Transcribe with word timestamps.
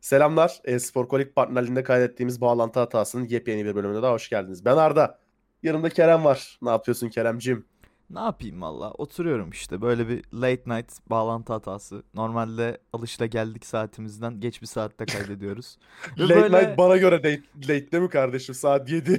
Selamlar. 0.00 0.60
E-Spor 0.64 1.08
Kolik 1.08 1.36
partnerliğinde 1.36 1.82
kaydettiğimiz 1.82 2.40
bağlantı 2.40 2.80
hatasının 2.80 3.28
yepyeni 3.28 3.64
bir 3.64 3.74
bölümüne 3.74 4.02
daha 4.02 4.12
hoş 4.12 4.28
geldiniz. 4.28 4.64
Ben 4.64 4.76
Arda. 4.76 5.18
Yanımda 5.62 5.88
Kerem 5.88 6.24
var. 6.24 6.58
Ne 6.62 6.70
yapıyorsun 6.70 7.08
Keremcim? 7.08 7.69
Ne 8.10 8.20
yapayım 8.20 8.62
valla 8.62 8.90
oturuyorum 8.90 9.50
işte 9.50 9.80
böyle 9.82 10.08
bir 10.08 10.24
late 10.34 10.62
night 10.66 10.92
bağlantı 11.10 11.52
hatası. 11.52 12.02
Normalde 12.14 12.78
alışla 12.92 13.26
geldik 13.26 13.66
saatimizden 13.66 14.40
geç 14.40 14.62
bir 14.62 14.66
saatte 14.66 15.06
kaydediyoruz. 15.06 15.78
Late 16.18 16.34
böyle- 16.34 16.58
night 16.58 16.78
bana 16.78 16.96
göre 16.96 17.16
late, 17.16 17.42
late 17.60 17.92
değil 17.92 18.02
mi 18.02 18.08
kardeşim? 18.08 18.54
Saat 18.54 18.90
7. 18.90 19.12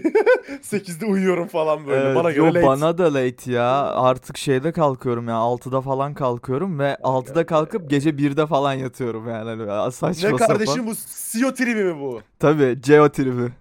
8'de 0.61 1.05
uyuyorum 1.11 1.47
falan 1.47 1.87
böyle. 1.87 2.05
Evet, 2.05 2.15
bana 2.15 2.31
göre 2.31 2.45
yo, 2.47 2.53
late. 2.53 2.65
bana 2.67 2.97
da 2.97 3.13
late 3.13 3.51
ya 3.51 3.71
artık 3.93 4.37
şeyde 4.37 4.71
kalkıyorum 4.71 5.27
ya 5.27 5.35
6'da 5.35 5.81
falan 5.81 6.13
kalkıyorum 6.13 6.79
ve 6.79 6.97
6'da 7.03 7.45
kalkıp 7.45 7.89
gece 7.89 8.09
1'de 8.09 8.45
falan 8.47 8.73
yatıyorum 8.73 9.29
yani 9.29 9.63
Hani 9.63 9.91
saçma 9.91 10.29
Ne 10.29 10.37
sapan. 10.37 10.47
kardeşim 10.47 10.87
bu 10.87 10.93
CEO 11.31 11.53
tribi 11.53 11.83
mi 11.83 11.99
bu? 12.01 12.21
Tabii 12.39 12.81
Geo 12.81 13.09
tribi. 13.09 13.51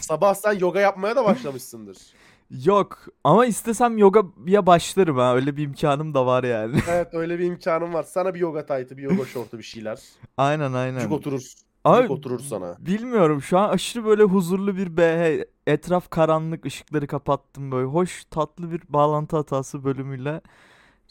Sabah 0.00 0.34
sen 0.34 0.52
yoga 0.58 0.80
yapmaya 0.80 1.16
da 1.16 1.24
başlamışsındır. 1.24 1.96
Yok 2.50 2.98
ama 3.24 3.46
istesem 3.46 3.98
yogaya 3.98 4.66
başlarım 4.66 5.16
ha 5.16 5.34
öyle 5.34 5.56
bir 5.56 5.62
imkanım 5.62 6.14
da 6.14 6.26
var 6.26 6.44
yani. 6.44 6.76
evet 6.90 7.14
öyle 7.14 7.38
bir 7.38 7.44
imkanım 7.44 7.94
var. 7.94 8.02
Sana 8.02 8.34
bir 8.34 8.40
yoga 8.40 8.66
taytı, 8.66 8.96
bir 8.96 9.02
yoga 9.02 9.24
şortu 9.24 9.58
bir 9.58 9.62
şeyler. 9.62 10.00
aynen 10.36 10.72
aynen. 10.72 11.00
Cuk 11.00 11.12
oturur. 11.12 11.52
Abi, 11.84 12.02
Cuk 12.02 12.10
oturur 12.10 12.40
sana. 12.40 12.76
Bilmiyorum 12.78 13.42
şu 13.42 13.58
an 13.58 13.68
aşırı 13.68 14.04
böyle 14.04 14.22
huzurlu 14.22 14.76
bir 14.76 14.96
BH. 14.96 15.44
Etraf 15.66 16.10
karanlık 16.10 16.66
ışıkları 16.66 17.06
kapattım 17.06 17.72
böyle. 17.72 17.86
Hoş 17.86 18.24
tatlı 18.24 18.70
bir 18.72 18.82
bağlantı 18.88 19.36
hatası 19.36 19.84
bölümüyle 19.84 20.40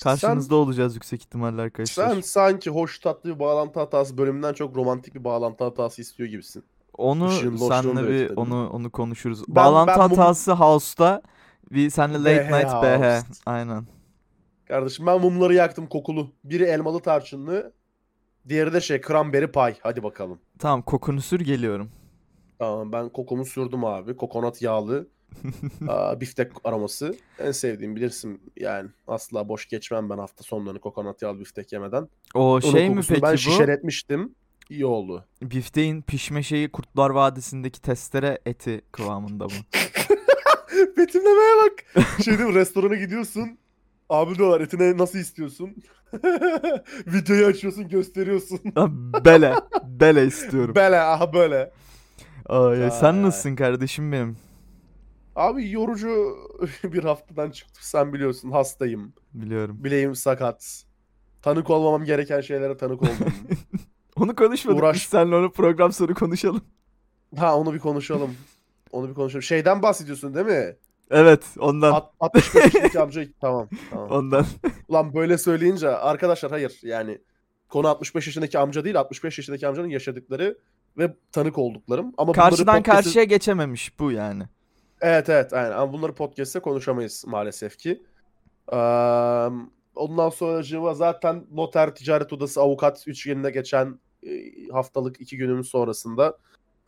karşınızda 0.03 0.55
olacağız 0.55 0.95
yüksek 0.95 1.21
ihtimalle 1.21 1.61
arkadaşlar. 1.61 2.09
Sen 2.09 2.21
sanki 2.21 2.69
hoş 2.69 2.99
tatlı 2.99 3.35
bir 3.35 3.39
bağlantı 3.39 3.79
hatası 3.79 4.17
bölümünden 4.17 4.53
çok 4.53 4.75
romantik 4.75 5.15
bir 5.15 5.23
bağlantı 5.23 5.63
hatası 5.63 6.01
istiyor 6.01 6.29
gibisin. 6.29 6.63
Onu 6.97 7.29
da 7.29 7.81
senle 7.81 8.09
bir 8.09 8.37
onu 8.37 8.69
onu 8.69 8.89
konuşuruz. 8.89 9.43
Ben- 9.47 9.55
bağlantı 9.55 9.87
ben 9.87 9.97
mum- 9.97 10.15
hatası 10.15 10.51
House'da 10.51 11.21
bir 11.71 11.89
senle 11.89 12.17
late 12.17 12.49
BH 12.49 12.53
night 12.53 12.71
BH. 12.83 13.23
Aynen. 13.45 13.87
Kardeşim 14.67 15.05
ben 15.05 15.21
mumları 15.21 15.53
yaktım 15.53 15.87
kokulu. 15.87 16.31
Biri 16.43 16.63
elmalı 16.63 16.99
tarçınlı. 16.99 17.73
Diğeri 18.49 18.73
de 18.73 18.81
şey 18.81 19.01
cranberry 19.01 19.51
pie. 19.51 19.75
Hadi 19.81 20.03
bakalım. 20.03 20.39
Tamam 20.59 20.81
kokunu 20.81 21.21
sür 21.21 21.39
geliyorum. 21.39 21.89
Tamam 22.59 22.91
ben 22.91 23.09
kokumu 23.09 23.45
sürdüm 23.45 23.85
abi. 23.85 24.15
Kokonat 24.17 24.61
yağlı. 24.61 25.07
aa, 25.87 26.21
biftek 26.21 26.51
aroması. 26.63 27.15
En 27.39 27.51
sevdiğim 27.51 27.95
bilirsin 27.95 28.41
yani. 28.57 28.89
Asla 29.07 29.49
boş 29.49 29.67
geçmem 29.67 30.09
ben 30.09 30.17
hafta 30.17 30.43
sonlarını 30.43 30.79
kokonat 30.79 31.21
yağlı 31.21 31.39
biftek 31.39 31.73
yemeden. 31.73 32.09
O 32.33 32.51
Onun 32.51 32.59
şey 32.59 32.89
mi 32.89 33.01
peki 33.09 33.21
ben 33.21 33.33
bu? 33.33 33.37
şişeretmiştim. 33.37 34.35
İyi 34.69 34.85
oldu. 34.85 35.25
Bifteğin 35.41 36.01
pişme 36.01 36.43
şeyi 36.43 36.71
Kurtlar 36.71 37.09
Vadisi'ndeki 37.09 37.81
testere 37.81 38.39
eti 38.45 38.81
kıvamında 38.91 39.45
mı? 39.45 39.51
Betimlemeye 40.97 41.55
bak. 41.65 42.05
Şey 42.23 42.37
değil 42.37 42.49
mi 42.49 42.55
restorana 42.55 42.95
gidiyorsun. 42.95 43.57
Abi 44.09 44.35
diyorlar 44.35 44.61
etine 44.61 44.97
nasıl 44.97 45.19
istiyorsun? 45.19 45.69
Videoyu 47.07 47.45
açıyorsun 47.45 47.89
gösteriyorsun. 47.89 48.59
Bele. 49.25 49.53
Bele 49.83 50.25
istiyorum. 50.25 50.75
Böyle 50.75 50.99
aha 50.99 51.33
böyle. 51.33 51.71
Ay, 52.45 52.83
ay, 52.83 52.91
sen 52.91 53.23
nasılsın 53.23 53.55
kardeşim 53.55 54.11
benim? 54.11 54.37
Abi 55.35 55.71
yorucu 55.71 56.35
bir 56.83 57.03
haftadan 57.03 57.51
çıktım 57.51 57.81
sen 57.81 58.13
biliyorsun 58.13 58.51
hastayım. 58.51 59.13
Biliyorum. 59.33 59.83
Bileğim 59.83 60.15
sakat. 60.15 60.83
Tanık 61.41 61.69
olmamam 61.69 62.03
gereken 62.05 62.41
şeylere 62.41 62.77
tanık 62.77 63.01
oldum. 63.01 63.33
Onu 64.15 64.35
konuşmadık 64.35 64.79
Uğraş- 64.83 64.95
biz 64.95 65.01
seninle 65.01 65.35
onu 65.35 65.51
program 65.51 65.91
sonu 65.93 66.13
konuşalım. 66.13 66.61
ha 67.37 67.57
onu 67.57 67.73
bir 67.73 67.79
konuşalım. 67.79 68.35
Onu 68.95 69.09
bir 69.09 69.13
konuşalım. 69.13 69.43
Şeyden 69.43 69.81
bahsediyorsun 69.81 70.35
değil 70.35 70.45
mi? 70.45 70.75
Evet 71.11 71.43
ondan. 71.59 71.93
At, 71.93 72.11
65 72.19 72.63
yaşındaki 72.65 72.99
amca 73.01 73.23
tamam. 73.41 73.69
tamam. 73.91 74.11
Ondan. 74.11 74.45
Ulan 74.87 75.13
böyle 75.13 75.37
söyleyince 75.37 75.89
arkadaşlar 75.89 76.51
hayır 76.51 76.79
yani 76.83 77.21
konu 77.69 77.87
65 77.87 78.27
yaşındaki 78.27 78.59
amca 78.59 78.83
değil 78.83 78.99
65 78.99 79.37
yaşındaki 79.37 79.67
amcanın 79.67 79.87
yaşadıkları 79.87 80.57
ve 80.97 81.13
tanık 81.31 81.57
olduklarım. 81.57 82.13
Ama 82.17 82.33
Karşıdan 82.33 82.79
podcast'e- 82.81 82.83
karşıya 83.03 83.23
geçememiş 83.23 83.99
bu 83.99 84.11
yani. 84.11 84.43
Evet 85.01 85.29
evet 85.29 85.53
aynen 85.53 85.71
ama 85.71 85.93
bunları 85.93 86.15
podcast'te 86.15 86.59
konuşamayız 86.59 87.23
maalesef 87.27 87.77
ki. 87.77 87.89
Eee, 88.71 88.77
ondan 89.95 90.29
sonra 90.29 90.93
zaten 90.93 91.45
noter, 91.51 91.95
ticaret 91.95 92.33
odası, 92.33 92.61
avukat 92.61 93.07
üçgenine 93.07 93.51
geçen 93.51 93.99
haftalık 94.71 95.21
iki 95.21 95.37
günümün 95.37 95.61
sonrasında 95.61 96.37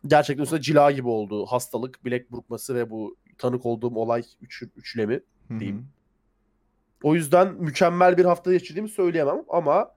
gerçekten 0.08 0.42
üstüne 0.44 0.60
cila 0.60 0.90
gibi 0.90 1.08
oldu. 1.08 1.46
Hastalık, 1.46 2.04
bilek 2.04 2.32
burkması 2.32 2.74
ve 2.74 2.90
bu 2.90 3.16
tanık 3.38 3.66
olduğum 3.66 3.94
olay 3.94 4.22
üç, 4.40 4.62
üçlemi. 4.76 5.20
Diyeyim. 5.58 5.86
O 7.02 7.14
yüzden 7.14 7.54
mükemmel 7.54 8.16
bir 8.18 8.24
hafta 8.24 8.52
geçirdiğimi 8.52 8.88
söyleyemem 8.88 9.44
ama 9.48 9.90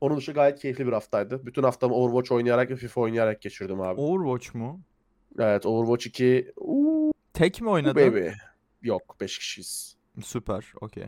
onun 0.00 0.16
dışı 0.16 0.32
gayet 0.32 0.58
keyifli 0.58 0.86
bir 0.86 0.92
haftaydı. 0.92 1.46
Bütün 1.46 1.62
haftamı 1.62 1.94
Overwatch 1.94 2.32
oynayarak 2.32 2.70
ve 2.70 2.76
FIFA 2.76 3.00
oynayarak 3.00 3.42
geçirdim 3.42 3.80
abi. 3.80 4.00
Overwatch 4.00 4.54
mu? 4.54 4.80
Evet 5.38 5.66
Overwatch 5.66 6.06
2 6.06 6.52
uuu 6.56 7.12
Tek 7.32 7.60
mi 7.60 7.68
oynadın? 7.68 7.96
baby. 7.96 8.28
Yok 8.82 9.16
5 9.20 9.38
kişiyiz. 9.38 9.96
Süper. 10.24 10.72
Okey. 10.80 11.06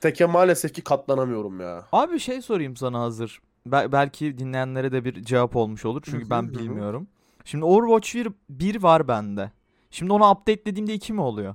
Teke 0.00 0.26
maalesef 0.26 0.74
ki 0.74 0.84
katlanamıyorum 0.84 1.60
ya. 1.60 1.86
Abi 1.92 2.18
şey 2.18 2.42
sorayım 2.42 2.76
sana 2.76 3.00
hazır. 3.00 3.40
Bel- 3.66 3.92
belki 3.92 4.38
dinleyenlere 4.38 4.92
de 4.92 5.04
bir 5.04 5.22
cevap 5.22 5.56
olmuş 5.56 5.84
olur. 5.84 6.02
Çünkü 6.04 6.30
ben 6.30 6.52
bilmiyorum. 6.54 7.08
Şimdi 7.44 7.64
Overwatch 7.64 8.14
1, 8.14 8.28
1 8.50 8.82
var 8.82 9.08
bende. 9.08 9.50
Şimdi 9.90 10.12
onu 10.12 10.30
updatelediğimde 10.30 10.94
2 10.94 11.12
mi 11.12 11.20
oluyor? 11.20 11.54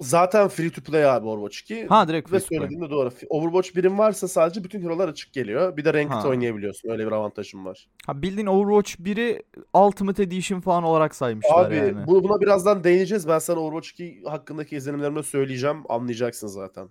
Zaten 0.00 0.48
free 0.48 0.70
to 0.70 0.80
play 0.82 1.04
abi 1.10 1.26
Overwatch 1.26 1.58
2. 1.58 1.86
Ha 1.86 2.08
direkt 2.08 2.32
Ve 2.32 2.38
free 2.40 2.58
to 2.58 2.66
play. 2.78 2.90
doğru. 2.90 3.10
Overwatch 3.28 3.68
1'in 3.70 3.98
varsa 3.98 4.28
sadece 4.28 4.64
bütün 4.64 4.82
hero'lar 4.82 5.08
açık 5.08 5.32
geliyor. 5.32 5.76
Bir 5.76 5.84
de 5.84 5.94
ranked 5.94 6.10
Ha. 6.14 6.28
oynayabiliyorsun. 6.28 6.88
Öyle 6.90 7.06
bir 7.06 7.12
avantajım 7.12 7.64
var. 7.64 7.88
Ha 8.06 8.22
bildiğin 8.22 8.46
Overwatch 8.46 8.94
1'i 9.00 9.42
Ultimate 9.74 10.22
Edition 10.22 10.60
falan 10.60 10.84
olarak 10.84 11.14
saymışlar 11.14 11.64
Abi 11.66 11.76
yani. 11.76 12.06
bu- 12.06 12.24
buna 12.24 12.40
birazdan 12.40 12.84
değineceğiz. 12.84 13.28
Ben 13.28 13.38
sana 13.38 13.60
Overwatch 13.60 13.90
2 13.90 14.22
hakkındaki 14.28 14.76
izlenimlerimi 14.76 15.22
söyleyeceğim. 15.22 15.82
Anlayacaksın 15.88 16.46
zaten. 16.46 16.88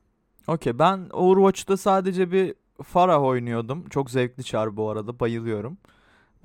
Okey 0.47 0.79
ben 0.79 1.07
Overwatch'ta 1.13 1.77
sadece 1.77 2.31
bir 2.31 2.53
Farah 2.83 3.23
oynuyordum. 3.23 3.89
Çok 3.89 4.11
zevkli 4.11 4.43
çar 4.43 4.77
bu 4.77 4.89
arada 4.89 5.19
bayılıyorum. 5.19 5.77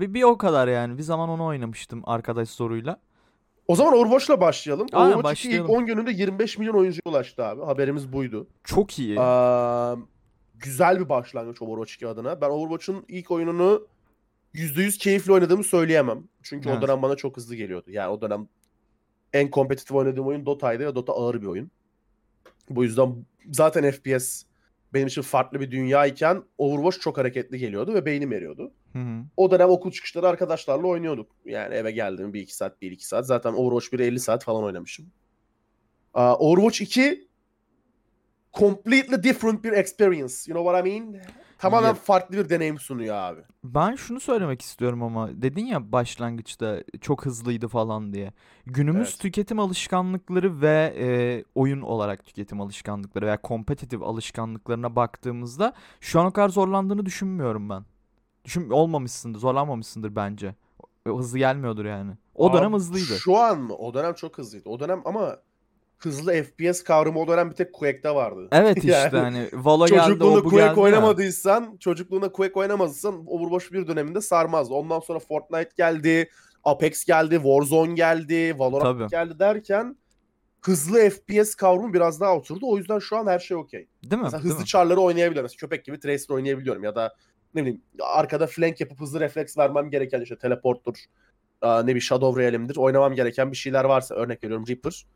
Ve 0.01 0.15
bir 0.15 0.23
o 0.23 0.39
kadar 0.39 0.69
yani. 0.69 0.99
Bir 0.99 1.03
zaman 1.03 1.29
onu 1.29 1.45
oynamıştım 1.45 2.03
arkadaş 2.05 2.49
zoruyla. 2.49 3.01
O 3.69 3.77
zaman 3.77 3.95
Overwatch'la 3.95 4.41
başlayalım. 4.41 4.87
Aynen, 4.93 5.13
Overwatch 5.13 5.41
2 5.41 5.49
ilk 5.49 5.61
başlayalım. 5.61 5.83
10 5.83 5.87
gününde 5.87 6.11
25 6.13 6.59
milyon 6.59 6.75
oyuncuya 6.75 7.03
ulaştı 7.05 7.45
abi. 7.45 7.63
Haberimiz 7.63 8.13
buydu. 8.13 8.47
Çok 8.65 8.99
iyi. 8.99 9.21
Aa, 9.21 9.97
güzel 10.55 11.01
bir 11.01 11.09
başlangıç 11.09 11.63
Overwatch 11.63 11.95
2 11.95 12.09
adına. 12.09 12.41
Ben 12.41 12.51
Overwatch'un 12.51 13.05
ilk 13.09 13.31
oyununu 13.31 13.87
%100 14.55 14.99
keyifli 14.99 15.33
oynadığımı 15.33 15.65
söyleyemem. 15.65 16.25
Çünkü 16.43 16.69
Evet. 16.69 16.79
o 16.79 16.87
dönem 16.87 17.03
bana 17.03 17.17
çok 17.17 17.37
hızlı 17.37 17.55
geliyordu. 17.55 17.91
Yani 17.91 18.09
o 18.09 18.21
dönem 18.21 18.49
en 19.33 19.51
kompetitif 19.51 19.93
oynadığım 19.97 20.27
oyun 20.27 20.47
Dota'ydı 20.47 20.87
ve 20.87 20.95
Dota 20.95 21.13
ağır 21.13 21.43
bir 21.43 21.47
oyun. 21.47 21.71
Bu 22.71 22.85
yüzden 22.85 23.15
zaten 23.53 23.91
FPS 23.91 24.43
benim 24.95 25.07
için 25.07 25.23
farklı 25.23 25.61
bir 25.61 25.71
dünyayken 25.71 26.43
Overwatch 26.59 27.01
çok 27.01 27.19
hareketli 27.19 27.59
geliyordu 27.59 27.95
ve 27.95 28.07
beynim 28.07 28.33
eriyordu. 28.33 28.73
Hı 28.95 28.99
hı. 28.99 29.25
O 29.37 29.51
dönem 29.51 29.69
okul 29.71 29.91
çıkışları 29.91 30.29
arkadaşlarla 30.29 30.87
oynuyorduk. 30.87 31.33
Yani 31.45 31.75
eve 31.75 31.91
geldim 31.91 32.33
bir 32.33 32.41
iki 32.41 32.57
saat, 32.57 32.83
bir 32.83 32.91
iki 32.91 33.07
saat. 33.07 33.27
Zaten 33.27 33.53
Overwatch 33.53 33.87
1'i 33.93 34.07
50 34.07 34.21
saat 34.21 34.45
falan 34.45 34.65
oynamışım. 34.65 35.07
Aa, 36.15 36.35
Overwatch 36.35 36.81
2 36.83 37.29
completely 38.55 39.23
different 39.23 39.65
bir 39.65 39.73
experience. 39.73 40.35
You 40.47 40.55
know 40.55 40.65
what 40.73 40.87
I 40.87 41.01
mean? 41.01 41.23
Tamamen 41.59 41.89
Yep. 41.89 41.97
farklı 41.97 42.37
bir 42.37 42.49
deneyim 42.49 42.79
sunuyor 42.79 43.15
abi. 43.17 43.41
Ben 43.65 43.95
şunu 43.95 44.21
söylemek 44.21 44.63
istiyorum 44.63 45.03
ama 45.03 45.43
dedin 45.43 45.67
ya 45.67 45.93
başlangıçta 45.93 46.85
çok 47.01 47.27
hızlıydı 47.27 47.69
falan 47.69 48.13
diye. 48.13 48.33
Günümüz 48.67 49.09
Evet. 49.09 49.21
tüketim 49.21 49.59
alışkanlıkları 49.59 50.61
ve 50.61 50.95
e, 50.99 51.07
oyun 51.55 51.81
olarak 51.81 52.25
tüketim 52.25 52.61
alışkanlıkları 52.61 53.27
veya 53.27 53.41
kompetitif 53.43 54.03
alışkanlıklarına 54.03 54.97
baktığımızda 54.97 55.73
şu 56.01 56.21
an 56.21 56.27
o 56.27 56.33
kadar 56.33 56.49
zorlandığını 56.49 57.07
düşünmüyorum 57.07 57.71
ben. 57.71 57.85
Düşün 58.45 58.71
olmamışsındır, 58.71 59.39
zorlanmamışsındır 59.39 60.17
bence. 60.17 60.55
Hızlı 61.07 61.39
gelmiyordur 61.39 61.85
yani. 61.85 62.13
O 62.35 62.51
Abi, 62.51 62.57
dönem 62.59 62.73
hızlıydı. 62.73 63.19
Şu 63.19 63.37
an 63.37 63.61
mı? 63.61 63.75
O 63.75 63.95
dönem 63.95 64.15
çok 64.15 64.39
hızlıydı. 64.39 64.69
O 64.69 64.81
dönem 64.81 65.03
ama 65.05 65.37
hızlı 65.99 66.43
FPS 66.43 66.85
kavramı 66.85 67.19
o 67.21 67.29
dönem 67.29 67.51
bir 67.51 67.55
tek 67.55 67.73
Quake'de 67.73 68.15
vardı. 68.15 68.49
Evet 68.53 68.77
işte 68.85 68.91
Yani 68.91 69.19
hani 69.19 69.49
Valo 69.53 69.87
geldi, 69.87 70.01
Çocukluğunda 70.07 70.43
Quake 70.43 70.57
geldi 70.57 70.79
ya. 70.79 70.85
oynamadıysan, 70.85 71.77
çocukluğunda 71.81 72.33
Quake 72.33 72.55
oynamadıysan 72.61 73.25
Overwatch 73.27 73.73
bir 73.73 73.87
döneminde 73.87 74.21
sarmazdı. 74.21 74.75
Ondan 74.75 75.01
sonra 75.01 75.19
Fortnite 75.19 75.71
geldi, 75.77 76.31
Apex 76.65 77.05
geldi, 77.05 77.35
Warzone 77.35 77.95
geldi, 77.95 78.59
Valorant 78.59 78.99
Tabii. 78.99 79.11
geldi 79.11 79.39
derken 79.39 79.97
hızlı 80.63 81.11
FPS 81.11 81.55
kavramı 81.55 81.93
biraz 81.95 82.21
daha 82.21 82.37
oturdu. 82.37 82.61
O 82.63 82.79
yüzden 82.79 82.99
şu 82.99 83.17
an 83.17 83.27
her 83.27 83.39
şey 83.39 83.57
okey. 83.57 83.89
Değil 84.03 84.13
mi? 84.15 84.25
Mesela 84.25 84.43
Değil 84.43 84.51
hızlı 84.51 84.61
mi? 84.63 84.67
çarları 84.67 85.01
oynayabiliyorum. 85.01 85.45
Mesela 85.45 85.59
köpek 85.59 85.85
gibi 85.85 86.01
Tracer 86.01 86.35
oynayabiliyorum 86.35 86.85
ya 86.85 86.95
da 86.95 87.15
ne 87.55 87.63
bileyim 87.63 87.83
arkada 88.01 88.47
flank 88.47 88.81
yapıp 88.81 89.01
hızlı 89.01 89.21
refleks 89.21 89.59
vermem 89.59 89.91
gereken 89.91 90.21
işte 90.21 90.39
teleporttur, 90.39 90.97
ne 91.63 91.95
bir 91.95 92.01
Shadow 92.01 92.43
Realm'dir. 92.43 92.77
Oynamam 92.77 93.15
gereken 93.15 93.53
bir 93.53 93.57
şeyler 93.57 93.85
varsa 93.85 94.15
örnek 94.15 94.45
veriyorum 94.45 94.67
Reaper. 94.69 95.07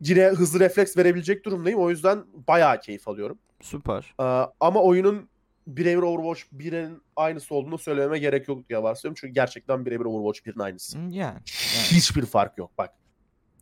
Yine 0.00 0.24
hızlı 0.24 0.60
refleks 0.60 0.96
verebilecek 0.96 1.44
durumdayım. 1.44 1.80
O 1.80 1.90
yüzden 1.90 2.24
bayağı 2.48 2.80
keyif 2.80 3.08
alıyorum. 3.08 3.38
Süper. 3.60 4.14
Ama 4.60 4.82
oyunun 4.82 5.28
birebir 5.66 6.02
Overwatch 6.02 6.42
1'in 6.52 7.02
aynısı 7.16 7.54
olduğunu 7.54 7.78
söylememe 7.78 8.18
gerek 8.18 8.48
yok 8.48 8.68
diye 8.68 8.82
varsayıyorum. 8.82 9.18
Çünkü 9.20 9.34
gerçekten 9.34 9.86
birebir 9.86 10.04
Overwatch 10.04 10.40
1'in 10.48 10.58
aynısı. 10.58 10.98
Hmm, 10.98 11.10
Yani. 11.10 11.38
Hiçbir 11.90 12.26
fark 12.26 12.58
yok 12.58 12.70
bak. 12.78 12.90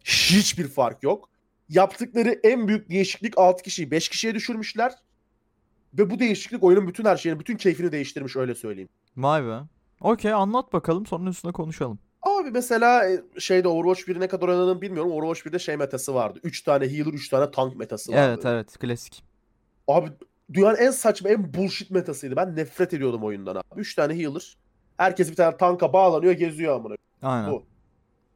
Hiçbir 0.05 0.69
fark 0.69 1.03
yok. 1.03 1.31
Yaptıkları 1.69 2.41
en 2.45 2.69
büyük 2.69 2.91
değişiklik 2.91 3.39
6 3.39 3.63
kişiyi 3.63 3.91
5 3.91 4.09
kişiye 4.09 4.35
düşürmüşler. 4.35 4.93
Ve 5.95 6.11
bu 6.11 6.19
değişiklik 6.19 6.65
oyunun 6.65 6.89
bütün 6.89 7.05
her 7.05 7.17
şeyini, 7.17 7.41
bütün 7.41 7.57
keyfini 7.57 7.93
değiştirmiş 7.93 8.37
öyle 8.37 8.55
söyleyeyim. 8.55 8.89
Vay 9.17 9.45
be. 9.45 9.61
Okey 10.01 10.33
anlat 10.33 10.73
bakalım 10.73 11.07
sonra 11.07 11.31
üstüne 11.31 11.53
konuşalım. 11.53 11.99
Abi 12.23 12.51
mesela 12.51 13.11
e, 13.11 13.23
şeyde 13.39 13.69
Overwatch 13.69 14.09
1'i 14.09 14.21
ne 14.21 14.29
kadar 14.29 14.49
oynadığını 14.49 14.81
bilmiyorum. 14.81 15.13
Overwatch 15.13 15.47
1'de 15.47 15.59
şey 15.59 15.77
metası 15.77 16.15
vardı. 16.15 16.41
3 16.43 16.63
tane 16.63 16.89
healer, 16.89 17.13
3 17.13 17.29
tane 17.29 17.51
tank 17.51 17.77
metası 17.77 18.13
vardı. 18.13 18.21
Evet 18.29 18.47
evet 18.47 18.79
klasik. 18.79 19.25
Abi 19.89 20.11
dünyanın 20.53 20.77
en 20.77 20.91
saçma, 20.91 21.29
en 21.29 21.55
bullshit 21.55 21.91
metasıydı. 21.91 22.37
Ben 22.37 22.57
nefret 22.57 22.95
ediyordum 22.95 23.25
oyundan 23.25 23.57
abi. 23.57 23.65
3 23.77 23.95
tane 23.95 24.19
healer. 24.19 24.57
Herkes 24.97 25.31
bir 25.31 25.37
tane 25.37 25.57
tanka 25.57 25.93
bağlanıyor, 25.93 26.33
geziyor 26.33 26.77
amına. 26.77 26.95
Aynen. 27.23 27.51
Bu. 27.53 27.65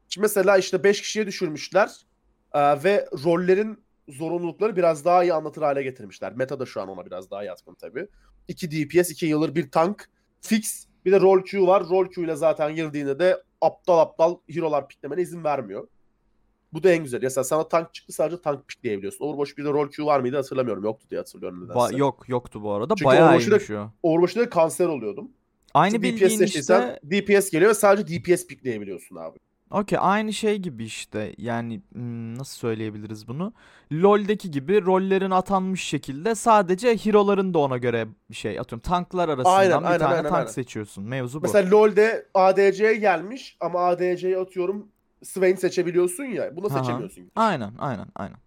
Şimdi 0.09 0.23
mesela 0.23 0.59
işte 0.59 0.85
5 0.85 1.01
kişiye 1.01 1.27
düşürmüşler. 1.27 1.91
Ee, 2.55 2.85
ve 2.85 3.09
rollerin 3.25 3.84
zorunlulukları 4.09 4.77
biraz 4.77 5.05
daha 5.05 5.23
iyi 5.25 5.35
anlatır 5.35 5.63
hale 5.63 5.83
getirmişler. 5.83 6.33
Meta 6.37 6.61
da 6.61 6.67
şu 6.67 6.81
an 6.81 6.89
ona 6.89 7.07
biraz 7.07 7.31
daha 7.31 7.45
yatkın 7.45 7.75
tabii. 7.75 8.09
2 8.49 8.71
DPS, 8.71 9.11
2 9.11 9.31
healer, 9.31 9.55
bir 9.55 9.71
tank, 9.71 10.11
fix. 10.41 10.87
Bir 11.05 11.13
de 11.13 11.21
roll 11.21 11.43
Q 11.43 11.67
var. 11.67 11.89
Roll 11.89 12.07
Q 12.07 12.25
ile 12.25 12.37
zaten 12.37 12.75
girdiğinde 12.75 13.19
de 13.19 13.43
aptal 13.61 13.99
aptal 13.99 14.37
hero'lar 14.51 14.89
piklemene 14.89 15.23
izin 15.23 15.45
vermiyor. 15.45 15.89
Bu 16.73 16.83
da 16.83 16.91
en 16.91 17.03
güzel. 17.03 17.23
Mesela 17.23 17.45
sana 17.45 17.69
tank 17.69 17.95
çıktı 17.95 18.13
sadece 18.13 18.41
tank 18.43 18.69
pikleyebiliyorsun. 18.69 19.25
Overwatch 19.25 19.59
1'de 19.61 19.73
roll 19.73 19.91
Q 19.91 20.05
var 20.07 20.21
mıydı 20.21 20.37
hatırlamıyorum. 20.37 20.85
Yoktu 20.85 21.07
diye 21.11 21.21
hatırlıyorum 21.21 21.65
nedense. 21.65 21.79
Ba- 21.79 21.99
yok 21.99 22.29
yoktu 22.29 22.63
bu 22.63 22.73
arada. 22.73 22.95
Çünkü 22.95 23.05
Bayağı 23.05 23.39
iyiymiş 23.39 23.71
o. 23.71 23.91
Overwatch'ta 24.03 24.41
da 24.41 24.51
kanser 24.51 24.87
oluyordum. 24.87 25.31
Aynı 25.75 25.95
DPS 25.95 26.03
bildiğin 26.03 26.39
seçtiysen 26.39 26.99
işte 27.03 27.37
DPS 27.39 27.51
geliyor 27.51 27.71
ve 27.71 27.75
sadece 27.75 28.21
DPS 28.21 28.47
pikleyebiliyorsun 28.47 29.17
abi. 29.17 29.39
Okey 29.75 29.99
aynı 30.03 30.33
şey 30.33 30.57
gibi 30.59 30.85
işte 30.85 31.35
yani 31.39 31.81
hmm, 31.93 32.39
nasıl 32.39 32.59
söyleyebiliriz 32.59 33.29
bunu? 33.29 33.53
LoL'deki 33.93 34.51
gibi 34.51 34.85
rollerin 34.85 35.31
atanmış 35.31 35.83
şekilde 35.83 36.35
sadece 36.35 36.97
hero'ların 36.97 37.55
da 37.55 37.59
ona 37.59 37.77
göre 37.79 38.07
bir 38.31 38.35
şey 38.35 38.61
atıyorum. 38.61 38.83
Tanklar 38.83 39.29
arasından 39.29 39.57
Aynen, 39.57 39.81
bir 39.81 39.87
aynen, 39.87 39.99
tane 39.99 40.15
aynen, 40.15 40.23
tank 40.29 40.35
aynen. 40.35 40.51
seçiyorsun. 40.51 41.05
Mevzu 41.05 41.39
bu. 41.39 41.43
Mesela 41.43 41.71
LoL'de 41.71 42.27
ADC'ye 42.35 42.95
gelmiş 42.95 43.57
ama 43.61 43.81
ADC'ye 43.87 44.39
atıyorum 44.39 44.89
Swain 45.23 45.57
seçebiliyorsun 45.57 46.25
ya. 46.25 46.57
Bunu 46.57 46.67
Aha. 46.67 46.79
seçemiyorsun. 46.79 47.31
Aynen 47.37 47.73
aynen 47.79 48.07
aynen. 48.17 48.39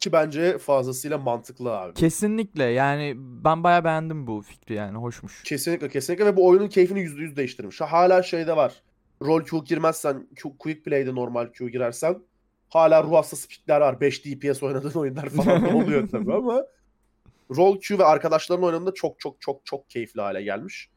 Ki 0.00 0.12
bence 0.12 0.58
fazlasıyla 0.58 1.18
mantıklı 1.18 1.78
abi. 1.78 1.94
Kesinlikle 1.94 2.64
yani 2.64 3.14
ben 3.16 3.64
bayağı 3.64 3.84
beğendim 3.84 4.26
bu 4.26 4.42
fikri 4.42 4.74
yani 4.74 4.98
hoşmuş. 4.98 5.42
Kesinlikle 5.42 5.88
kesinlikle 5.88 6.26
ve 6.26 6.36
bu 6.36 6.48
oyunun 6.48 6.68
keyfini 6.68 7.00
%100 7.00 7.36
değiştirmiş. 7.36 7.80
Ha, 7.80 7.92
Hala 7.92 8.22
şeyde 8.22 8.56
var. 8.56 8.82
Rol 9.22 9.44
Q 9.44 9.64
girmezsen, 9.64 10.28
Q, 10.36 10.58
Quick 10.58 10.84
Play'de 10.84 11.14
normal 11.14 11.46
Q 11.52 11.68
girersen 11.68 12.18
hala 12.68 13.02
ruh 13.02 13.12
hastası 13.12 13.48
pikler 13.48 13.80
var. 13.80 14.00
5 14.00 14.24
DPS 14.24 14.62
oynadığın 14.62 15.00
oyunlar 15.00 15.28
falan 15.28 15.74
oluyor 15.74 16.08
tabii 16.12 16.34
ama 16.34 16.66
Rol 17.56 17.80
Q 17.80 17.98
ve 17.98 18.04
arkadaşların 18.04 18.64
oynadığında 18.64 18.94
çok 18.94 19.20
çok 19.20 19.40
çok 19.40 19.66
çok 19.66 19.90
keyifli 19.90 20.20
hale 20.20 20.42
gelmiş. 20.42 20.90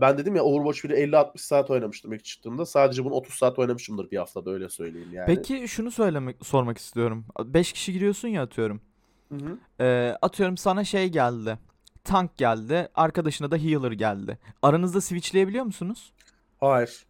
Ben 0.00 0.18
dedim 0.18 0.36
ya 0.36 0.42
Overwatch 0.42 0.84
1'i 0.84 1.10
50-60 1.10 1.38
saat 1.38 1.70
oynamıştım 1.70 2.12
ilk 2.12 2.24
çıktığında. 2.24 2.66
Sadece 2.66 3.04
bunu 3.04 3.14
30 3.14 3.34
saat 3.34 3.58
oynamışımdır 3.58 4.10
bir 4.10 4.16
haftada 4.16 4.50
öyle 4.50 4.68
söyleyeyim 4.68 5.08
yani. 5.12 5.26
Peki 5.26 5.68
şunu 5.68 5.90
söylemek 5.90 6.46
sormak 6.46 6.78
istiyorum. 6.78 7.26
5 7.44 7.72
kişi 7.72 7.92
giriyorsun 7.92 8.28
ya 8.28 8.42
atıyorum. 8.42 8.80
Hı 9.28 9.36
hı. 9.36 9.58
Ee, 9.84 10.16
atıyorum 10.22 10.56
sana 10.56 10.84
şey 10.84 11.08
geldi. 11.08 11.58
Tank 12.04 12.36
geldi. 12.36 12.88
Arkadaşına 12.94 13.50
da 13.50 13.56
healer 13.56 13.92
geldi. 13.92 14.38
Aranızda 14.62 15.00
switchleyebiliyor 15.00 15.64
musunuz? 15.64 16.12
Hayır. 16.60 17.06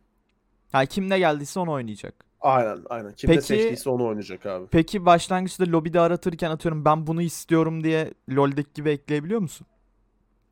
Ha 0.72 0.86
kim 0.86 1.10
ne 1.10 1.18
geldiyse 1.18 1.60
onu 1.60 1.70
oynayacak. 1.72 2.14
Aynen 2.40 2.78
aynen. 2.90 3.12
Kim 3.12 3.30
Peki- 3.30 3.42
seçtiyse 3.42 3.90
onu 3.90 4.06
oynayacak 4.06 4.46
abi. 4.46 4.66
Peki 4.70 5.06
başlangıçta 5.06 5.64
lobide 5.68 6.00
aratırken 6.00 6.50
atıyorum 6.50 6.84
ben 6.84 7.06
bunu 7.06 7.22
istiyorum 7.22 7.84
diye 7.84 8.14
LoL'deki 8.30 8.70
gibi 8.74 8.90
ekleyebiliyor 8.90 9.40
musun? 9.40 9.66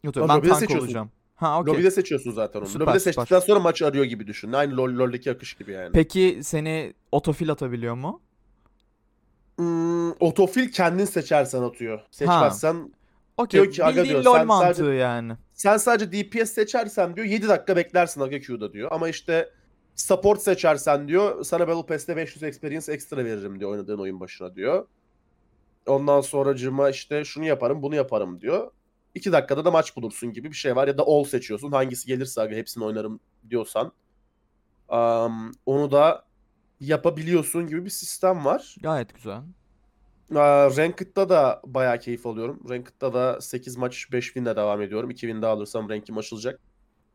Ha, 0.04 0.12
ben 0.14 0.26
tank 0.28 0.44
seçiyorsun. 0.46 0.86
olacağım. 0.86 1.10
Ha 1.36 1.60
okey. 1.60 1.74
Lobide 1.74 1.90
seçiyorsun 1.90 2.30
zaten 2.32 2.60
onu. 2.60 2.66
Süper, 2.66 2.86
Lobide 2.86 2.98
süper. 3.00 3.12
seçtikten 3.12 3.40
sonra 3.40 3.60
maçı 3.60 3.86
arıyor 3.86 4.04
gibi 4.04 4.26
düşün. 4.26 4.52
Aynı 4.52 4.76
LoL, 4.76 4.98
LoL'deki 4.98 5.30
akış 5.30 5.54
gibi 5.54 5.72
yani. 5.72 5.90
Peki 5.92 6.40
seni 6.42 6.94
otofil 7.12 7.50
atabiliyor 7.50 7.94
mu? 7.94 8.20
Hmm, 9.56 10.10
otofil 10.12 10.72
kendin 10.72 11.04
seçersen 11.04 11.62
atıyor. 11.62 12.00
Seçmezsen 12.10 12.92
Okey. 13.36 13.60
Diyor 13.62 13.72
ki, 13.72 13.84
aga 13.84 14.04
diyor, 14.04 14.24
LoL 14.24 14.34
sen 14.34 14.46
mantığı 14.46 14.74
sadece- 14.74 14.92
yani. 14.96 15.32
sen 15.52 15.76
sadece 15.76 16.12
DPS 16.12 16.52
seçersen 16.52 17.16
diyor 17.16 17.26
7 17.26 17.48
dakika 17.48 17.76
beklersin 17.76 18.20
Aga 18.20 18.38
Q'da 18.40 18.72
diyor. 18.72 18.88
Ama 18.92 19.08
işte 19.08 19.50
support 19.98 20.42
seçersen 20.42 21.08
diyor 21.08 21.44
sana 21.44 21.68
Battle 21.68 21.86
Pass'te 21.86 22.16
500 22.16 22.42
experience 22.42 22.92
ekstra 22.92 23.24
veririm 23.24 23.60
diyor 23.60 23.70
oynadığın 23.70 23.98
oyun 23.98 24.20
başına 24.20 24.54
diyor. 24.54 24.86
Ondan 25.86 26.20
sonracığıma 26.20 26.90
işte 26.90 27.24
şunu 27.24 27.44
yaparım 27.44 27.82
bunu 27.82 27.94
yaparım 27.94 28.40
diyor. 28.40 28.70
2 29.14 29.32
dakikada 29.32 29.64
da 29.64 29.70
maç 29.70 29.96
bulursun 29.96 30.32
gibi 30.32 30.50
bir 30.50 30.56
şey 30.56 30.76
var. 30.76 30.88
Ya 30.88 30.98
da 30.98 31.02
all 31.02 31.24
seçiyorsun. 31.24 31.72
Hangisi 31.72 32.06
gelirse 32.06 32.40
aga 32.40 32.56
hepsini 32.56 32.84
oynarım 32.84 33.20
diyorsan. 33.50 33.92
am, 34.88 35.52
onu 35.66 35.90
da 35.90 36.24
yapabiliyorsun 36.80 37.66
gibi 37.66 37.84
bir 37.84 37.90
sistem 37.90 38.44
var. 38.44 38.76
Gayet 38.82 39.14
güzel. 39.14 39.40
Aa, 40.34 40.70
Ranked'da 40.76 41.28
da 41.28 41.62
bayağı 41.66 41.98
keyif 41.98 42.26
alıyorum. 42.26 42.60
Ranked'da 42.70 43.14
da 43.14 43.40
8 43.40 43.76
maç 43.76 44.12
5 44.12 44.24
winle 44.24 44.56
devam 44.56 44.82
ediyorum. 44.82 45.10
2 45.10 45.20
win 45.20 45.42
daha 45.42 45.52
alırsam 45.52 45.90
rankim 45.90 46.18
açılacak. 46.18 46.60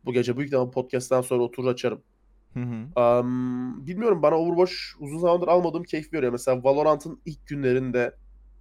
Bu 0.05 0.13
gece 0.13 0.37
büyük 0.37 0.47
ihtimalle 0.47 0.71
podcast'ten 0.71 1.21
sonra 1.21 1.43
oturur 1.43 1.67
açarım. 1.67 2.03
Hı 2.53 2.59
hı. 2.59 3.01
Am, 3.01 3.87
bilmiyorum 3.87 4.21
bana 4.21 4.35
Overwatch 4.35 4.73
uzun 4.99 5.17
zamandır 5.17 5.47
almadığım 5.47 5.83
keyif 5.83 6.13
veriyor. 6.13 6.31
Mesela 6.31 6.63
Valorant'ın 6.63 7.21
ilk 7.25 7.47
günlerinde 7.47 8.15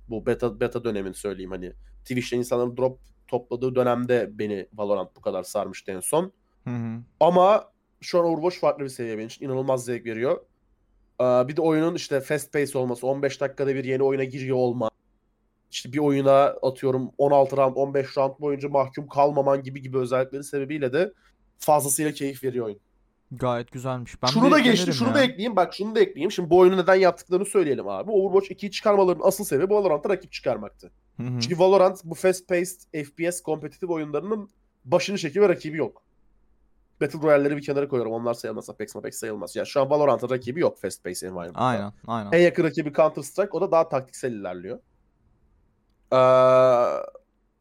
bu 0.08 0.26
beta 0.26 0.60
beta 0.60 0.84
dönemini 0.84 1.14
söyleyeyim 1.14 1.50
hani 1.50 1.72
Twitch'te 2.00 2.36
insanların 2.36 2.76
drop 2.76 3.00
topladığı 3.28 3.74
dönemde 3.74 4.30
beni 4.32 4.68
Valorant 4.74 5.16
bu 5.16 5.20
kadar 5.20 5.42
sarmıştı 5.42 5.92
en 5.92 6.00
son. 6.00 6.32
Hı 6.64 6.70
hı. 6.70 7.00
Ama 7.20 7.72
şu 8.00 8.20
an 8.20 8.24
Overwatch 8.24 8.60
farklı 8.60 8.84
bir 8.84 8.88
seviye 8.88 9.18
benim 9.18 9.26
için. 9.26 9.44
İnanılmaz 9.44 9.84
zevk 9.84 10.06
veriyor. 10.06 10.40
Aa, 11.18 11.48
bir 11.48 11.56
de 11.56 11.60
oyunun 11.60 11.94
işte 11.94 12.20
fast 12.20 12.52
pace 12.52 12.78
olması, 12.78 13.06
15 13.06 13.40
dakikada 13.40 13.74
bir 13.74 13.84
yeni 13.84 14.02
oyuna 14.02 14.24
giriyor 14.24 14.56
olma. 14.56 14.90
İşte 15.70 15.92
bir 15.92 15.98
oyuna 15.98 16.44
atıyorum 16.44 17.10
16 17.18 17.56
round, 17.56 17.76
15 17.76 18.16
round 18.16 18.40
boyunca 18.40 18.68
mahkum 18.68 19.08
kalmaman 19.08 19.62
gibi 19.62 19.82
gibi 19.82 19.98
özellikleri 19.98 20.44
sebebiyle 20.44 20.92
de 20.92 21.12
fazlasıyla 21.58 22.12
keyif 22.12 22.44
veriyor 22.44 22.66
oyun. 22.66 22.80
Gayet 23.32 23.72
güzelmiş. 23.72 24.22
Ben 24.22 24.28
şunu 24.28 24.50
da 24.50 24.58
geçti, 24.58 24.92
şunu 24.92 25.08
ya. 25.08 25.14
da 25.14 25.22
ekleyeyim. 25.22 25.56
Bak 25.56 25.74
şunu 25.74 25.94
da 25.94 26.00
ekleyeyim. 26.00 26.32
Şimdi 26.32 26.50
bu 26.50 26.58
oyunu 26.58 26.76
neden 26.76 26.94
yaptıklarını 26.94 27.46
söyleyelim 27.46 27.88
abi. 27.88 28.10
Overwatch 28.10 28.50
2'yi 28.50 28.70
çıkarmalarının 28.70 29.22
asıl 29.24 29.44
sebebi 29.44 29.74
Valorant'a 29.74 30.10
rakip 30.10 30.32
çıkarmaktı. 30.32 30.90
Hı 31.16 31.22
hı. 31.22 31.40
Çünkü 31.40 31.58
Valorant 31.58 32.04
bu 32.04 32.14
fast 32.14 32.48
paced 32.48 33.04
FPS 33.04 33.40
kompetitif 33.40 33.90
oyunlarının 33.90 34.50
başını 34.84 35.18
çekiyor 35.18 35.48
ve 35.48 35.52
rakibi 35.52 35.78
yok. 35.78 36.02
Battle 37.00 37.18
Royale'leri 37.22 37.56
bir 37.56 37.62
kenara 37.62 37.88
koyuyorum. 37.88 38.12
Onlar 38.12 38.34
sayılmaz. 38.34 38.70
Apex 38.70 38.96
Apex 38.96 39.14
sayılmaz. 39.14 39.56
Ya 39.56 39.64
şu 39.64 39.80
an 39.80 39.90
Valorant'ın 39.90 40.30
rakibi 40.30 40.60
yok 40.60 40.80
fast 40.80 41.04
paced 41.04 41.28
environment'ta. 41.28 41.60
Aynen, 41.60 41.92
aynen. 42.06 42.32
En 42.32 42.42
yakın 42.42 42.64
rakibi 42.64 42.92
Counter 42.92 43.22
Strike. 43.22 43.50
O 43.52 43.60
da 43.60 43.72
daha 43.72 43.88
taktiksel 43.88 44.32
ilerliyor. 44.32 44.78
Ee, 46.12 46.16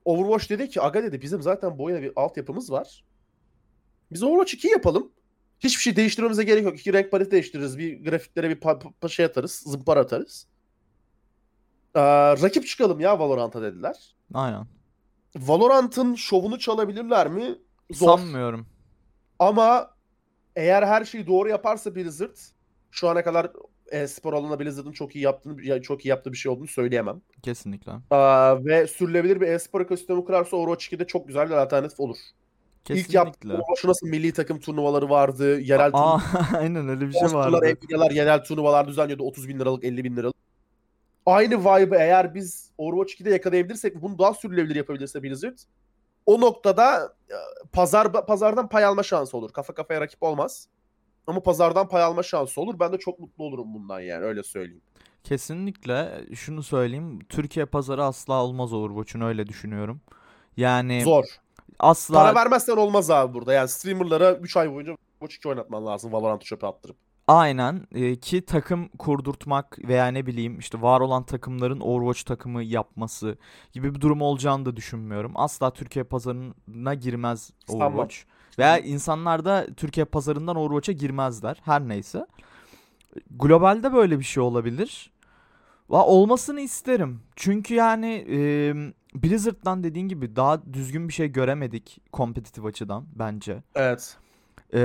Overwatch 0.06 0.50
dedi 0.50 0.70
ki 0.70 0.82
aga 0.82 1.04
dedi 1.04 1.22
bizim 1.22 1.42
zaten 1.42 1.78
bu 1.78 1.84
oyuna 1.84 2.02
bir 2.02 2.12
altyapımız 2.16 2.72
var. 2.72 3.04
Biz 4.12 4.24
Overwatch 4.24 4.54
2 4.54 4.68
yapalım. 4.68 5.12
Hiçbir 5.64 5.82
şey 5.82 5.96
değiştirmemize 5.96 6.44
gerek 6.44 6.64
yok. 6.64 6.80
İki 6.80 6.94
renk 6.94 7.12
paleti 7.12 7.32
değiştiririz. 7.32 7.78
Bir 7.78 8.04
grafiklere 8.04 8.50
bir 8.50 8.56
pa- 8.62 8.94
pa- 9.02 9.10
şey 9.10 9.26
atarız. 9.26 9.52
Zımpara 9.52 10.00
atarız. 10.00 10.48
Ee, 11.96 12.02
rakip 12.42 12.68
çıkalım 12.68 13.00
ya 13.00 13.20
Valorant'a 13.20 13.62
dediler. 13.62 14.16
Aynen. 14.34 14.68
Valorant'ın 15.36 16.16
şovunu 16.16 16.60
çalabilirler 16.60 17.28
mi? 17.28 17.56
Zor. 17.92 18.18
Sanmıyorum. 18.18 18.68
Ama 19.40 19.96
eğer 20.56 20.84
her 20.84 21.06
şeyi 21.06 21.28
doğru 21.28 21.50
yaparsa 21.50 21.96
Blizzard 21.96 22.38
şu 22.92 23.10
ana 23.10 23.24
kadar 23.24 23.52
e-spor 23.92 24.34
alanında 24.34 24.60
Blizzard'ın 24.60 24.92
çok 24.92 25.16
iyi 25.16 25.24
yaptığını 25.24 25.64
ya 25.66 25.82
çok 25.82 26.06
iyi 26.06 26.10
yaptığı 26.10 26.32
bir 26.32 26.38
şey 26.38 26.52
olduğunu 26.52 26.68
söyleyemem. 26.68 27.22
Kesinlikle. 27.44 27.92
Aa, 28.12 28.66
ve 28.66 28.88
sürülebilir 28.88 29.42
bir 29.42 29.48
e-spor 29.48 29.82
ekosistemi 29.82 30.26
kurarsa 30.26 30.58
Overwatch 30.58 30.94
2'de 30.94 31.08
çok 31.08 31.28
güzel 31.28 31.50
bir 31.50 31.54
alternatif 31.56 32.00
olur. 32.00 32.18
İlk 32.90 33.14
yaptığı 33.14 33.32
Kesinlikle. 33.32 33.54
Overwatch'un 33.54 33.90
nasıl 33.90 34.08
milli 34.08 34.34
takım 34.34 34.60
turnuvaları 34.60 35.10
vardı, 35.10 35.60
yerel 35.60 35.92
Aa, 35.94 36.20
turnuvalar, 36.20 36.50
aynen 36.62 36.90
öyle 36.90 37.08
bir 37.08 37.14
şey 37.14 37.34
vardı. 37.34 37.58
Nvidia'lar 37.58 38.12
yerel 38.12 38.44
turnuvalar 38.44 38.88
düzenliyordu 38.88 39.24
30 39.24 39.48
bin 39.48 39.60
liralık, 39.60 39.84
50 39.84 40.04
bin 40.04 40.16
liralık. 40.16 40.36
Aynı 41.26 41.60
vibe'ı 41.60 42.00
eğer 42.00 42.36
biz 42.36 42.72
Overwatch 42.78 43.22
2'de 43.22 43.30
yakalayabilirsek, 43.30 44.02
bunu 44.02 44.20
daha 44.20 44.34
sürülebilir 44.34 44.76
yapabilirse 44.76 45.24
Blizzard, 45.24 45.58
o 46.26 46.42
noktada 46.42 47.16
e, 47.30 47.36
pazar 47.72 48.26
pazardan 48.26 48.70
pay 48.70 48.86
alma 48.86 49.04
şansı 49.04 49.38
olur. 49.38 49.54
Kafa 49.54 49.74
kafaya 49.74 50.02
rakip 50.02 50.24
olmaz. 50.24 50.68
Ama 51.28 51.44
pazardan 51.44 51.90
pay 51.90 52.04
alma 52.04 52.24
şansı 52.24 52.62
olur. 52.62 52.80
Ben 52.80 52.94
de 52.94 52.98
çok 52.98 53.20
mutlu 53.20 53.44
olurum 53.44 53.74
bundan 53.74 54.00
yani 54.00 54.26
öyle 54.26 54.44
söyleyeyim. 54.44 54.82
Kesinlikle 55.24 56.26
şunu 56.36 56.64
söyleyeyim. 56.64 57.20
Türkiye 57.30 57.66
pazarı 57.66 58.04
asla 58.04 58.44
olmaz 58.44 58.74
Overwatch'un 58.74 59.22
öyle 59.22 59.48
düşünüyorum. 59.48 60.02
Yani 60.58 61.02
Zor. 61.04 61.26
Asla 61.82 62.14
Para 62.14 62.36
vermezsen 62.36 62.78
olmaz 62.78 63.10
abi 63.10 63.34
burada. 63.34 63.54
Yani 63.54 63.68
streamerlara 63.70 64.34
3 64.34 64.58
ay 64.58 64.72
boyunca 64.74 64.92
Overwatch 64.92 65.36
2 65.36 65.50
oynatman 65.50 65.86
lazım 65.86 66.14
Valorant'ı 66.14 66.46
çöpe 66.46 66.68
attırıp. 66.68 66.96
Aynen 67.28 67.88
e, 67.96 68.16
ki 68.16 68.46
takım 68.46 68.88
kurdurtmak 68.88 69.80
veya 69.88 70.08
ne 70.08 70.26
bileyim 70.26 70.60
işte 70.60 70.82
var 70.82 71.02
olan 71.02 71.24
takımların 71.24 71.80
Overwatch 71.80 72.24
takımı 72.24 72.64
yapması 72.64 73.38
gibi 73.74 73.96
bir 73.96 74.02
durum 74.02 74.22
olacağını 74.22 74.66
da 74.66 74.76
düşünmüyorum. 74.76 75.32
Asla 75.36 75.74
Türkiye 75.74 76.04
pazarına 76.04 76.94
girmez. 76.94 77.52
Overwatch. 77.70 78.16
Veya 78.60 78.78
insanlar 78.78 79.46
da 79.46 79.68
Türkiye 79.78 80.06
pazarından 80.06 80.56
Overwatch'a 80.56 80.92
girmezler. 80.92 81.62
Her 81.66 81.88
neyse. 81.88 82.26
Globalde 83.32 83.94
böyle 83.94 84.20
bir 84.20 84.24
şey 84.24 84.44
olabilir. 84.44 85.12
Va 85.90 86.06
olmasını 86.06 86.62
isterim. 86.62 87.20
Çünkü 87.36 87.74
yani 87.74 88.26
e, 88.30 88.40
Blizzard'dan 89.16 89.84
dediğin 89.84 90.08
gibi 90.08 90.36
daha 90.36 90.74
düzgün 90.74 91.08
bir 91.08 91.14
şey 91.14 91.28
göremedik 91.28 91.98
kompetitif 92.12 92.66
açıdan 92.66 93.06
bence. 93.16 93.64
Evet. 93.76 94.18
E, 94.74 94.80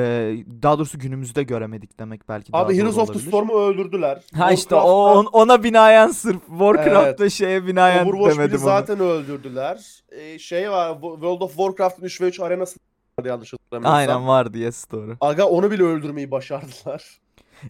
daha 0.62 0.78
doğrusu 0.78 0.98
günümüzde 0.98 1.42
göremedik 1.42 1.98
demek 1.98 2.28
belki 2.28 2.50
Abi 2.56 2.78
Heroes 2.78 2.98
of 2.98 3.12
the. 3.12 3.18
Storm'u 3.18 3.52
öldürdüler. 3.54 4.22
Ha 4.34 4.52
işte 4.52 4.74
o 4.74 5.24
ona 5.32 5.62
binaen 5.64 6.08
sırf 6.08 6.46
Warcraft'ta 6.46 7.30
şeye 7.30 7.66
binaen 7.66 8.06
Overwatch 8.06 8.36
demedim 8.38 8.56
onu. 8.58 8.64
zaten 8.64 9.00
öldürdüler. 9.00 10.02
Ee, 10.10 10.38
şey 10.38 10.70
var 10.70 10.90
Wo- 10.90 11.14
World 11.14 11.40
of 11.40 11.50
Warcraft'ın 11.56 12.02
3 12.04 12.20
ve 12.20 12.28
3 12.28 12.40
arenası 12.40 12.78
vardı 13.18 13.28
yanlış 13.28 13.52
hatırlamıyorsam. 13.52 13.98
Aynen 13.98 14.26
vardı 14.28 14.58
yes 14.58 14.90
doğru. 14.92 15.16
Aga 15.20 15.44
onu 15.44 15.70
bile 15.70 15.82
öldürmeyi 15.82 16.30
başardılar. 16.30 17.18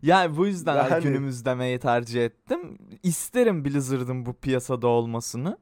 Yani 0.02 0.36
bu 0.36 0.46
yüzden 0.46 0.76
Yani- 0.90 1.02
günümüz 1.02 1.44
demeyi 1.44 1.78
tercih 1.78 2.24
ettim. 2.24 2.78
İsterim 3.02 3.64
Blizzard'ın 3.64 4.26
bu 4.26 4.34
piyasada 4.34 4.86
olmasını. 4.86 5.58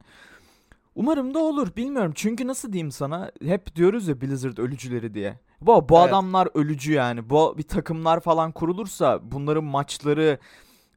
Umarım 0.95 1.33
da 1.33 1.39
olur 1.39 1.75
bilmiyorum. 1.75 2.11
Çünkü 2.15 2.47
nasıl 2.47 2.73
diyeyim 2.73 2.91
sana 2.91 3.31
hep 3.45 3.75
diyoruz 3.75 4.07
ya 4.07 4.21
Blizzard 4.21 4.57
ölücüleri 4.57 5.13
diye. 5.13 5.39
Bu, 5.61 5.89
bu 5.89 5.99
Evet. 5.99 6.07
adamlar 6.09 6.47
ölücü 6.53 6.93
yani. 6.93 7.29
Bu 7.29 7.57
bir 7.57 7.63
takımlar 7.63 8.19
falan 8.19 8.51
kurulursa 8.51 9.19
bunların 9.31 9.63
maçları 9.63 10.37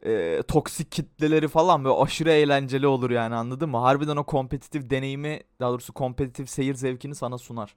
e, 0.07 0.43
toksik 0.49 0.93
kitleleri 0.93 1.49
falan 1.49 1.85
böyle 1.85 1.95
aşırı 1.97 2.31
eğlenceli 2.31 2.87
olur 2.87 3.11
yani 3.11 3.35
anladın 3.35 3.71
mı? 3.71 3.77
Harbiden 3.79 4.17
o 4.17 4.25
kompetitif 4.25 4.91
deneyimi 4.91 5.41
daha 5.61 5.71
doğrusu 5.71 5.93
kompetitif 5.93 6.51
seyir 6.51 6.75
zevkini 6.75 7.15
sana 7.15 7.39
sunar. 7.39 7.75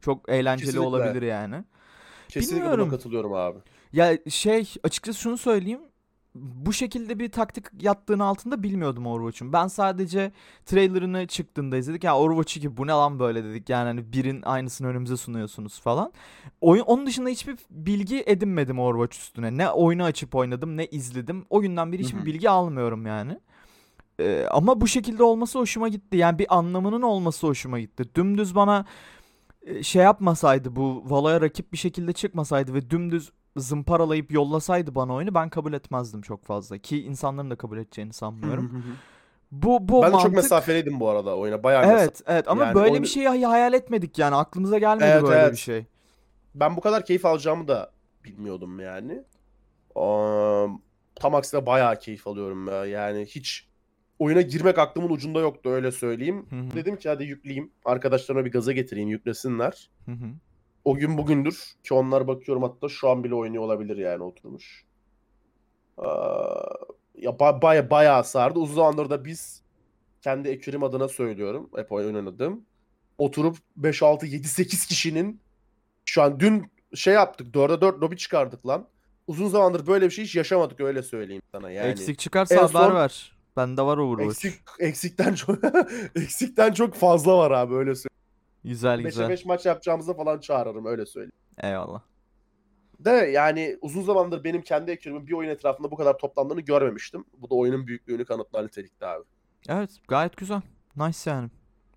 Çok 0.00 0.28
eğlenceli 0.28 0.66
Kesinlikle. 0.66 0.86
olabilir 0.88 1.22
yani. 1.22 1.64
Kesinlikle 2.28 2.56
Bilmiyorum. 2.56 2.90
katılıyorum 2.90 3.32
abi. 3.32 3.58
Ya 3.92 4.18
şey 4.30 4.74
açıkçası 4.82 5.20
şunu 5.20 5.38
söyleyeyim. 5.38 5.80
Bu 6.34 6.72
şekilde 6.72 7.18
bir 7.18 7.30
taktik 7.30 7.64
yattığını 7.80 8.24
altında 8.24 8.62
bilmiyordum 8.62 9.06
Overwatch'un. 9.06 9.52
Ben 9.52 9.66
sadece 9.66 10.32
trailerını 10.66 11.26
çıktığında 11.26 11.76
izledik. 11.76 12.04
Ya 12.04 12.18
Overwatch 12.18 12.56
2 12.56 12.76
bu 12.76 12.86
ne 12.86 12.90
lan 12.92 13.18
böyle 13.18 13.44
dedik. 13.44 13.68
Yani 13.68 13.86
hani 13.86 14.12
birin 14.12 14.42
aynısını 14.42 14.88
önümüze 14.88 15.16
sunuyorsunuz 15.16 15.80
falan. 15.80 16.12
Oyun, 16.60 16.82
onun 16.82 17.06
dışında 17.06 17.28
hiçbir 17.28 17.56
bilgi 17.70 18.24
edinmedim 18.26 18.78
Overwatch 18.78 19.18
üstüne. 19.18 19.56
Ne 19.56 19.70
oyunu 19.70 20.04
açıp 20.04 20.34
oynadım 20.34 20.76
ne 20.76 20.86
izledim. 20.86 21.46
O 21.50 21.60
günden 21.60 21.92
beri 21.92 22.02
hiçbir 22.02 22.26
bilgi 22.26 22.50
almıyorum 22.50 23.06
yani. 23.06 23.38
Ee, 24.20 24.46
ama 24.50 24.80
bu 24.80 24.86
şekilde 24.86 25.22
olması 25.22 25.58
hoşuma 25.58 25.88
gitti. 25.88 26.16
Yani 26.16 26.38
bir 26.38 26.56
anlamının 26.58 27.02
olması 27.02 27.46
hoşuma 27.46 27.80
gitti. 27.80 28.14
Dümdüz 28.14 28.54
bana 28.54 28.84
şey 29.82 30.02
yapmasaydı 30.02 30.76
bu 30.76 31.02
Valo'ya 31.06 31.40
rakip 31.40 31.72
bir 31.72 31.78
şekilde 31.78 32.12
çıkmasaydı 32.12 32.74
ve 32.74 32.90
dümdüz 32.90 33.32
zımparalayıp 33.56 34.32
yollasaydı 34.32 34.94
bana 34.94 35.14
oyunu 35.14 35.34
ben 35.34 35.48
kabul 35.48 35.72
etmezdim 35.72 36.20
çok 36.22 36.44
fazla. 36.44 36.78
Ki 36.78 37.02
insanların 37.02 37.50
da 37.50 37.56
kabul 37.56 37.78
edeceğini 37.78 38.12
sanmıyorum. 38.12 38.84
Bu 39.52 39.88
bu 39.88 40.02
ben 40.02 40.08
de 40.08 40.12
çok 40.12 40.20
mantık... 40.22 40.34
mesafeliydim 40.36 41.00
bu 41.00 41.08
arada 41.08 41.36
oyuna. 41.36 41.62
Bayağı. 41.62 41.84
Evet 41.86 42.22
evet 42.26 42.48
ama 42.48 42.64
Yani 42.64 42.74
böyle 42.74 42.90
oyunu- 42.90 43.02
bir 43.02 43.08
şeyi 43.08 43.28
hay- 43.28 43.42
hayal 43.42 43.72
etmedik 43.72 44.18
yani 44.18 44.34
aklımıza 44.34 44.78
gelmedi 44.78 45.10
Evet, 45.12 45.22
böyle 45.22 45.40
evet. 45.40 45.52
bir 45.52 45.56
şey. 45.58 45.84
Ben 46.54 46.76
bu 46.76 46.80
kadar 46.80 47.04
keyif 47.04 47.26
alacağımı 47.26 47.68
da 47.68 47.92
bilmiyordum 48.24 48.80
yani. 48.80 49.22
Aa, 49.94 50.66
tam 51.14 51.34
aksine 51.34 51.66
bayağı 51.66 51.98
keyif 51.98 52.26
alıyorum 52.26 52.68
ya. 52.68 52.84
Yani 52.86 53.26
hiç 53.26 53.66
oyuna 54.24 54.40
girmek 54.40 54.78
aklımın 54.78 55.10
ucunda 55.10 55.40
yoktu 55.40 55.70
öyle 55.70 55.92
söyleyeyim. 55.92 56.46
Hı 56.50 56.56
hı, 56.56 56.70
Dedim 56.76 56.96
ki 56.96 57.08
hadi 57.08 57.24
yükleyeyim. 57.24 57.70
Arkadaşlarıma 57.84 58.44
bir 58.44 58.52
gaza 58.52 58.72
getireyim 58.72 59.08
yüklesinler. 59.08 59.90
hı 60.06 60.12
hı. 60.12 60.26
O 60.84 60.94
gün 60.96 61.18
bugündür 61.18 61.72
ki 61.84 61.94
onlar 61.94 62.26
bakıyorum 62.26 62.62
hatta 62.62 62.88
şu 62.88 63.08
an 63.10 63.24
bile 63.24 63.34
oynuyor 63.34 63.62
olabilir 63.62 63.96
yani 63.96 64.22
oturmuş. 64.22 64.84
Aa, 65.98 66.64
ya 67.18 67.30
ba- 67.30 67.62
baya 67.62 67.90
bayağı 67.90 68.24
sardı. 68.24 68.58
Uzun 68.58 68.74
zamandır 68.74 69.10
da 69.10 69.24
biz 69.24 69.62
kendi 70.22 70.48
ekürüm 70.48 70.82
adına 70.82 71.08
söylüyorum. 71.08 71.70
Hep 71.76 71.92
oynadım. 71.92 72.64
Oturup 73.18 73.56
5 73.76 74.02
6 74.02 74.26
7 74.26 74.48
8 74.48 74.86
kişinin 74.86 75.40
şu 76.04 76.22
an 76.22 76.40
dün 76.40 76.70
şey 76.94 77.14
yaptık. 77.14 77.54
4'e 77.54 77.80
4 77.80 78.00
lobi 78.02 78.16
çıkardık 78.16 78.66
lan. 78.66 78.88
Uzun 79.26 79.48
zamandır 79.48 79.86
böyle 79.86 80.06
bir 80.06 80.10
şey 80.10 80.24
hiç 80.24 80.36
yaşamadık 80.36 80.80
öyle 80.80 81.02
söyleyeyim 81.02 81.42
sana 81.52 81.70
yani. 81.70 81.88
Eksik 81.88 82.18
çıkarsa 82.18 82.54
en 82.54 82.58
haber 82.58 82.68
son- 82.88 82.94
ver. 82.94 83.33
Bende 83.56 83.82
var 83.82 83.98
Overwatch. 83.98 84.44
Eksik 84.44 84.60
eksikten 84.78 85.34
çok 85.34 85.58
eksikten 86.16 86.72
çok 86.72 86.94
fazla 86.94 87.38
var 87.38 87.50
abi 87.50 87.74
öyle 87.74 87.94
söyleyeyim. 87.94 88.14
Güzel 88.64 88.98
5'e 88.98 89.02
güzel. 89.02 89.28
5 89.28 89.44
maç 89.44 89.66
yapacağımızda 89.66 90.14
falan 90.14 90.40
çağırırım 90.40 90.86
öyle 90.86 91.06
söyleyeyim. 91.06 91.32
Eyvallah. 91.62 92.02
De 93.00 93.10
yani 93.10 93.78
uzun 93.80 94.02
zamandır 94.02 94.44
benim 94.44 94.62
kendi 94.62 94.90
ekürümün 94.90 95.26
bir 95.26 95.32
oyun 95.32 95.50
etrafında 95.50 95.90
bu 95.90 95.96
kadar 95.96 96.18
toplandığını 96.18 96.60
görmemiştim. 96.60 97.24
Bu 97.38 97.50
da 97.50 97.54
oyunun 97.54 97.86
büyüklüğünü 97.86 98.24
kanıtlar 98.24 98.64
nitelikte 98.64 99.06
abi. 99.06 99.24
Evet 99.68 99.90
gayet 100.08 100.36
güzel. 100.36 100.60
Nice 100.96 101.30
yani. 101.30 101.50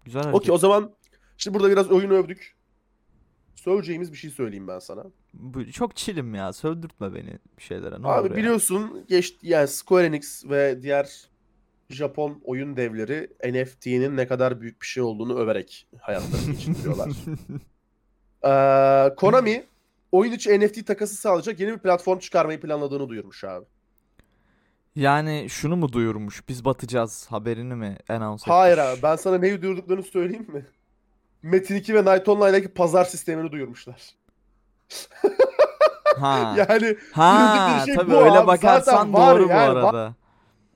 Güzel 0.06 0.22
hareket. 0.24 0.42
Okey 0.42 0.56
o 0.56 0.58
zaman 0.58 0.92
şimdi 1.38 1.60
burada 1.60 1.72
biraz 1.72 1.92
oyunu 1.92 2.14
övdük. 2.14 2.56
Söyleyeceğimiz 3.56 4.12
bir 4.12 4.18
şey 4.18 4.30
söyleyeyim 4.30 4.68
ben 4.68 4.80
sana. 4.80 5.04
Bu, 5.34 5.72
çok 5.72 5.96
chillim 5.96 6.36
ya. 6.36 6.54
Sövdürtme 6.54 7.14
beni 7.14 7.40
bir 7.58 7.64
şeylere. 7.64 8.02
Ne 8.02 8.08
Abi 8.08 8.22
olur 8.22 8.32
ya. 8.32 8.38
biliyorsun 8.38 9.06
geç 9.10 9.36
yani 9.42 9.68
Square 9.68 10.06
Enix 10.06 10.46
ve 10.46 10.82
diğer 10.82 11.30
Japon 11.90 12.42
oyun 12.44 12.78
devleri 12.78 13.30
NFT'nin 13.46 14.18
ne 14.18 14.28
kadar 14.28 14.62
büyük 14.62 14.82
bir 14.82 14.88
şey 14.88 15.04
olduğunu 15.04 15.40
överek 15.40 15.88
hayatlarını 16.02 16.52
geçiriyorlar. 16.52 17.10
Ee, 18.46 19.16
Konami 19.16 19.66
oyun 20.12 20.32
içi 20.32 20.60
NFT 20.60 20.88
takası 20.88 21.16
sağlayacak 21.16 21.60
yeni 21.60 21.72
bir 21.74 21.78
platform 21.78 22.20
çıkarmayı 22.20 22.60
planladığını 22.62 23.10
duyurmuş 23.10 23.44
abi. 23.44 23.66
Yani 24.96 25.46
şunu 25.50 25.76
mu 25.76 25.92
duyurmuş? 25.94 26.48
Biz 26.50 26.66
batacağız 26.66 27.28
haberini 27.30 27.76
mi 27.76 27.98
announce 28.10 28.44
Hayır 28.48 28.78
etmiş? 28.78 28.94
abi 28.94 29.04
ben 29.04 29.16
sana 29.16 29.38
neyi 29.38 29.62
duyurduklarını 29.62 30.04
söyleyeyim 30.04 30.46
mi? 30.52 30.66
Metin 31.42 31.76
2 31.76 31.96
ve 31.96 32.14
Night 32.16 32.28
Online'daki 32.30 32.68
pazar 32.68 33.06
sistemini 33.06 33.52
duyurmuşlar. 33.52 34.02
Ha. 36.20 36.56
Yani 36.58 36.98
ha 37.12 37.84
şey 37.86 37.96
tabii 37.96 38.12
bu 38.12 38.16
öyle 38.16 38.32
abi. 38.40 38.48
bakarsan 38.48 38.92
Zaten 38.96 39.14
var 39.14 39.36
doğru 39.36 39.46
bu 39.46 39.50
yani, 39.50 39.62
arada. 39.62 40.16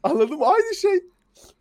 Anladın 0.03 0.37
mı? 0.37 0.45
Aynı 0.45 0.75
şey. 0.75 1.03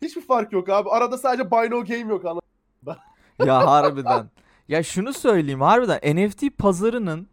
Hiçbir 0.01 0.21
fark 0.21 0.53
yok 0.53 0.69
abi. 0.69 0.89
Arada 0.89 1.17
sadece 1.17 1.51
buy 1.51 1.69
no 1.69 1.85
game 1.85 2.13
yok 2.13 2.25
anladın 2.25 2.41
mı? 2.85 2.95
Ya 3.45 3.67
harbiden. 3.67 4.29
Ya 4.67 4.83
şunu 4.83 5.13
söyleyeyim 5.13 5.61
harbiden 5.61 6.15
NFT 6.15 6.57
pazarının 6.57 7.27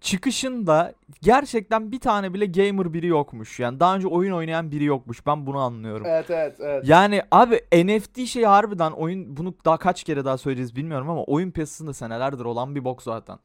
çıkışında 0.00 0.94
gerçekten 1.22 1.92
bir 1.92 2.00
tane 2.00 2.34
bile 2.34 2.46
gamer 2.46 2.92
biri 2.92 3.06
yokmuş. 3.06 3.60
Yani 3.60 3.80
daha 3.80 3.96
önce 3.96 4.08
oyun 4.08 4.32
oynayan 4.32 4.70
biri 4.70 4.84
yokmuş. 4.84 5.26
Ben 5.26 5.46
bunu 5.46 5.58
anlıyorum. 5.58 6.06
Evet 6.08 6.30
evet 6.30 6.56
evet. 6.60 6.88
Yani 6.88 7.22
abi 7.30 7.60
NFT 7.72 8.26
şey 8.26 8.44
harbiden 8.44 8.90
oyun 8.90 9.36
bunu 9.36 9.54
daha 9.64 9.76
kaç 9.76 10.04
kere 10.04 10.24
daha 10.24 10.38
söyleyeceğiz 10.38 10.76
bilmiyorum 10.76 11.10
ama 11.10 11.24
oyun 11.24 11.50
piyasasında 11.50 11.94
senelerdir 11.94 12.44
olan 12.44 12.74
bir 12.74 12.84
bok 12.84 13.02
zaten. 13.02 13.38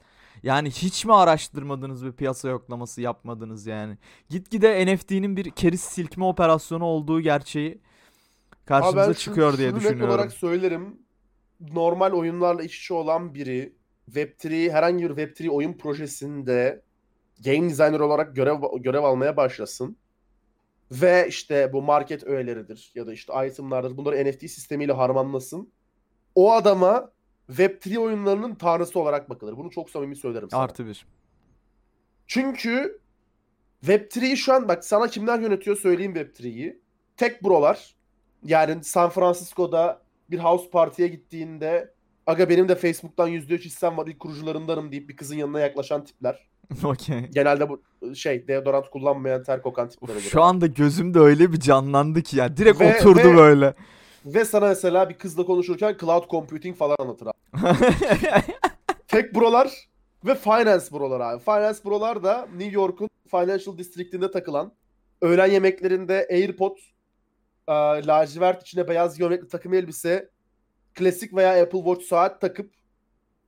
Yani 0.46 0.70
hiç 0.70 1.06
mi 1.06 1.14
araştırmadınız 1.14 2.06
bir 2.06 2.12
piyasa 2.12 2.50
yoklaması 2.50 3.02
yapmadınız 3.02 3.68
yani? 3.68 3.98
Gitgide 4.30 4.96
NFT'nin 4.96 5.38
bir 5.38 5.52
keriz 5.52 5.82
silkme 5.82 6.26
operasyonu 6.26 6.86
olduğu 6.86 7.22
gerçeği 7.22 7.82
karşımıza 8.66 9.08
ben 9.08 9.14
çıkıyor 9.14 9.58
diye 9.58 9.76
düşünüyorum. 9.76 10.02
net 10.02 10.10
olarak 10.10 10.32
söylerim. 10.32 11.00
Normal 11.60 12.12
oyunlarla 12.12 12.64
iç 12.64 12.80
içe 12.80 12.94
olan 12.94 13.34
biri 13.34 13.76
Web3 14.12 14.72
herhangi 14.72 15.04
bir 15.04 15.28
Web3 15.28 15.50
oyun 15.50 15.74
projesinde 15.74 16.82
game 17.46 17.70
designer 17.70 18.00
olarak 18.00 18.36
görev 18.36 18.56
görev 18.80 19.04
almaya 19.04 19.38
başlasın. 19.38 19.98
Ve 20.92 21.26
işte 21.30 21.74
bu 21.74 21.82
market 21.82 22.24
öğeleridir 22.24 22.92
ya 22.96 23.08
da 23.08 23.14
işte 23.14 23.48
itemlardır. 23.48 23.98
Bunları 23.98 24.26
NFT 24.26 24.40
sistemiyle 24.40 24.94
harmanlasın. 24.94 25.72
O 26.36 26.54
adama 26.54 27.12
Web3 27.50 27.98
oyunlarının 27.98 28.56
tanrısı 28.56 29.00
olarak 29.00 29.30
bakılır. 29.30 29.58
Bunu 29.58 29.70
çok 29.70 29.90
samimi 29.90 30.16
söylerim 30.16 30.50
sana. 30.50 30.62
Artı 30.62 30.86
bir. 30.86 31.06
Çünkü 32.28 33.00
Web3'yi 33.84 34.38
şu 34.38 34.54
an 34.54 34.68
bak 34.68 34.86
sana 34.86 35.08
kimler 35.08 35.40
yönetiyor 35.40 35.78
söyleyeyim 35.78 36.14
Web3'yi. 36.16 36.82
Tech 37.18 37.44
brolar. 37.44 37.96
Yani 38.44 38.84
San 38.84 39.10
Francisco'da 39.10 40.02
bir 40.30 40.40
house 40.40 40.70
party'ye 40.70 41.08
gittiğinde 41.08 41.96
Aga 42.28 42.50
benim 42.50 42.70
de 42.70 42.76
Facebook'tan 42.76 43.30
%3 43.30 43.60
hissem 43.60 43.98
var 43.98 44.08
ilk 44.08 44.20
kurucularındanım 44.20 44.92
deyip 44.92 45.10
bir 45.10 45.16
kızın 45.16 45.36
yanına 45.36 45.60
yaklaşan 45.60 46.06
tipler. 46.06 46.48
Okey. 46.84 47.30
Genelde 47.34 47.70
bu 47.70 47.82
şey 48.16 48.48
deodorant 48.48 48.90
kullanmayan 48.90 49.44
ter 49.44 49.62
kokan 49.62 49.90
tipler. 49.90 50.20
Şu 50.20 50.42
anda 50.42 50.68
gözümde 50.68 51.20
öyle 51.20 51.52
bir 51.52 51.60
canlandı 51.60 52.22
ki 52.22 52.38
ya. 52.38 52.58
Direkt 52.58 52.82
Ve- 52.82 52.98
oturdu 52.98 53.20
ve- 53.20 53.38
böyle. 53.38 53.74
Ve 54.26 54.46
sana 54.46 54.68
mesela 54.68 55.10
bir 55.10 55.14
kızla 55.14 55.46
konuşurken 55.46 55.98
cloud 56.00 56.30
computing 56.30 56.78
falan 56.78 56.96
anlatır 57.00 57.28
abi. 57.28 57.34
Tech 59.08 59.34
brolar 59.36 59.88
ve 60.26 60.36
finance 60.36 60.86
brolar 60.92 61.20
abi. 61.20 61.44
Finance 61.44 61.80
brolar 61.86 62.24
da 62.24 62.48
New 62.58 62.76
York'un 62.76 63.10
Financial 63.32 63.78
District'inde 63.78 64.32
takılan 64.32 64.74
öğlen 65.22 65.52
yemeklerinde 65.52 66.28
AirPod, 66.32 66.78
e, 67.68 67.74
lacivert 68.08 68.62
içine 68.62 68.88
beyaz 68.88 69.18
gömlekli 69.18 69.48
takım 69.48 69.74
elbise, 69.74 70.30
klasik 70.94 71.36
veya 71.36 71.64
Apple 71.64 71.80
Watch 71.80 72.06
saat 72.06 72.42
takıp 72.42 72.72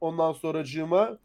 ondan 0.02 0.34
sonracığıma 0.34 1.18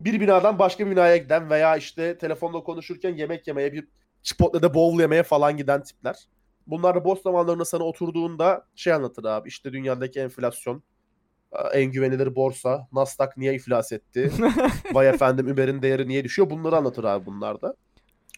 bir 0.00 0.20
binadan 0.20 0.58
başka 0.58 0.86
bir 0.86 0.90
binaya 0.90 1.16
giden 1.16 1.50
veya 1.50 1.76
işte 1.76 2.18
telefonla 2.18 2.62
konuşurken 2.62 3.14
yemek 3.14 3.46
yemeye 3.46 3.72
bir 3.72 3.88
Chipotle'de 4.22 4.74
bowl 4.74 5.00
yemeye 5.00 5.22
falan 5.22 5.56
giden 5.56 5.82
tipler. 5.82 6.26
Bunlar 6.70 7.04
boş 7.04 7.18
zamanlarında 7.18 7.64
sana 7.64 7.84
oturduğunda 7.84 8.66
şey 8.74 8.92
anlatır 8.92 9.24
abi. 9.24 9.48
İşte 9.48 9.72
dünyadaki 9.72 10.20
enflasyon, 10.20 10.82
e, 11.52 11.58
en 11.80 11.92
güvenilir 11.92 12.34
borsa, 12.34 12.88
Nasdaq 12.92 13.28
niye 13.36 13.54
iflas 13.54 13.92
etti, 13.92 14.30
vay 14.94 15.08
efendim 15.08 15.46
Uber'in 15.52 15.82
değeri 15.82 16.08
niye 16.08 16.24
düşüyor 16.24 16.50
bunları 16.50 16.76
anlatır 16.76 17.04
abi 17.04 17.26
bunlar 17.26 17.62
da. 17.62 17.74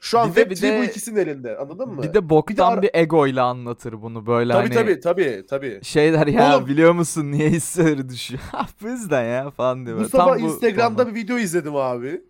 Şu 0.01 0.19
an 0.19 0.31
Bir 0.31 0.35
de- 0.37 0.51
bir 0.51 0.57
Web3 0.57 0.79
bu 0.79 0.83
de- 0.83 0.87
ikisinin 0.91 1.17
elinde 1.21 1.57
anladın 1.57 1.89
mı? 1.89 2.03
bir 2.03 2.15
de 2.15 2.29
boktan 2.31 2.73
ara- 2.73 2.83
bir 2.83 2.91
egoyla 2.95 3.45
anlatır 3.45 4.03
bunu 4.03 4.27
böyle 4.27 4.53
tabii 4.53 4.63
hani. 4.63 4.75
tabii 4.75 5.01
tabii 5.01 5.45
tabii. 5.51 5.81
Şeyler 5.83 6.27
ya 6.27 6.57
Oğlum- 6.59 6.67
biliyor 6.67 6.93
musun 6.93 7.33
niye 7.33 7.51
hisseleri 7.51 8.09
düşüyor? 8.09 8.43
bu 8.83 8.89
yüzden 8.89 9.25
ya 9.25 9.51
falan 9.51 9.87
diyor. 9.87 10.01
Bu 10.01 10.09
sabah 10.09 10.27
Tam 10.27 10.35
bu 10.43 10.47
Instagram'da 10.47 11.05
konu. 11.05 11.15
bir 11.15 11.21
video 11.21 11.39
izledim 11.39 11.77
abi. 11.77 12.23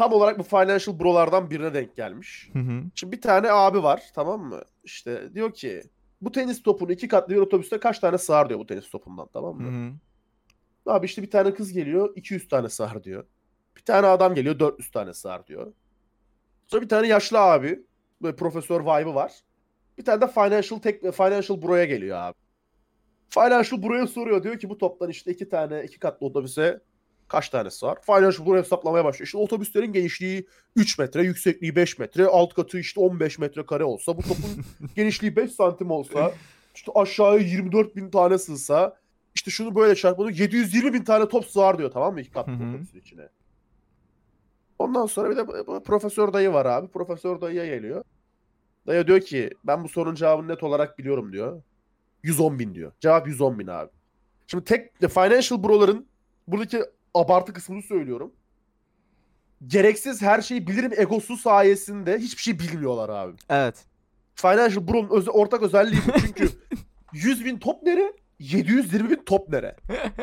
Tam 0.00 0.12
olarak 0.12 0.38
bu 0.38 0.42
financial 0.42 0.98
brolardan 0.98 1.50
birine 1.50 1.74
denk 1.74 1.96
gelmiş. 1.96 2.50
Hı 2.52 2.58
hı. 2.58 2.82
Şimdi 2.94 3.16
bir 3.16 3.20
tane 3.20 3.50
abi 3.50 3.82
var 3.82 4.02
tamam 4.14 4.40
mı? 4.40 4.62
İşte 4.84 5.34
diyor 5.34 5.54
ki 5.54 5.82
bu 6.20 6.32
tenis 6.32 6.62
topunu 6.62 6.92
iki 6.92 7.08
katlı 7.08 7.34
bir 7.34 7.40
otobüste 7.40 7.80
kaç 7.80 7.98
tane 7.98 8.18
sığar 8.18 8.48
diyor 8.48 8.60
bu 8.60 8.66
tenis 8.66 8.90
topundan 8.90 9.28
tamam 9.32 9.58
Hı 9.58 9.62
mı? 9.62 9.90
hı. 10.86 10.90
Abi 10.92 11.06
işte 11.06 11.22
bir 11.22 11.30
tane 11.30 11.54
kız 11.54 11.72
geliyor 11.72 12.12
200 12.16 12.48
tane 12.48 12.68
sığar 12.68 13.04
diyor. 13.04 13.24
Bir 13.76 13.82
tane 13.82 14.06
adam 14.06 14.34
geliyor 14.34 14.58
400 14.58 14.90
tane 14.90 15.14
sığar 15.14 15.46
diyor. 15.46 15.72
Sonra 16.66 16.82
bir 16.82 16.88
tane 16.88 17.06
yaşlı 17.06 17.38
abi 17.38 17.82
böyle 18.22 18.36
profesör 18.36 18.80
vibe'ı 18.80 19.14
var. 19.14 19.32
Bir 19.98 20.04
tane 20.04 20.20
de 20.20 20.28
financial 20.28 20.78
tek 20.78 21.14
financial 21.14 21.62
bro'ya 21.62 21.84
geliyor 21.84 22.18
abi. 22.18 22.36
Financial 23.30 23.82
bro'ya 23.82 24.06
soruyor 24.06 24.42
diyor 24.42 24.58
ki 24.58 24.70
bu 24.70 24.78
toptan 24.78 25.10
işte 25.10 25.32
iki 25.32 25.48
tane 25.48 25.84
iki 25.84 25.98
katlı 25.98 26.26
otobüse 26.26 26.80
kaç 27.30 27.48
tanesi 27.48 27.86
var? 27.86 27.98
Financial 28.02 28.46
bro 28.46 28.56
hesaplamaya 28.56 29.04
başlıyor. 29.04 29.26
İşte 29.26 29.38
otobüslerin 29.38 29.92
genişliği 29.92 30.46
3 30.76 30.98
metre, 30.98 31.22
yüksekliği 31.22 31.76
5 31.76 31.98
metre, 31.98 32.26
alt 32.26 32.54
katı 32.54 32.78
işte 32.78 33.00
15 33.00 33.38
metre 33.38 33.66
kare 33.66 33.84
olsa, 33.84 34.16
bu 34.16 34.22
topun 34.22 34.64
genişliği 34.96 35.36
5 35.36 35.52
santim 35.52 35.90
olsa, 35.90 36.32
işte 36.74 36.92
aşağıya 36.94 37.40
24 37.40 37.96
bin 37.96 38.10
tane 38.10 38.38
sığsa, 38.38 38.96
işte 39.34 39.50
şunu 39.50 39.74
böyle 39.74 39.94
çarpmadı 39.94 40.30
720 40.30 40.92
bin 40.92 41.04
tane 41.04 41.28
top 41.28 41.46
sığar 41.46 41.78
diyor 41.78 41.90
tamam 41.90 42.14
mı 42.14 42.20
iki 42.20 42.30
katlı 42.30 42.52
otobüsün 42.52 42.98
içine. 42.98 43.28
Ondan 44.78 45.06
sonra 45.06 45.30
bir 45.30 45.36
de 45.36 45.44
profesör 45.82 46.32
dayı 46.32 46.52
var 46.52 46.66
abi. 46.66 46.88
Profesör 46.88 47.40
dayıya 47.40 47.66
geliyor. 47.66 48.04
Dayı 48.86 49.06
diyor 49.06 49.20
ki 49.20 49.50
ben 49.64 49.84
bu 49.84 49.88
sorunun 49.88 50.14
cevabını 50.14 50.48
net 50.48 50.62
olarak 50.62 50.98
biliyorum 50.98 51.32
diyor. 51.32 51.62
110 52.22 52.58
bin 52.58 52.74
diyor. 52.74 52.92
Cevap 53.00 53.28
110 53.28 53.58
bin 53.58 53.66
abi. 53.66 53.90
Şimdi 54.46 54.64
tek 54.64 54.98
financial 55.00 55.62
bro'ların 55.62 56.06
buradaki 56.48 56.82
abartı 57.14 57.52
kısmını 57.52 57.82
söylüyorum. 57.82 58.32
Gereksiz 59.66 60.22
her 60.22 60.40
şeyi 60.42 60.66
bilirim 60.66 60.92
egosu 60.96 61.36
sayesinde 61.36 62.18
hiçbir 62.18 62.42
şey 62.42 62.58
bilmiyorlar 62.58 63.08
abi. 63.08 63.32
Evet. 63.48 63.84
Financial 64.34 64.88
Bro'nun 64.88 65.08
öze- 65.08 65.30
ortak 65.30 65.62
özelliği 65.62 66.00
bu. 66.08 66.20
Çünkü 66.20 66.48
100 67.12 67.44
bin 67.44 67.58
top 67.58 67.82
nere? 67.82 68.12
720 68.38 69.10
bin 69.10 69.22
top 69.26 69.48
nere? 69.48 69.76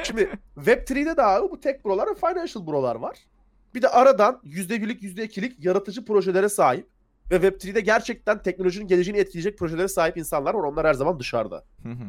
Şimdi 0.03 0.29
Web3'de 0.57 1.17
de 1.17 1.23
abi 1.23 1.51
bu 1.51 1.59
tech 1.59 1.85
brolar 1.85 2.07
ve 2.09 2.15
financial 2.15 2.67
brolar 2.67 2.95
var. 2.95 3.17
Bir 3.75 3.81
de 3.81 3.87
aradan 3.89 4.41
%1'lik 4.43 5.03
%2'lik 5.03 5.65
yaratıcı 5.65 6.05
projelere 6.05 6.49
sahip 6.49 6.87
ve 7.31 7.35
Web3'de 7.35 7.81
gerçekten 7.81 8.41
teknolojinin 8.41 8.87
geleceğini 8.87 9.19
etkileyecek 9.19 9.57
projelere 9.59 9.87
sahip 9.87 10.17
insanlar 10.17 10.53
var. 10.53 10.63
Onlar 10.63 10.87
her 10.87 10.93
zaman 10.93 11.19
dışarıda. 11.19 11.63
Hı 11.83 11.89
hı. 11.89 12.03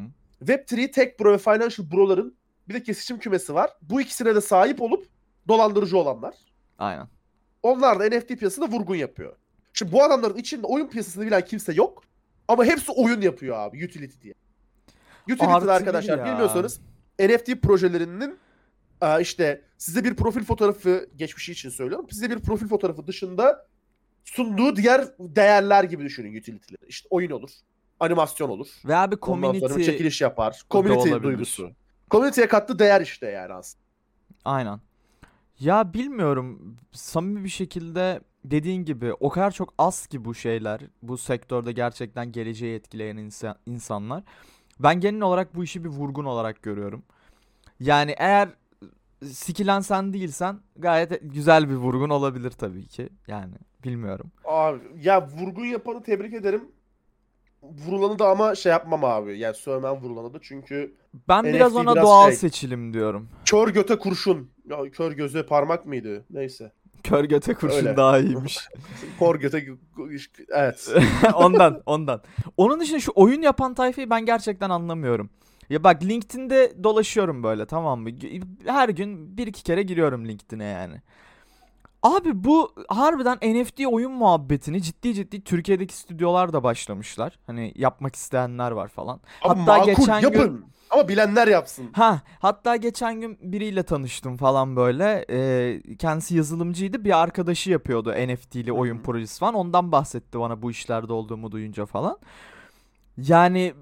Web3, 0.44 0.90
Tech 0.92 1.20
Bro 1.20 1.32
ve 1.32 1.38
Financial 1.38 1.90
Bro'ların 1.90 2.36
bir 2.68 2.74
de 2.74 2.82
kesişim 2.82 3.18
kümesi 3.18 3.54
var. 3.54 3.70
Bu 3.82 4.00
ikisine 4.00 4.34
de 4.34 4.40
sahip 4.40 4.82
olup 4.82 5.06
dolandırıcı 5.48 5.98
olanlar. 5.98 6.34
Aynen. 6.78 7.08
Onlar 7.62 8.00
da 8.00 8.16
NFT 8.16 8.28
piyasasında 8.28 8.66
vurgun 8.66 8.94
yapıyor. 8.94 9.36
Şimdi 9.72 9.92
bu 9.92 10.02
adamların 10.02 10.36
içinde 10.36 10.66
oyun 10.66 10.86
piyasasını 10.86 11.26
bilen 11.26 11.44
kimse 11.44 11.72
yok. 11.72 12.02
Ama 12.48 12.64
hepsi 12.64 12.92
oyun 12.92 13.20
yapıyor 13.20 13.56
abi 13.56 13.84
utility 13.84 14.20
diye. 14.22 14.34
Utility 15.24 15.44
Artı 15.44 15.66
de 15.66 15.72
arkadaşlar 15.72 16.18
bir 16.18 16.24
ya. 16.24 16.32
bilmiyorsanız 16.32 16.80
NFT 17.20 17.62
projelerinin 17.62 18.38
e, 19.02 19.20
işte 19.20 19.64
size 19.78 20.04
bir 20.04 20.14
profil 20.14 20.44
fotoğrafı 20.44 21.08
geçmişi 21.16 21.52
için 21.52 21.70
söylüyorum. 21.70 22.06
Size 22.10 22.30
bir 22.30 22.38
profil 22.38 22.68
fotoğrafı 22.68 23.06
dışında 23.06 23.66
sunduğu 24.24 24.76
diğer 24.76 25.04
değerler 25.18 25.84
gibi 25.84 26.04
düşünün 26.04 26.38
utility'leri. 26.38 26.88
İşte 26.88 27.06
oyun 27.10 27.30
olur, 27.30 27.50
animasyon 28.00 28.48
olur. 28.48 28.68
Ve 28.84 28.96
abi 28.96 29.16
Ondan 29.20 29.52
sonra 29.52 29.60
community 29.60 29.90
çekiliş 29.90 30.20
yapar. 30.20 30.62
Community 30.70 31.10
duygusu. 31.22 31.70
Community'ye 32.10 32.48
kattığı 32.48 32.78
değer 32.78 33.00
işte 33.00 33.26
yani 33.26 33.52
aslında. 33.52 33.84
Aynen. 34.44 34.80
Ya 35.58 35.94
bilmiyorum 35.94 36.76
samimi 36.92 37.44
bir 37.44 37.48
şekilde 37.48 38.20
dediğin 38.44 38.84
gibi 38.84 39.12
o 39.12 39.28
kadar 39.28 39.50
çok 39.50 39.74
az 39.78 40.06
ki 40.06 40.24
bu 40.24 40.34
şeyler 40.34 40.80
bu 41.02 41.18
sektörde 41.18 41.72
gerçekten 41.72 42.32
geleceği 42.32 42.76
etkileyen 42.76 43.16
insan, 43.16 43.56
insanlar. 43.66 44.24
Ben 44.80 45.00
genel 45.00 45.20
olarak 45.20 45.54
bu 45.54 45.64
işi 45.64 45.84
bir 45.84 45.88
vurgun 45.88 46.24
olarak 46.24 46.62
görüyorum. 46.62 47.02
Yani 47.80 48.14
eğer 48.18 48.48
sikilen 49.24 49.80
sen 49.80 50.12
değilsen 50.12 50.60
gayet 50.76 51.20
güzel 51.22 51.68
bir 51.70 51.74
vurgun 51.74 52.10
olabilir 52.10 52.50
tabii 52.50 52.86
ki. 52.86 53.08
Yani 53.26 53.54
bilmiyorum. 53.84 54.32
Abi 54.44 54.80
ya 54.96 55.28
vurgun 55.28 55.64
yapanı 55.64 56.02
tebrik 56.02 56.34
ederim. 56.34 56.64
Vurulanı 57.62 58.18
da 58.18 58.28
ama 58.28 58.54
şey 58.54 58.72
yapmam 58.72 59.04
abi. 59.04 59.38
Yani 59.38 59.54
sövmem 59.54 59.94
vurulanı 59.94 60.34
da 60.34 60.38
çünkü 60.42 60.96
Ben 61.28 61.44
NFT 61.44 61.54
biraz 61.54 61.76
ona 61.76 61.94
biraz 61.94 62.04
doğal 62.06 62.26
şey- 62.26 62.36
seçilim 62.36 62.92
diyorum. 62.92 63.28
kör 63.44 63.68
göte 63.68 63.98
kurşun. 63.98 64.50
Ya 64.70 64.90
kör 64.90 65.12
göze 65.12 65.46
parmak 65.46 65.86
mıydı? 65.86 66.24
Neyse. 66.30 66.72
Kör 67.02 67.24
göte 67.24 67.54
kurşun 67.54 67.76
Öyle. 67.76 67.96
daha 67.96 68.18
iyiymiş. 68.18 68.68
Kor 69.18 69.36
göte 69.36 69.66
evet. 70.48 70.88
ondan 71.34 71.82
ondan. 71.86 72.22
Onun 72.56 72.80
dışında 72.80 73.00
şu 73.00 73.12
oyun 73.14 73.42
yapan 73.42 73.74
tayfayı 73.74 74.10
ben 74.10 74.26
gerçekten 74.26 74.70
anlamıyorum. 74.70 75.30
Ya 75.70 75.84
bak 75.84 76.02
LinkedIn'de 76.02 76.84
dolaşıyorum 76.84 77.42
böyle 77.42 77.66
tamam 77.66 78.00
mı? 78.00 78.10
Her 78.66 78.88
gün 78.88 79.36
bir 79.36 79.46
iki 79.46 79.62
kere 79.62 79.82
giriyorum 79.82 80.28
LinkedIn'e 80.28 80.64
yani. 80.64 80.96
Abi 82.02 82.44
bu 82.44 82.72
harbiden 82.88 83.38
NFT 83.42 83.86
oyun 83.86 84.12
muhabbetini 84.12 84.82
ciddi 84.82 85.14
ciddi 85.14 85.44
Türkiye'deki 85.44 85.96
stüdyolar 85.96 86.52
da 86.52 86.62
başlamışlar. 86.62 87.38
Hani 87.46 87.72
yapmak 87.76 88.14
isteyenler 88.16 88.70
var 88.70 88.88
falan. 88.88 89.20
Abi 89.42 89.60
Hatta 89.60 89.76
makul 89.76 89.86
geçen 89.86 90.20
gün- 90.20 90.28
yapın. 90.38 90.64
Ama 90.98 91.08
bilenler 91.08 91.48
yapsın. 91.48 91.90
Ha, 91.92 92.20
hatta 92.38 92.76
geçen 92.76 93.20
gün 93.20 93.38
biriyle 93.42 93.82
tanıştım 93.82 94.36
falan 94.36 94.76
böyle. 94.76 95.24
Ee, 95.30 95.80
kendisi 95.98 96.36
yazılımcıydı. 96.36 97.04
Bir 97.04 97.22
arkadaşı 97.22 97.70
yapıyordu 97.70 98.12
NFT'li 98.12 98.72
oyun 98.72 98.98
projesi 98.98 99.38
falan. 99.38 99.54
Ondan 99.54 99.92
bahsetti 99.92 100.40
bana 100.40 100.62
bu 100.62 100.70
işlerde 100.70 101.12
olduğumu 101.12 101.52
duyunca 101.52 101.86
falan. 101.86 102.18
Yani 103.16 103.74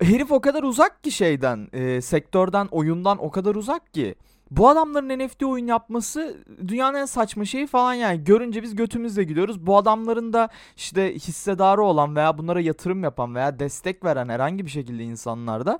herif 0.00 0.32
o 0.32 0.40
kadar 0.40 0.62
uzak 0.62 1.04
ki 1.04 1.10
şeyden, 1.10 1.68
e, 1.72 2.00
sektörden, 2.00 2.66
oyundan 2.70 3.24
o 3.24 3.30
kadar 3.30 3.54
uzak 3.54 3.94
ki. 3.94 4.14
Bu 4.50 4.68
adamların 4.68 5.18
NFT 5.18 5.42
oyun 5.42 5.66
yapması 5.66 6.36
dünyanın 6.68 6.98
en 6.98 7.04
saçma 7.04 7.44
şeyi 7.44 7.66
falan 7.66 7.94
yani. 7.94 8.24
Görünce 8.24 8.62
biz 8.62 8.76
götümüzle 8.76 9.24
gidiyoruz. 9.24 9.66
Bu 9.66 9.76
adamların 9.76 10.32
da 10.32 10.48
işte 10.76 11.14
hissedarı 11.14 11.82
olan 11.82 12.16
veya 12.16 12.38
bunlara 12.38 12.60
yatırım 12.60 13.04
yapan 13.04 13.34
veya 13.34 13.58
destek 13.58 14.04
veren 14.04 14.28
herhangi 14.28 14.64
bir 14.66 14.70
şekilde 14.70 15.04
insanlar 15.04 15.66
da 15.66 15.78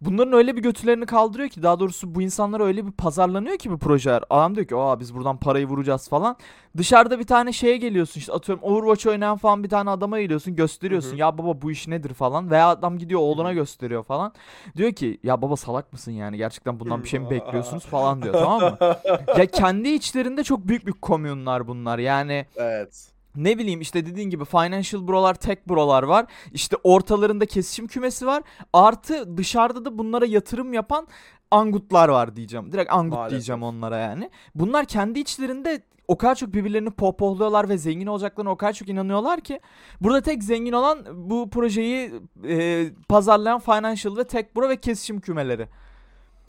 bunların 0.00 0.32
öyle 0.32 0.56
bir 0.56 0.62
götülerini 0.62 1.06
kaldırıyor 1.06 1.48
ki 1.48 1.62
daha 1.62 1.80
doğrusu 1.80 2.14
bu 2.14 2.22
insanlara 2.22 2.64
öyle 2.64 2.86
bir 2.86 2.92
pazarlanıyor 2.92 3.58
ki 3.58 3.70
bu 3.70 3.78
projeler. 3.78 4.22
Adam 4.30 4.54
diyor 4.54 4.66
ki 4.66 4.76
aa 4.76 5.00
biz 5.00 5.14
buradan 5.14 5.36
parayı 5.36 5.66
vuracağız 5.66 6.08
falan. 6.08 6.36
Dışarıda 6.76 7.18
bir 7.18 7.26
tane 7.26 7.52
şeye 7.52 7.76
geliyorsun 7.76 8.20
işte 8.20 8.32
atıyorum 8.32 8.64
Overwatch 8.64 9.06
oynayan 9.06 9.36
falan 9.36 9.64
bir 9.64 9.68
tane 9.68 9.90
adama 9.90 10.20
geliyorsun 10.20 10.56
gösteriyorsun. 10.56 11.10
Hı 11.10 11.14
hı. 11.14 11.18
Ya 11.18 11.38
baba 11.38 11.62
bu 11.62 11.70
iş 11.70 11.88
nedir 11.88 12.14
falan. 12.14 12.50
Veya 12.50 12.68
adam 12.68 12.98
gidiyor 12.98 13.20
oğluna 13.20 13.52
gösteriyor 13.52 14.04
falan. 14.04 14.32
Diyor 14.76 14.92
ki 14.92 15.20
ya 15.22 15.42
baba 15.42 15.56
salak 15.56 15.92
mısın 15.92 16.12
yani 16.12 16.36
gerçekten 16.36 16.80
bundan 16.80 17.02
bir 17.02 17.08
şey 17.08 17.20
mi 17.20 17.30
bekliyorsunuz 17.30 17.86
falan 17.86 18.22
diyor 18.22 18.34
tamam 18.34 18.60
mı? 18.60 18.78
ya 19.38 19.46
kendi 19.46 19.88
içlerinde 19.88 20.44
çok 20.44 20.68
büyük 20.68 20.86
bir 20.86 20.92
komünler 20.92 21.68
bunlar 21.68 21.98
yani 21.98 22.46
evet. 22.56 23.17
Ne 23.44 23.58
bileyim 23.58 23.80
işte 23.80 24.06
dediğin 24.06 24.30
gibi 24.30 24.44
financial 24.44 25.08
brolar, 25.08 25.34
tech 25.34 25.58
brolar 25.68 26.02
var. 26.02 26.26
İşte 26.52 26.76
ortalarında 26.84 27.46
kesişim 27.46 27.86
kümesi 27.86 28.26
var. 28.26 28.42
Artı 28.72 29.36
dışarıda 29.36 29.84
da 29.84 29.98
bunlara 29.98 30.26
yatırım 30.26 30.72
yapan 30.72 31.06
angutlar 31.50 32.08
var 32.08 32.36
diyeceğim. 32.36 32.72
Direkt 32.72 32.92
angut 32.92 33.14
Maalesef. 33.18 33.30
diyeceğim 33.30 33.62
onlara 33.62 33.98
yani. 33.98 34.30
Bunlar 34.54 34.84
kendi 34.84 35.20
içlerinde 35.20 35.82
o 36.08 36.18
kadar 36.18 36.34
çok 36.34 36.54
birbirlerini 36.54 36.90
pohpohluyorlar 36.90 37.68
ve 37.68 37.78
zengin 37.78 38.06
olacaklarına 38.06 38.50
o 38.50 38.56
kadar 38.56 38.72
çok 38.72 38.88
inanıyorlar 38.88 39.40
ki 39.40 39.60
burada 40.00 40.20
tek 40.20 40.42
zengin 40.44 40.72
olan 40.72 40.98
bu 41.14 41.50
projeyi 41.50 42.12
e, 42.48 42.86
pazarlayan 43.08 43.60
Financial 43.60 44.16
ve 44.16 44.24
Techbro 44.24 44.68
ve 44.68 44.76
kesişim 44.76 45.20
kümeleri. 45.20 45.68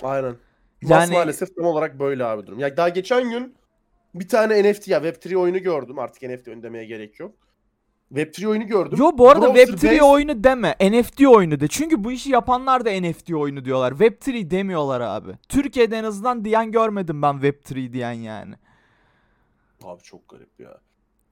Aynen. 0.04 0.36
Yani- 0.82 0.92
Yani... 0.92 1.14
maalesef 1.14 1.56
tam 1.56 1.66
olarak 1.66 2.00
böyle 2.00 2.26
abi 2.26 2.48
durum. 2.48 2.60
Ya 2.60 2.78
daha 2.78 2.90
geçen 2.90 3.30
gün 3.30 3.56
bir 4.16 4.28
tane 4.28 4.72
NFT 4.72 4.88
ya 4.88 5.00
Web3 5.00 5.36
oyunu 5.36 5.60
gördüm. 5.60 6.00
Artık 6.00 6.24
NFT 6.24 6.48
oyunu 6.48 6.64
demeye 6.64 6.86
gerek 6.86 7.20
yok. 7.20 7.36
Web3 8.14 8.48
oyunu 8.48 8.68
gördüm. 8.68 8.98
Yo 9.02 9.12
bu 9.18 9.30
arada 9.30 9.56
Browser 9.56 9.74
Web3 9.74 9.98
based- 9.98 10.02
oyunu 10.02 10.44
deme. 10.44 10.76
NFT 10.82 11.28
oyunu 11.28 11.60
de. 11.60 11.68
Çünkü 11.68 12.04
bu 12.04 12.12
işi 12.12 12.32
yapanlar 12.32 12.86
da 12.86 12.92
NFT 12.92 13.34
oyunu 13.36 13.66
diyorlar. 13.66 13.92
Web3 13.92 14.50
demiyorlar 14.50 15.02
abi. 15.02 15.32
Türkiye'de 15.50 15.98
en 15.98 16.04
azından 16.04 16.46
diyen 16.46 16.72
görmedim 16.72 17.22
ben 17.22 17.36
Web3 17.36 17.94
diyen 17.94 18.12
yani. 18.12 18.56
Abi 19.84 20.04
çok 20.04 20.30
garip 20.30 20.60
ya. 20.60 20.78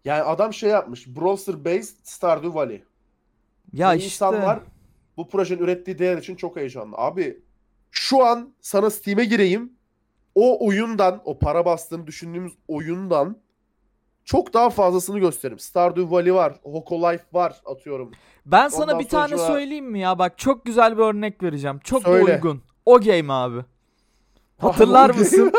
Yani 0.05 0.21
adam 0.21 0.53
şey 0.53 0.69
yapmış. 0.69 1.07
Browser 1.07 1.65
based 1.65 1.97
Stardew 2.03 2.53
Valley. 2.53 2.83
Ya 3.73 3.91
Ve 3.91 3.95
işte 3.97 4.05
insanlar 4.05 4.59
bu 5.17 5.29
projenin 5.29 5.63
ürettiği 5.63 5.99
değer 5.99 6.17
için 6.17 6.35
çok 6.35 6.55
heyecanlı. 6.55 6.95
Abi 6.97 7.39
şu 7.91 8.23
an 8.25 8.53
sana 8.61 8.89
Steam'e 8.89 9.25
gireyim. 9.25 9.76
O 10.39 10.67
oyundan, 10.67 11.21
o 11.25 11.39
para 11.39 11.65
bastığını 11.65 12.07
düşündüğümüz 12.07 12.53
oyundan 12.67 13.37
çok 14.25 14.53
daha 14.53 14.69
fazlasını 14.69 15.19
gösteririm. 15.19 15.59
Stardew 15.59 16.11
Valley 16.11 16.33
var, 16.33 16.53
Hololive 16.63 17.21
var 17.33 17.61
atıyorum. 17.65 18.11
ben 18.45 18.67
sana 18.67 18.83
ondan 18.83 18.99
bir 18.99 19.07
tane 19.07 19.37
sonra- 19.37 19.47
söyleyeyim 19.47 19.85
mi 19.85 19.99
ya? 19.99 20.19
Bak 20.19 20.37
çok 20.37 20.65
güzel 20.65 20.97
bir 20.97 21.03
örnek 21.03 21.43
vereceğim. 21.43 21.79
Çok 21.83 22.03
Söyle. 22.03 22.35
uygun. 22.35 22.61
O 22.85 22.99
game 22.99 23.33
abi. 23.33 23.65
Hatırlar 24.57 25.09
game- 25.09 25.19
mısın? 25.19 25.51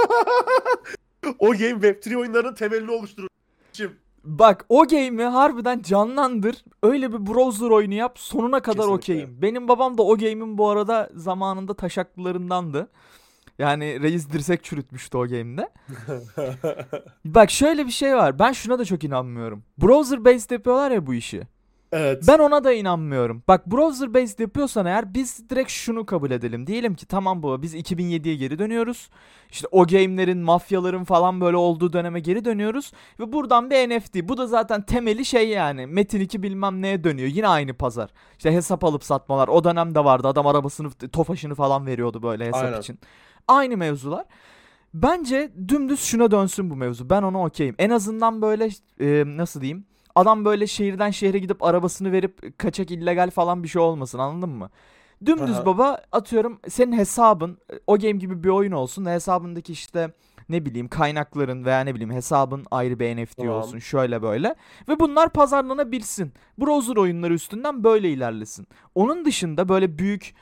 o 1.38 1.46
game 1.46 1.70
Web3 1.70 2.16
oyunlarının 2.16 2.54
temelini 2.54 2.90
oluşturur. 2.90 3.28
Şimdi 3.72 3.92
Bak 4.24 4.66
o 4.68 4.86
game'i 4.86 5.26
harbiden 5.26 5.82
canlandır. 5.82 6.64
Öyle 6.82 7.12
bir 7.12 7.26
browser 7.26 7.70
oyunu 7.70 7.94
yap. 7.94 8.18
Sonuna 8.18 8.60
kadar 8.60 8.86
okeyim. 8.86 9.42
Benim 9.42 9.68
babam 9.68 9.98
da 9.98 10.02
o 10.02 10.16
game'in 10.16 10.58
bu 10.58 10.68
arada 10.68 11.10
zamanında 11.14 11.74
taşaklılarındandı. 11.74 12.88
Yani 13.58 14.02
reis 14.02 14.32
dirsek 14.32 14.64
çürütmüştü 14.64 15.18
o 15.18 15.28
game'de. 15.28 15.70
Bak 17.24 17.50
şöyle 17.50 17.86
bir 17.86 17.90
şey 17.90 18.16
var. 18.16 18.38
Ben 18.38 18.52
şuna 18.52 18.78
da 18.78 18.84
çok 18.84 19.04
inanmıyorum. 19.04 19.62
Browser 19.78 20.24
based 20.24 20.50
yapıyorlar 20.50 20.90
ya 20.90 21.06
bu 21.06 21.14
işi. 21.14 21.42
evet. 21.92 22.24
Ben 22.28 22.38
ona 22.38 22.64
da 22.64 22.72
inanmıyorum. 22.72 23.42
Bak 23.48 23.66
browser 23.66 24.14
based 24.14 24.38
yapıyorsan 24.38 24.86
eğer 24.86 25.14
biz 25.14 25.50
direkt 25.50 25.70
şunu 25.70 26.06
kabul 26.06 26.30
edelim. 26.30 26.66
Diyelim 26.66 26.94
ki 26.94 27.06
tamam 27.06 27.42
baba 27.42 27.62
biz 27.62 27.74
2007'ye 27.74 28.34
geri 28.34 28.58
dönüyoruz. 28.58 29.10
İşte 29.50 29.68
o 29.70 29.86
game'lerin, 29.86 30.38
mafyaların 30.38 31.04
falan 31.04 31.40
böyle 31.40 31.56
olduğu 31.56 31.92
döneme 31.92 32.20
geri 32.20 32.44
dönüyoruz. 32.44 32.92
Ve 33.20 33.32
buradan 33.32 33.70
bir 33.70 33.76
NFT. 33.90 34.14
Bu 34.28 34.36
da 34.36 34.46
zaten 34.46 34.82
temeli 34.82 35.24
şey 35.24 35.48
yani. 35.48 35.86
Metin 35.86 36.20
2 36.20 36.42
bilmem 36.42 36.82
neye 36.82 37.04
dönüyor. 37.04 37.28
Yine 37.28 37.48
aynı 37.48 37.74
pazar. 37.74 38.10
İşte 38.38 38.52
hesap 38.52 38.84
alıp 38.84 39.04
satmalar. 39.04 39.48
O 39.48 39.64
dönemde 39.64 40.04
vardı. 40.04 40.28
Adam 40.28 40.46
arabasını, 40.46 40.90
tofaşını 40.90 41.54
falan 41.54 41.86
veriyordu 41.86 42.22
böyle 42.22 42.46
hesap 42.46 42.64
Aynen. 42.64 42.80
için. 42.80 42.98
Aynı 43.48 43.76
mevzular. 43.76 44.24
Bence 44.94 45.52
dümdüz 45.68 46.00
şuna 46.00 46.30
dönsün 46.30 46.70
bu 46.70 46.76
mevzu. 46.76 47.10
Ben 47.10 47.22
ona 47.22 47.44
okeyim. 47.44 47.74
En 47.78 47.90
azından 47.90 48.42
böyle 48.42 48.68
e, 49.00 49.24
nasıl 49.36 49.60
diyeyim? 49.60 49.84
Adam 50.14 50.44
böyle 50.44 50.66
şehirden 50.66 51.10
şehre 51.10 51.38
gidip 51.38 51.62
arabasını 51.62 52.12
verip 52.12 52.58
kaçak 52.58 52.90
illegal 52.90 53.30
falan 53.30 53.62
bir 53.62 53.68
şey 53.68 53.82
olmasın 53.82 54.18
anladın 54.18 54.50
mı? 54.50 54.70
Dümdüz 55.26 55.56
Aha. 55.56 55.66
baba 55.66 56.02
atıyorum 56.12 56.60
senin 56.68 56.98
hesabın 56.98 57.58
o 57.86 57.98
game 57.98 58.12
gibi 58.12 58.44
bir 58.44 58.48
oyun 58.48 58.72
olsun. 58.72 59.06
Hesabındaki 59.06 59.72
işte 59.72 60.12
ne 60.48 60.66
bileyim 60.66 60.88
kaynakların 60.88 61.64
veya 61.64 61.80
ne 61.80 61.94
bileyim 61.94 62.12
hesabın 62.12 62.64
ayrı 62.70 62.98
bir 62.98 63.16
NFT 63.16 63.36
Tamam. 63.36 63.54
olsun 63.54 63.78
şöyle 63.78 64.22
böyle. 64.22 64.54
Ve 64.88 65.00
bunlar 65.00 65.28
pazarlanabilsin. 65.28 66.32
Browser 66.58 66.96
oyunları 66.96 67.34
üstünden 67.34 67.84
böyle 67.84 68.10
ilerlesin. 68.10 68.66
Onun 68.94 69.24
dışında 69.24 69.68
böyle 69.68 69.98
büyük 69.98 70.34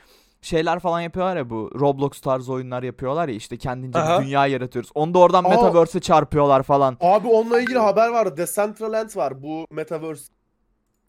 şeyler 0.42 0.79
falan 0.79 1.01
yapıyorlar 1.01 1.37
ya 1.37 1.51
bu 1.51 1.70
Roblox 1.81 2.20
tarzı 2.20 2.53
oyunlar 2.53 2.83
yapıyorlar 2.83 3.29
ya 3.29 3.35
işte 3.35 3.57
kendince 3.57 3.99
bir 3.99 4.05
Aha. 4.05 4.22
dünya 4.22 4.46
yaratıyoruz. 4.46 4.90
Onu 4.94 5.14
da 5.14 5.18
oradan 5.18 5.44
Aa. 5.44 5.49
Metaverse'e 5.49 6.01
çarpıyorlar 6.01 6.62
falan. 6.62 6.96
Abi 7.01 7.29
onunla 7.29 7.61
ilgili 7.61 7.79
haber 7.79 8.09
vardı. 8.09 8.37
Decentraland 8.37 9.16
var. 9.16 9.42
Bu 9.42 9.66
Metaverse 9.70 10.25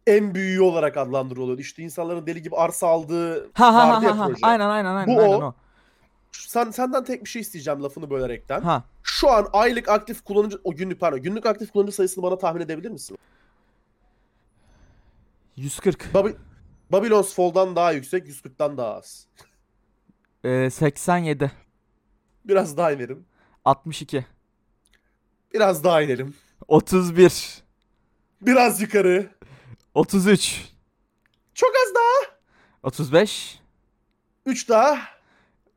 en 0.08 0.36
büyüğü 0.36 0.62
olarak 0.62 0.98
adlandırılıyor. 0.98 1.60
İşte 1.60 1.84
insanların 1.84 2.26
deli 2.28 2.42
gibi 2.42 2.56
arsa 2.56 2.88
aldığı 2.88 3.52
Ha 3.54 3.74
ha 3.74 3.90
vardı 3.90 4.06
ha 4.06 4.12
ya 4.12 4.20
ha. 4.20 4.26
proje. 4.28 4.40
Aynen 4.48 4.70
aynen 4.70 4.96
aynen. 4.96 5.16
Bu 5.16 5.22
aynen 5.22 5.42
o. 5.42 5.46
o. 5.46 5.54
Sen, 6.32 6.72
senden 6.72 7.04
tek 7.04 7.24
bir 7.24 7.30
şey 7.30 7.42
isteyeceğim 7.42 7.84
lafını 7.84 8.10
bölerekten. 8.10 8.62
Ha. 8.62 8.84
Şu 9.04 9.32
an 9.32 9.48
aylık 9.54 9.90
aktif 9.90 10.24
kullanıcı, 10.24 10.60
o 10.64 10.72
günlük 10.76 11.00
pardon, 11.00 11.22
günlük 11.22 11.46
aktif 11.46 11.72
kullanıcı 11.72 11.96
sayısını 11.96 12.24
bana 12.24 12.38
tahmin 12.38 12.62
edebilir 12.62 12.90
misin? 12.90 13.18
140. 15.56 16.14
Babi, 16.14 16.36
Babylon's 16.92 17.34
Fall'dan 17.34 17.76
daha 17.76 17.92
yüksek, 17.92 18.28
140'tan 18.28 18.78
daha 18.78 18.94
az. 18.96 19.28
Ee, 20.44 20.70
87. 20.70 21.52
Biraz 22.46 22.78
daha 22.78 22.92
inelim. 22.92 23.26
62. 23.66 24.26
Biraz 25.54 25.84
daha 25.84 26.02
inelim. 26.02 26.36
31. 26.68 27.64
Biraz 28.42 28.82
yukarı. 28.82 29.30
33. 29.94 30.62
Çok 31.54 31.72
az 31.88 31.96
daha. 31.96 32.36
35. 32.84 33.60
3 34.46 34.70
daha. 34.70 35.00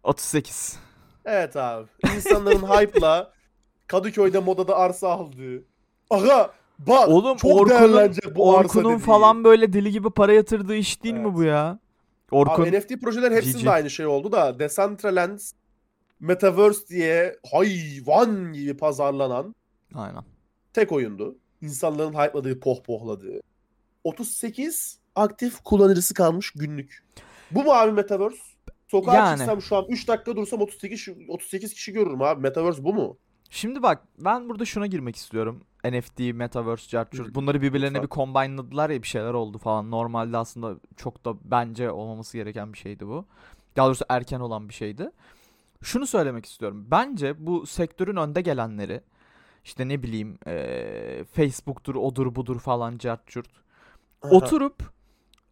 38. 0.03 0.79
Evet 1.25 1.57
abi. 1.57 1.89
İnsanların 2.17 2.67
hype'la 2.67 3.33
Kadıköy'de 3.87 4.39
modada 4.39 4.77
arsa 4.77 5.09
aldığı. 5.09 5.63
Aga 6.11 6.55
bak 6.87 7.09
Oğlum 7.09 7.37
çok 7.37 7.51
Orkun'un, 7.51 7.69
değerlenecek 7.71 8.37
bu 8.37 8.59
arsa 8.59 8.69
Orkun'un 8.79 8.95
dediği. 8.95 9.05
falan 9.05 9.45
böyle 9.45 9.73
deli 9.73 9.91
gibi 9.91 10.11
para 10.11 10.33
yatırdığı 10.33 10.75
iş 10.75 11.03
değil 11.03 11.15
mi 11.15 11.21
Evet. 11.25 11.35
bu 11.35 11.43
ya? 11.43 11.79
Orkun 12.31 12.63
Abi 12.63 12.79
NFT 12.79 13.01
projeler 13.01 13.33
hepsinde 13.33 13.63
GG. 13.63 13.69
aynı 13.69 13.91
şey 13.91 14.07
oldu 14.07 14.33
da 14.33 14.59
Decentraland 14.59 15.39
Metaverse 16.21 16.89
diye 16.89 17.37
hayvan 17.53 18.53
gibi 18.53 18.77
pazarlanan 18.77 19.55
Aynen. 19.95 20.25
tek 20.73 20.93
oyundu. 20.93 21.37
İnsanların 21.63 22.13
hype'ladığı, 22.13 22.61
pohpohladığı. 22.61 23.41
38 24.05 24.99
aktif 25.17 25.61
kullanıcısı 25.65 26.15
kalmış 26.15 26.51
günlük. 26.51 27.05
Bu 27.51 27.65
mu 27.65 27.71
abi 27.73 27.93
Metaverse? 27.93 28.37
Sokağa 28.89 29.15
Yani. 29.15 29.37
çıksam 29.39 29.63
şu 29.63 29.77
an 29.77 29.85
3 29.89 30.09
dakika 30.09 30.37
dursam 30.37 30.61
38 30.61 31.09
38 31.29 31.75
kişi 31.75 31.93
görürüm 31.93 32.23
abi. 32.23 32.41
Metaverse 32.41 32.85
bu 32.85 32.95
mu? 32.95 33.17
Şimdi 33.51 33.83
bak 33.83 34.03
ben 34.19 34.49
burada 34.49 34.65
şuna 34.65 34.87
girmek 34.87 35.17
istiyorum. 35.17 35.61
NFT, 35.85 36.19
Metaverse, 36.35 36.89
Jarture. 36.89 37.35
Bunları 37.35 37.63
birbirlerine 37.63 38.03
bir 38.03 38.09
combineladılar 38.09 38.91
ya 38.91 39.03
bir 39.03 39.07
şeyler 39.07 39.35
oldu 39.35 39.59
falan. 39.59 39.91
Normalde 39.91 40.37
aslında 40.37 40.77
çok 40.97 41.25
da 41.25 41.35
bence 41.45 41.91
olmaması 41.91 42.37
gereken 42.37 42.73
bir 42.73 42.79
şeydi 42.79 43.07
bu. 43.07 43.27
Daha 43.77 43.87
doğrusu 43.87 44.05
erken 44.09 44.41
olan 44.41 44.69
bir 44.69 44.75
şeydi. 44.75 45.11
Şunu 45.83 46.07
söylemek 46.07 46.47
istiyorum. 46.47 46.87
Bence 46.91 47.47
bu 47.47 47.67
sektörün 47.67 48.17
önde 48.17 48.41
gelenleri 48.41 49.01
işte 49.65 49.89
ne 49.89 50.03
bileyim 50.03 50.39
eee, 50.47 51.25
Facebook'tur, 51.25 51.95
odur 51.95 52.35
budur 52.35 52.61
falan 52.61 52.99
Jarture. 52.99 53.49
Aha. 54.23 54.31
Oturup 54.31 54.83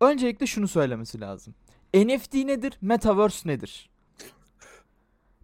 öncelikle 0.01 0.47
şunu 0.47 0.69
söylemesi 0.69 1.21
lazım. 1.21 1.55
NFT 1.95 2.35
nedir? 2.35 2.79
Metaverse 2.81 3.49
nedir? 3.49 3.91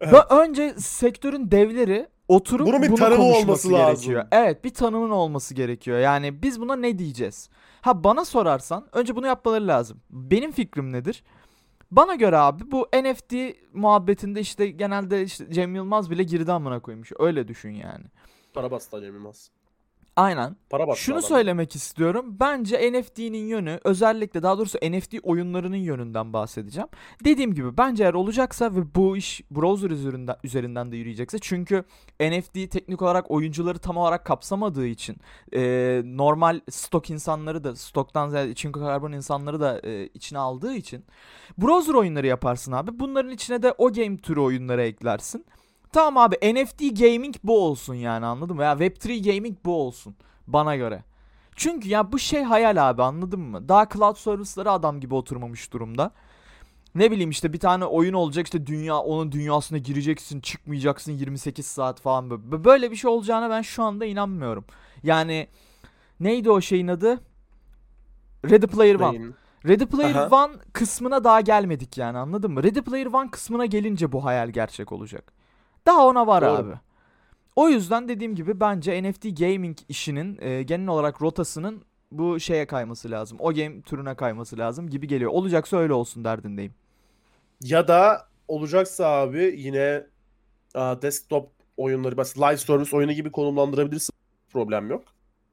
Evet. 0.00 0.14
Ve 0.14 0.20
önce 0.34 0.74
sektörün 0.78 1.50
devleri 1.50 2.08
oturup 2.28 2.66
Bunun 2.66 2.82
bir 2.82 2.88
bunu 2.88 2.96
tanımı 2.96 3.22
olması 3.24 3.68
gerekiyor. 3.68 4.16
lazım. 4.16 4.28
Evet, 4.32 4.64
bir 4.64 4.70
tanımın 4.74 5.10
olması 5.10 5.54
gerekiyor. 5.54 5.98
Yani 5.98 6.42
biz 6.42 6.60
buna 6.60 6.76
ne 6.76 6.98
diyeceğiz? 6.98 7.48
Ha 7.80 8.04
bana 8.04 8.24
sorarsan 8.24 8.86
önce 8.92 9.16
bunu 9.16 9.26
yapmaları 9.26 9.66
lazım. 9.66 10.00
Benim 10.10 10.52
fikrim 10.52 10.92
nedir? 10.92 11.24
Bana 11.90 12.14
göre 12.14 12.36
abi 12.38 12.70
bu 12.70 12.88
NFT 13.02 13.34
muhabbetinde 13.72 14.40
işte 14.40 14.66
genelde 14.66 15.22
işte 15.22 15.52
Cem 15.52 15.74
Yılmaz 15.74 16.10
bile 16.10 16.22
girdi 16.22 16.52
amına 16.52 16.80
koymuş. 16.80 17.12
Öyle 17.18 17.48
düşün 17.48 17.70
yani. 17.70 18.04
Para 18.54 18.70
bastı 18.70 19.00
Cem 19.00 19.14
Yılmaz. 19.14 19.50
Aynen. 20.16 20.56
Para 20.70 20.88
bastı 20.88 21.02
Şunu 21.02 21.16
adam. 21.16 21.28
söylemek 21.28 21.76
istiyorum. 21.76 22.36
Bence 22.40 22.92
NFT'nin 22.92 23.46
yönü 23.46 23.80
özellikle 23.84 24.42
daha 24.42 24.58
doğrusu 24.58 24.78
NFT 24.78 25.14
oyunlarının 25.22 25.76
yönünden 25.76 26.32
bahsedeceğim. 26.32 26.88
Dediğim 27.24 27.54
gibi 27.54 27.76
bence 27.76 28.04
eğer 28.04 28.14
olacaksa 28.14 28.76
ve 28.76 28.94
bu 28.94 29.16
iş 29.16 29.40
browser 29.50 29.90
üzerinden, 29.90 30.36
üzerinden 30.44 30.92
de 30.92 30.96
yürüyecekse 30.96 31.38
çünkü 31.38 31.84
NFT 32.20 32.70
teknik 32.70 33.02
olarak 33.02 33.30
oyuncuları 33.30 33.78
tam 33.78 33.96
olarak 33.96 34.24
kapsamadığı 34.26 34.86
için 34.86 35.16
e, 35.52 36.02
normal 36.04 36.60
stok 36.70 37.10
insanları 37.10 37.64
da 37.64 37.76
stoktan 37.76 38.28
ziyade 38.28 38.54
çinko 38.54 38.80
karbon 38.80 39.12
insanları 39.12 39.60
da 39.60 39.80
e, 39.84 40.06
içine 40.06 40.38
aldığı 40.38 40.74
için 40.74 41.04
browser 41.58 41.94
oyunları 41.94 42.26
yaparsın 42.26 42.72
abi. 42.72 42.98
Bunların 42.98 43.30
içine 43.30 43.62
de 43.62 43.74
o 43.78 43.92
game 43.92 44.16
türü 44.16 44.40
oyunları 44.40 44.82
eklersin. 44.82 45.46
Tamam 45.94 46.16
abi 46.16 46.36
NFT 46.54 46.80
gaming 46.80 47.34
bu 47.44 47.64
olsun 47.64 47.94
yani 47.94 48.26
anladın 48.26 48.56
mı? 48.56 48.62
Ya 48.62 48.72
Web3 48.72 49.32
gaming 49.32 49.58
bu 49.64 49.82
olsun 49.82 50.16
bana 50.46 50.76
göre. 50.76 51.04
Çünkü 51.56 51.88
ya 51.88 52.12
bu 52.12 52.18
şey 52.18 52.42
hayal 52.42 52.90
abi 52.90 53.02
anladın 53.02 53.40
mı? 53.40 53.68
Daha 53.68 53.88
cloud 53.88 54.16
service'ları 54.16 54.70
adam 54.70 55.00
gibi 55.00 55.14
oturmamış 55.14 55.72
durumda. 55.72 56.10
ne 56.94 57.10
bileyim 57.10 57.30
işte 57.30 57.52
bir 57.52 57.60
tane 57.60 57.84
oyun 57.84 58.12
olacak 58.12 58.46
işte 58.46 58.66
dünya 58.66 58.96
onun 58.96 59.32
dünyasına 59.32 59.78
gireceksin 59.78 60.40
çıkmayacaksın 60.40 61.12
28 61.12 61.66
saat 61.66 62.00
falan 62.00 62.30
böyle. 62.30 62.64
Böyle 62.64 62.90
bir 62.90 62.96
şey 62.96 63.10
olacağına 63.10 63.50
ben 63.50 63.62
şu 63.62 63.82
anda 63.82 64.04
inanmıyorum. 64.04 64.64
Yani 65.02 65.48
neydi 66.20 66.50
o 66.50 66.60
şeyin 66.60 66.88
adı? 66.88 67.20
Ready 68.44 68.66
Player 68.66 68.94
One. 68.94 69.18
Neyin? 69.18 69.34
Ready 69.66 69.86
Player 69.86 70.14
Aha. 70.14 70.44
One 70.44 70.52
kısmına 70.72 71.24
daha 71.24 71.40
gelmedik 71.40 71.98
yani 71.98 72.18
anladın 72.18 72.52
mı? 72.52 72.62
Ready 72.62 72.80
Player 72.80 73.06
One 73.06 73.30
kısmına 73.30 73.66
gelince 73.66 74.12
bu 74.12 74.24
hayal 74.24 74.48
gerçek 74.48 74.92
olacak. 74.92 75.43
Daha 75.86 76.06
ona 76.06 76.26
var 76.26 76.42
Doğru. 76.42 76.50
abi. 76.50 76.72
O 77.56 77.68
yüzden 77.68 78.08
dediğim 78.08 78.34
gibi 78.34 78.60
bence 78.60 79.02
NFT 79.02 79.22
gaming 79.38 79.78
işinin 79.88 80.38
e, 80.40 80.62
genel 80.62 80.88
olarak 80.88 81.22
rotasının 81.22 81.82
bu 82.12 82.40
şeye 82.40 82.66
kayması 82.66 83.10
lazım. 83.10 83.38
O 83.40 83.54
game 83.54 83.82
türüne 83.82 84.14
kayması 84.14 84.58
lazım 84.58 84.90
gibi 84.90 85.08
geliyor. 85.08 85.30
Olacaksa 85.30 85.76
öyle 85.76 85.92
olsun 85.92 86.24
derdindeyim. 86.24 86.74
Ya 87.60 87.88
da 87.88 88.28
olacaksa 88.48 89.06
abi 89.06 89.54
yine 89.56 90.06
aa, 90.74 91.02
desktop 91.02 91.50
oyunları, 91.76 92.16
mesela 92.16 92.46
live 92.46 92.56
service 92.56 92.96
oyunu 92.96 93.12
gibi 93.12 93.32
konumlandırabilirsin. 93.32 94.14
Problem 94.52 94.90
yok. 94.90 95.04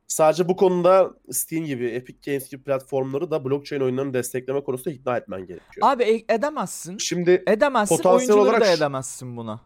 Sadece 0.07 0.47
bu 0.49 0.55
konuda 0.55 1.11
Steam 1.31 1.65
gibi, 1.65 1.87
Epic 1.87 2.31
Games 2.31 2.49
gibi 2.49 2.63
platformları 2.63 3.31
da 3.31 3.45
blockchain 3.45 3.81
oyunlarını 3.81 4.13
destekleme 4.13 4.63
konusunda 4.63 4.95
ikna 4.95 5.17
etmen 5.17 5.39
gerekiyor. 5.39 5.87
Abi 5.87 6.03
e- 6.03 6.33
edemezsin. 6.33 6.97
Şimdi 6.97 7.43
Edemezsin. 7.47 7.97
Potansiyel 7.97 8.33
oyuncuları 8.33 8.41
olarak 8.41 8.61
da 8.61 8.71
edemezsin 8.73 9.37
buna. 9.37 9.59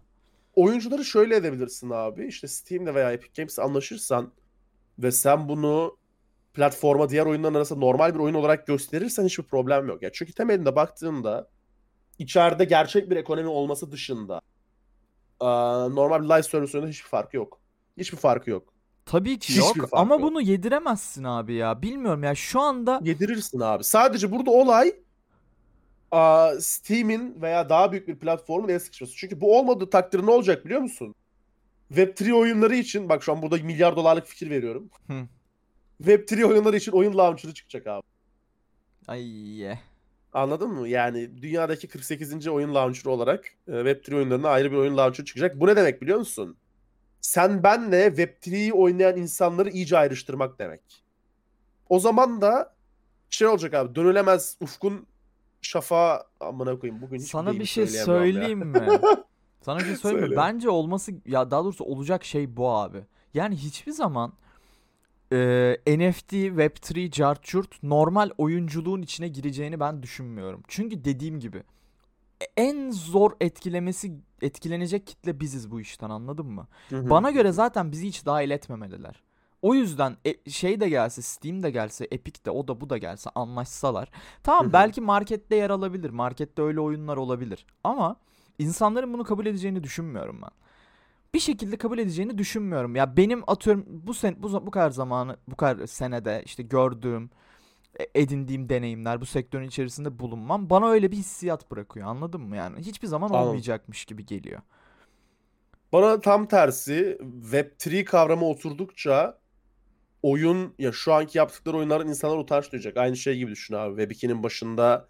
Oyuncuları 0.56 1.06
şöyle 1.06 1.36
edebilirsin 1.36 1.90
abi. 1.90 2.28
İşte 2.28 2.48
Steam'de 2.48 2.96
veya 2.96 3.12
Epic 3.12 3.42
Games'le 3.42 3.60
anlaşırsan 3.60 4.32
ve 5.00 5.12
sen 5.12 5.50
bunu 5.50 5.98
platforma 6.54 7.10
diğer 7.10 7.26
oyunların 7.26 7.54
arasında 7.54 7.80
normal 7.80 8.14
bir 8.14 8.20
oyun 8.20 8.34
olarak 8.34 8.68
gösterirsen 8.68 9.26
hiçbir 9.26 9.44
problem 9.44 9.88
yok. 9.88 10.02
Ya 10.02 10.12
çünkü 10.14 10.34
temelinde 10.34 10.76
baktığında 10.76 11.50
içeride 12.20 12.66
gerçek 12.66 13.10
bir 13.10 13.16
ekonomi 13.16 13.48
olması 13.48 13.92
dışında 13.92 14.42
normal 15.96 16.24
bir 16.24 16.30
live 16.30 16.44
service 16.44 16.78
oyununda 16.78 16.92
hiçbir 16.92 17.10
farkı 17.10 17.38
yok. 17.38 17.60
Hiçbir 17.98 18.18
farkı 18.18 18.50
yok. 18.50 18.74
Tabii 19.06 19.40
ki 19.40 19.50
Hiçbir 19.50 19.80
yok 19.80 19.90
ama 19.92 20.16
yok. 20.16 20.24
bunu 20.24 20.42
yediremezsin 20.42 21.24
abi 21.24 21.54
ya. 21.54 21.82
Bilmiyorum 21.82 22.24
ya 22.24 22.36
şu 22.36 22.62
anda 22.62 23.00
Yedirirsin 23.04 23.60
abi. 23.60 23.84
Sadece 23.84 24.32
burada 24.32 24.52
olay 24.52 24.96
Steam'in 26.60 27.42
veya 27.42 27.70
daha 27.70 27.92
büyük 27.92 28.08
bir 28.08 28.16
platformun 28.20 28.70
el 28.70 28.80
sıkışması. 28.80 29.14
Çünkü 29.16 29.42
bu 29.42 29.60
olmadığı 29.60 29.90
takdirde 29.90 30.26
ne 30.26 30.32
olacak 30.32 30.66
biliyor 30.66 30.82
musun? 30.82 31.16
Web3 31.92 32.34
oyunları 32.34 32.76
için 32.76 33.10
bak 33.10 33.24
şu 33.24 33.32
an 33.32 33.42
burada 33.42 33.58
milyar 33.58 33.96
dolarlık 33.96 34.26
fikir 34.26 34.50
veriyorum. 34.50 34.90
Hı. 35.08 35.28
Web3 36.04 36.46
oyunları 36.46 36.78
için 36.78 36.92
oyun 36.92 37.18
launcher'ı 37.18 37.54
çıkacak 37.54 37.88
abi. 37.88 38.04
ay 39.08 39.28
ye. 39.58 39.80
Anladın 40.34 40.70
mı? 40.70 40.88
Yani 40.88 41.42
dünyadaki 41.42 41.88
48. 41.88 42.48
oyun 42.48 42.76
launcher'ı 42.76 43.10
olarak 43.14 43.46
e, 43.68 43.72
Web3 43.72 44.16
oyunlarına 44.16 44.50
ayrı 44.50 44.72
bir 44.72 44.78
oyun 44.78 44.98
launcher'ı 44.98 45.26
çıkacak. 45.26 45.60
Bu 45.60 45.68
ne 45.68 45.76
demek 45.76 46.02
biliyor 46.02 46.18
musun? 46.20 46.58
Sen 47.22 47.64
benle 47.64 48.08
Web3'yi 48.08 48.74
oynayan 48.74 49.18
insanları 49.18 49.70
iyice 49.70 49.98
ayrıştırmak 49.98 50.60
demek. 50.60 50.82
O 51.90 52.00
zaman 52.00 52.42
da 52.42 52.76
şey 53.30 53.48
olacak 53.48 53.74
abi 53.74 53.96
dönülemez 53.96 54.58
ufkun 54.62 55.08
şafağı 55.66 56.24
amına 56.40 56.80
koyayım 56.80 57.02
bugün 57.02 57.20
hiç 57.20 57.28
Sana 57.28 57.50
deyim 57.50 57.60
bir 57.60 57.66
şey 57.66 57.84
ya. 57.84 58.06
söyleyeyim 58.06 58.60
mi? 58.60 58.88
Sana 59.62 59.80
bir 59.80 59.86
şey 59.86 59.96
söyleyeyim 59.96 60.30
mi? 60.30 60.36
Bence 60.36 60.70
olması 60.70 61.12
ya 61.26 61.52
daha 61.52 61.64
doğrusu 61.64 61.84
olacak 61.84 62.26
şey 62.26 62.58
bu 62.58 62.70
abi. 62.70 63.04
Yani 63.34 63.56
hiçbir 63.56 63.92
zaman 63.92 64.34
e, 65.32 65.38
NFT, 65.88 66.34
Web3, 66.34 67.12
Carchurt 67.12 67.84
normal 67.84 68.30
oyunculuğun 68.38 69.02
içine 69.02 69.28
gireceğini 69.28 69.80
ben 69.80 70.04
düşünmüyorum. 70.04 70.64
Çünkü 70.68 71.06
dediğim 71.06 71.40
gibi 71.40 71.64
en 72.58 72.92
zor 72.92 73.32
etkilemesi 73.42 74.12
etkilenecek 74.42 75.08
kitle 75.08 75.40
biziz 75.40 75.72
bu 75.72 75.82
işten 75.82 76.10
anladın 76.10 76.46
mı? 76.46 76.68
Hı 76.90 76.98
hı. 76.98 77.10
Bana 77.10 77.32
göre 77.32 77.52
zaten 77.52 77.92
bizi 77.92 78.08
hiç 78.08 78.26
dahil 78.26 78.50
etmemeliler. 78.50 79.22
O 79.66 79.74
yüzden 79.74 80.18
e, 80.26 80.50
şey 80.50 80.80
de 80.80 80.90
gelse, 80.90 81.22
Steam 81.22 81.64
de 81.64 81.72
gelse, 81.72 82.08
Epic 82.12 82.46
de 82.46 82.52
o 82.52 82.68
da 82.68 82.82
bu 82.82 82.90
da 82.90 82.98
gelse 82.98 83.30
anlaşsalar. 83.36 84.12
Tamam 84.44 84.74
belki 84.74 85.02
markette 85.02 85.56
yer 85.56 85.70
alabilir. 85.70 86.10
Markette 86.10 86.62
öyle 86.62 86.80
oyunlar 86.80 87.18
olabilir. 87.18 87.66
Ama 87.84 88.16
insanların 88.60 89.14
bunu 89.14 89.24
kabul 89.24 89.46
edeceğini 89.46 89.84
düşünmüyorum 89.84 90.42
ben. 90.42 90.50
Bir 91.34 91.40
şekilde 91.40 91.78
kabul 91.78 91.98
edeceğini 91.98 92.38
düşünmüyorum. 92.38 92.96
Ya 92.96 93.18
benim 93.18 93.44
atıyorum 93.48 93.86
bu 93.88 94.14
sen 94.14 94.36
bu, 94.40 94.66
bu 94.66 94.72
kadar 94.72 94.90
zamanı 94.90 95.38
bu 95.48 95.56
kadar 95.56 95.88
senede 95.88 96.42
işte 96.46 96.64
gördüğüm 96.64 97.30
e, 98.00 98.22
edindiğim 98.22 98.70
deneyimler 98.70 99.22
bu 99.22 99.26
sektörün 99.26 99.68
içerisinde 99.68 100.20
bulunmam 100.20 100.70
bana 100.70 100.90
öyle 100.90 101.12
bir 101.12 101.18
hissiyat 101.18 101.72
bırakıyor 101.72 102.08
anladın 102.08 102.42
mı 102.42 102.56
yani 102.56 102.80
hiçbir 102.80 103.08
zaman 103.08 103.28
Anladım. 103.28 103.48
olmayacakmış 103.48 104.06
gibi 104.06 104.26
geliyor. 104.26 104.62
Bana 105.94 106.20
tam 106.20 106.48
tersi 106.48 107.18
Web3 107.52 108.04
kavramı 108.06 108.46
oturdukça 108.46 109.45
oyun 110.30 110.74
ya 110.80 110.92
şu 110.92 111.14
anki 111.14 111.38
yaptıkları 111.38 111.78
oyunların 111.78 112.08
insanlar 112.08 112.38
utanç 112.38 112.72
duyacak. 112.72 112.98
Aynı 112.98 113.18
şey 113.18 113.38
gibi 113.38 113.52
düşün 113.52 113.76
abi. 113.76 114.02
Web2'nin 114.04 114.44
başında 114.44 115.08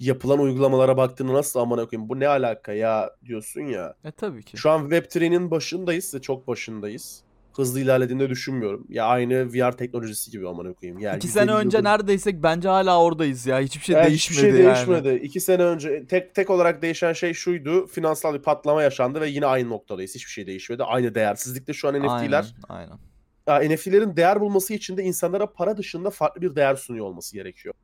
yapılan 0.00 0.38
uygulamalara 0.38 0.96
baktığında 0.96 1.32
nasıl 1.34 1.60
amına 1.60 1.86
koyayım 1.88 2.08
bu 2.08 2.20
ne 2.20 2.28
alaka 2.28 2.72
ya 2.72 3.10
diyorsun 3.24 3.60
ya. 3.60 3.94
E 4.04 4.10
tabii 4.10 4.42
ki. 4.42 4.56
Şu 4.56 4.70
an 4.70 4.88
Web3'nin 4.90 5.50
başındayız 5.50 6.14
ve 6.14 6.20
çok 6.20 6.48
başındayız. 6.48 7.22
Hızlı 7.56 7.80
ilerlediğini 7.80 8.30
düşünmüyorum. 8.30 8.86
Ya 8.88 9.04
aynı 9.06 9.52
VR 9.54 9.72
teknolojisi 9.72 10.30
gibi 10.30 10.48
amına 10.48 10.72
koyayım. 10.72 10.98
Yani 11.00 11.16
İki 11.16 11.26
150 11.26 11.32
sene 11.46 11.56
önce 11.56 11.78
yıldır- 11.78 11.84
neredeysek 11.88 12.42
bence 12.42 12.68
hala 12.68 13.02
oradayız 13.02 13.46
ya. 13.46 13.60
Hiçbir 13.60 13.84
şey 13.84 13.94
Evet, 13.96 14.06
değişmedi 14.08 14.38
hiçbir 14.46 14.52
şey 14.56 14.64
yani. 14.64 14.74
değişmedi. 14.74 15.24
İki 15.26 15.40
sene 15.40 15.62
önce 15.64 16.06
tek 16.06 16.34
tek 16.34 16.50
olarak 16.50 16.82
değişen 16.82 17.12
şey 17.12 17.34
şuydu. 17.34 17.86
Finansal 17.86 18.34
bir 18.34 18.42
patlama 18.42 18.82
yaşandı 18.82 19.20
ve 19.20 19.28
yine 19.28 19.46
aynı 19.46 19.68
noktadayız. 19.70 20.14
Hiçbir 20.14 20.30
şey 20.30 20.46
değişmedi. 20.46 20.84
Aynı 20.84 21.14
değersizlikte 21.14 21.72
şu 21.72 21.88
an 21.88 21.94
NFT'ler. 21.94 22.54
Aynen, 22.68 22.84
aynen. 22.88 22.98
Ya, 23.46 23.58
NFT'lerin 23.58 24.16
değer 24.16 24.40
bulması 24.40 24.74
için 24.74 24.96
de 24.96 25.02
insanlara 25.02 25.52
para 25.52 25.76
dışında 25.76 26.10
farklı 26.10 26.40
bir 26.42 26.56
değer 26.56 26.74
sunuyor 26.74 27.06
olması 27.06 27.34
gerekiyor. 27.36 27.74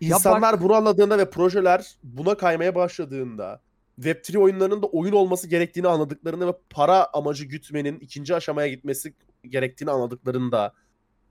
İnsanlar 0.00 0.52
bak- 0.52 0.62
bunu 0.62 0.74
anladığında 0.74 1.18
ve 1.18 1.30
projeler 1.30 1.96
buna 2.02 2.36
kaymaya 2.36 2.74
başladığında 2.74 3.60
Web3 4.00 4.38
oyunlarının 4.38 4.82
da 4.82 4.86
oyun 4.86 5.12
olması 5.12 5.48
gerektiğini 5.48 5.88
anladıklarında 5.88 6.46
ve 6.48 6.52
para 6.70 7.06
amacı 7.12 7.44
gütmenin 7.44 8.00
ikinci 8.00 8.34
aşamaya 8.34 8.68
gitmesi 8.68 9.14
gerektiğini 9.44 9.90
anladıklarında 9.90 10.72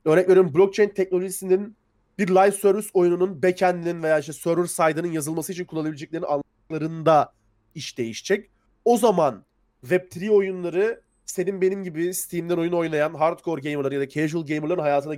örnek 0.06 0.30
veriyorum 0.30 0.54
blockchain 0.56 0.90
teknolojisinin 0.90 1.78
bir 2.18 2.28
live 2.28 2.52
service 2.52 2.88
oyununun 2.94 3.44
backend'inin 3.44 4.04
veya 4.04 4.20
işte 4.20 4.34
server 4.34 4.66
side'ının 4.66 5.12
yazılması 5.12 5.52
için 5.52 5.66
kullanabileceklerini 5.66 6.26
anladıklarında 6.26 7.34
iş 7.76 7.98
değişecek. 7.98 8.50
O 8.86 8.98
zaman 8.98 9.46
Web3 9.84 10.30
oyunları 10.30 11.02
senin 11.26 11.62
benim 11.62 11.84
gibi 11.84 12.14
Steam'den 12.14 12.58
oyun 12.58 12.72
oynayan 12.74 13.14
hardcore 13.14 13.62
gamerlar 13.62 13.92
ya 13.92 14.00
da 14.00 14.10
casual 14.10 14.46
gamerların 14.46 14.82
hayatına 14.82 15.16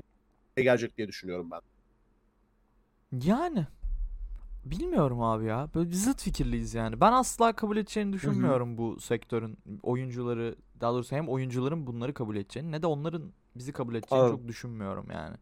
gelecek 0.57 0.97
diye 0.97 1.07
düşünüyorum 1.07 1.49
ben. 1.51 1.59
Yani 3.11 3.65
bilmiyorum 4.65 5.21
abi 5.21 5.45
ya. 5.45 5.69
Böyle 5.75 5.89
bir 5.89 5.95
zıt 5.95 6.21
fikirliyiz 6.21 6.73
yani. 6.73 7.01
Ben 7.01 7.11
asla 7.11 7.53
kabul 7.53 7.77
edeceğini 7.77 8.13
düşünmüyorum 8.13 8.77
bu 8.77 8.99
sektörün 8.99 9.57
oyuncuları 9.83 10.55
daha 10.81 10.93
doğrusu 10.93 11.15
hem 11.15 11.29
oyuncuların 11.29 11.87
bunları 11.87 12.13
kabul 12.13 12.35
edeceğini 12.35 12.71
ne 12.71 12.81
de 12.81 12.87
onların 12.87 13.31
bizi 13.55 13.71
kabul 13.71 13.95
edeceğini 13.95 14.21
Anladım. 14.23 14.39
çok 14.39 14.47
düşünmüyorum 14.47 15.05
yani. 15.13 15.35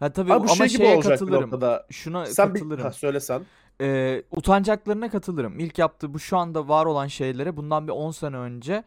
Ha 0.00 0.12
tabii 0.12 0.32
Abi 0.32 0.38
bu 0.40 0.52
ama 0.52 0.54
şey 0.54 0.68
gibi 0.68 0.78
şeye 0.78 0.98
bir 0.98 1.02
katılırım. 1.02 1.42
noktada. 1.42 1.86
Şuna 1.90 2.26
Sen 2.26 2.54
bir 2.54 2.58
katılırım. 2.60 2.84
ha, 2.84 2.92
söylesen. 2.92 3.42
Ee, 3.80 4.22
utanacaklarına 4.30 5.10
katılırım. 5.10 5.58
İlk 5.60 5.78
yaptığı 5.78 6.14
bu 6.14 6.18
şu 6.18 6.36
anda 6.38 6.68
var 6.68 6.86
olan 6.86 7.06
şeylere 7.06 7.56
bundan 7.56 7.86
bir 7.88 7.92
10 7.92 8.10
sene 8.10 8.36
önce 8.36 8.84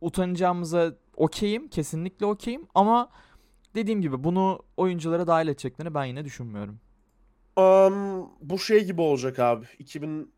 utanacağımıza 0.00 0.94
okeyim. 1.16 1.68
Kesinlikle 1.68 2.26
okeyim. 2.26 2.66
Ama 2.74 3.10
dediğim 3.74 4.02
gibi 4.02 4.24
bunu 4.24 4.62
oyunculara 4.76 5.26
dahil 5.26 5.48
edeceklerini 5.48 5.94
ben 5.94 6.04
yine 6.04 6.24
düşünmüyorum. 6.24 6.80
Um, 7.56 8.28
bu 8.40 8.58
şey 8.58 8.84
gibi 8.84 9.00
olacak 9.00 9.38
abi. 9.38 9.66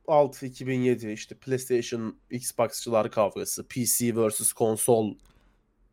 2006-2007 0.06 1.12
işte 1.12 1.34
PlayStation, 1.34 2.16
Xbox'çılar 2.30 3.10
kavgası, 3.10 3.68
PC 3.68 4.12
vs 4.16 4.52
konsol 4.52 5.14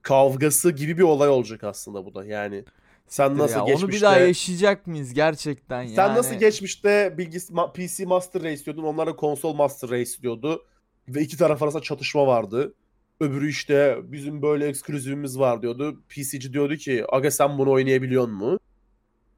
kavgası 0.02 0.72
gibi 0.72 0.98
bir 0.98 1.04
olay 1.04 1.30
olacak 1.30 1.64
aslında 1.64 2.06
bu 2.06 2.16
da. 2.16 2.26
Yani 2.26 2.66
sen 3.08 3.38
nasıl 3.38 3.58
ya, 3.58 3.66
geçmişte 3.66 3.86
Onu 3.86 3.92
bir 3.92 4.02
daha 4.02 4.18
yaşayacak 4.20 4.88
mıyız 4.88 5.14
gerçekten 5.14 5.82
yani? 5.82 5.96
sen 5.96 6.16
nasıl 6.16 6.36
geçmişte 6.36 7.16
bilgis 7.18 7.52
PC 7.74 8.06
Master 8.06 8.44
Race 8.44 8.66
diyordun, 8.66 8.84
onlar 8.84 9.08
da 9.08 9.16
konsol 9.16 9.54
Master 9.54 9.90
Race 9.90 10.22
diyordu 10.22 10.66
ve 11.08 11.22
iki 11.22 11.38
taraf 11.38 11.64
arasında 11.64 11.84
çatışma 11.84 12.28
vardı. 12.28 12.74
Öbürü 13.20 13.50
işte 13.50 14.00
bizim 14.04 14.42
böyle 14.42 14.68
ekskluzivimiz 14.68 15.40
var 15.40 15.62
diyordu. 15.62 16.02
PC'ci 16.10 16.54
diyordu 16.54 16.76
ki 16.76 17.06
aga 17.10 17.32
sen 17.32 17.58
bunu 17.58 17.72
oynayabiliyor 17.72 18.28
mu? 18.28 18.60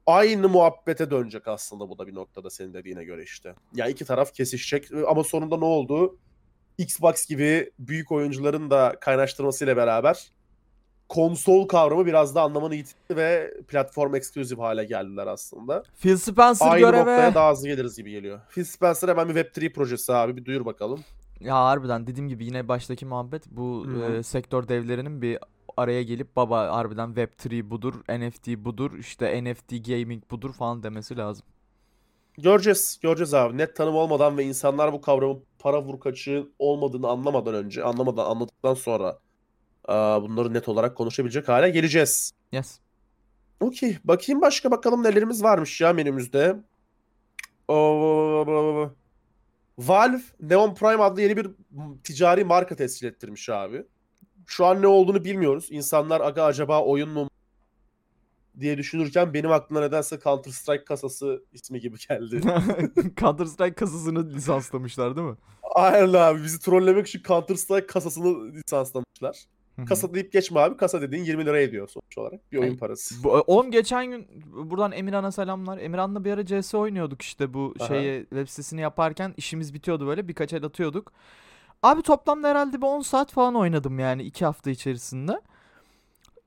Aynı 0.06 0.48
muhabbete 0.48 1.10
dönecek 1.10 1.48
aslında 1.48 1.88
bu 1.88 1.98
da 1.98 2.06
bir 2.06 2.14
noktada 2.14 2.50
senin 2.50 2.74
dediğine 2.74 3.04
göre 3.04 3.22
işte. 3.22 3.54
Ya 3.74 3.86
iki 3.88 4.04
taraf 4.04 4.34
kesişecek 4.34 4.88
ama 5.08 5.24
sonunda 5.24 5.56
ne 5.56 5.64
oldu? 5.64 6.18
Xbox 6.78 7.26
gibi 7.26 7.70
büyük 7.78 8.12
oyuncuların 8.12 8.70
da 8.70 8.96
kaynaştırmasıyla 9.00 9.76
beraber 9.76 10.32
konsol 11.08 11.68
kavramı 11.68 12.06
biraz 12.06 12.34
da 12.34 12.42
anlamını 12.42 12.74
yitirdi 12.74 13.16
ve 13.16 13.54
platform 13.68 14.14
eksklusif 14.14 14.58
hale 14.58 14.84
geldiler 14.84 15.26
aslında. 15.26 15.82
Phil 16.00 16.16
Spencer 16.16 16.66
Aynı 16.66 16.80
göreve. 16.80 16.98
noktaya 17.00 17.34
daha 17.34 17.52
hızlı 17.52 17.68
geliriz 17.68 17.96
gibi 17.96 18.10
geliyor. 18.10 18.40
Phil 18.50 18.64
Spencer 18.64 19.08
hemen 19.08 19.28
bir 19.28 19.34
Web3 19.34 19.72
projesi 19.72 20.12
abi 20.12 20.36
bir 20.36 20.44
duyur 20.44 20.64
bakalım. 20.64 21.04
Ya 21.44 21.56
harbiden 21.56 22.06
dediğim 22.06 22.28
gibi 22.28 22.44
yine 22.44 22.68
baştaki 22.68 23.06
muhabbet 23.06 23.46
bu 23.50 23.86
e, 24.02 24.22
sektör 24.22 24.68
devlerinin 24.68 25.22
bir 25.22 25.38
araya 25.76 26.02
gelip 26.02 26.36
baba 26.36 26.72
harbiden 26.72 27.08
Web3 27.08 27.70
budur, 27.70 27.94
NFT 28.08 28.48
budur, 28.48 28.98
işte 28.98 29.44
NFT 29.44 29.70
gaming 29.86 30.30
budur 30.30 30.52
falan 30.52 30.82
demesi 30.82 31.16
lazım. 31.16 31.46
Göreceğiz. 32.38 32.98
Göreceğiz 33.02 33.34
abi. 33.34 33.58
Net 33.58 33.76
tanım 33.76 33.94
olmadan 33.94 34.38
ve 34.38 34.44
insanlar 34.44 34.92
bu 34.92 35.00
kavramın 35.00 35.44
para 35.58 35.82
vurkaçı 35.82 36.48
olmadığını 36.58 37.08
anlamadan 37.08 37.54
önce, 37.54 37.84
anlamadan 37.84 38.24
anladıktan 38.30 38.74
sonra 38.74 39.18
aa, 39.84 40.22
bunları 40.22 40.54
net 40.54 40.68
olarak 40.68 40.96
konuşabilecek 40.96 41.48
hale 41.48 41.70
geleceğiz. 41.70 42.32
Yes. 42.52 42.78
Okey. 43.60 43.98
Bakayım 44.04 44.40
başka 44.40 44.70
bakalım 44.70 45.02
nelerimiz 45.02 45.42
varmış 45.42 45.80
ya 45.80 45.92
menümüzde. 45.92 46.56
Oo, 47.68 48.92
Valve 49.86 50.22
Neon 50.40 50.74
Prime 50.74 51.02
adlı 51.02 51.22
yeni 51.22 51.36
bir 51.36 51.50
ticari 52.04 52.44
marka 52.44 52.76
tescil 52.76 53.06
ettirmiş 53.06 53.48
abi. 53.48 53.84
Şu 54.46 54.66
an 54.66 54.82
ne 54.82 54.86
olduğunu 54.86 55.24
bilmiyoruz. 55.24 55.68
İnsanlar 55.70 56.20
aga 56.20 56.44
acaba 56.44 56.84
oyun 56.84 57.08
mu 57.08 57.28
diye 58.60 58.78
düşünürken 58.78 59.34
benim 59.34 59.52
aklıma 59.52 59.80
nedense 59.80 60.18
Counter 60.24 60.50
Strike 60.50 60.84
kasası 60.84 61.44
ismi 61.52 61.80
gibi 61.80 61.96
geldi. 62.08 62.40
Counter 63.20 63.44
Strike 63.44 63.74
kasasını 63.74 64.30
lisanslamışlar 64.30 65.16
değil 65.16 65.28
mi? 65.28 65.36
Aynen 65.74 66.12
abi 66.12 66.42
bizi 66.42 66.60
trollemek 66.60 67.06
için 67.06 67.22
Counter 67.22 67.54
Strike 67.54 67.86
kasasını 67.86 68.52
lisanslamışlar. 68.52 69.46
Kasa 69.84 70.14
deyip 70.14 70.32
geçme 70.32 70.60
abi. 70.60 70.76
Kasa 70.76 71.02
dediğin 71.02 71.24
20 71.24 71.46
lira 71.46 71.60
ediyor 71.60 71.88
sonuç 71.88 72.18
olarak. 72.18 72.52
Bir 72.52 72.58
oyun 72.58 72.70
Ay, 72.70 72.76
parası. 72.76 73.24
Bu, 73.24 73.30
oğlum 73.30 73.70
geçen 73.70 74.06
gün 74.06 74.26
buradan 74.70 74.92
Emirhan'a 74.92 75.32
selamlar. 75.32 75.78
Emirhan'la 75.78 76.24
bir 76.24 76.32
ara 76.32 76.46
CS 76.46 76.74
oynuyorduk 76.74 77.22
işte 77.22 77.54
bu 77.54 77.74
Aha. 77.80 77.88
şeyi 77.88 78.20
web 78.20 78.48
sitesini 78.48 78.80
yaparken 78.80 79.34
işimiz 79.36 79.74
bitiyordu 79.74 80.06
böyle 80.06 80.28
birkaç 80.28 80.52
el 80.52 80.64
atıyorduk. 80.64 81.12
Abi 81.82 82.02
toplamda 82.02 82.48
herhalde 82.48 82.76
bir 82.76 82.86
10 82.86 83.00
saat 83.00 83.32
falan 83.32 83.54
oynadım 83.54 83.98
yani 83.98 84.22
2 84.22 84.44
hafta 84.44 84.70
içerisinde. 84.70 85.40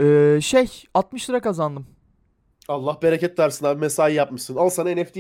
Ee, 0.02 0.42
şey 0.42 0.84
60 0.94 1.30
lira 1.30 1.42
kazandım. 1.42 1.86
Allah 2.68 2.98
bereket 3.02 3.40
versin 3.40 3.66
abi 3.66 3.80
mesai 3.80 4.14
yapmışsın. 4.14 4.56
Al 4.56 4.70
sana 4.70 4.90
NFT. 4.90 5.18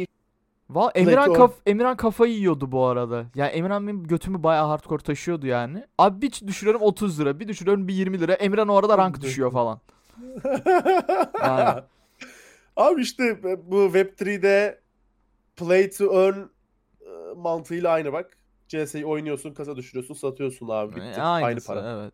Valla 0.69 0.91
Emirhan, 0.95 1.33
kaf 1.33 1.53
Emirhan 1.65 1.97
kafayı 1.97 2.33
yiyordu 2.33 2.71
bu 2.71 2.85
arada. 2.85 3.25
Yani 3.35 3.49
Emirhan 3.49 3.87
benim 3.87 4.07
götümü 4.07 4.43
bayağı 4.43 4.67
hardcore 4.67 5.03
taşıyordu 5.03 5.47
yani. 5.47 5.83
Abi 5.97 6.21
bir 6.21 6.47
düşürüyorum 6.47 6.81
30 6.81 7.19
lira, 7.19 7.39
bir 7.39 7.47
düşürüyorum 7.47 7.87
bir 7.87 7.93
20 7.93 8.19
lira. 8.19 8.33
Emirhan 8.33 8.67
o 8.67 8.75
arada 8.75 8.97
rank 8.97 9.21
düşüyor 9.21 9.51
falan. 9.51 9.79
Yani. 11.43 11.81
Abi 12.75 13.01
işte 13.01 13.43
bu 13.71 13.85
Web3'de 13.85 14.81
play 15.55 15.89
to 15.89 16.13
earn 16.13 16.39
e, 17.01 17.33
mantığıyla 17.35 17.91
aynı 17.91 18.13
bak. 18.13 18.37
CS'yi 18.67 19.05
oynuyorsun, 19.05 19.53
kasa 19.53 19.75
düşürüyorsun, 19.75 20.13
satıyorsun 20.13 20.67
abi. 20.67 20.95
Bitti. 20.95 21.05
E, 21.05 21.21
Aynı 21.21 21.45
aynısı, 21.45 21.67
para. 21.67 21.91
Evet. 22.01 22.13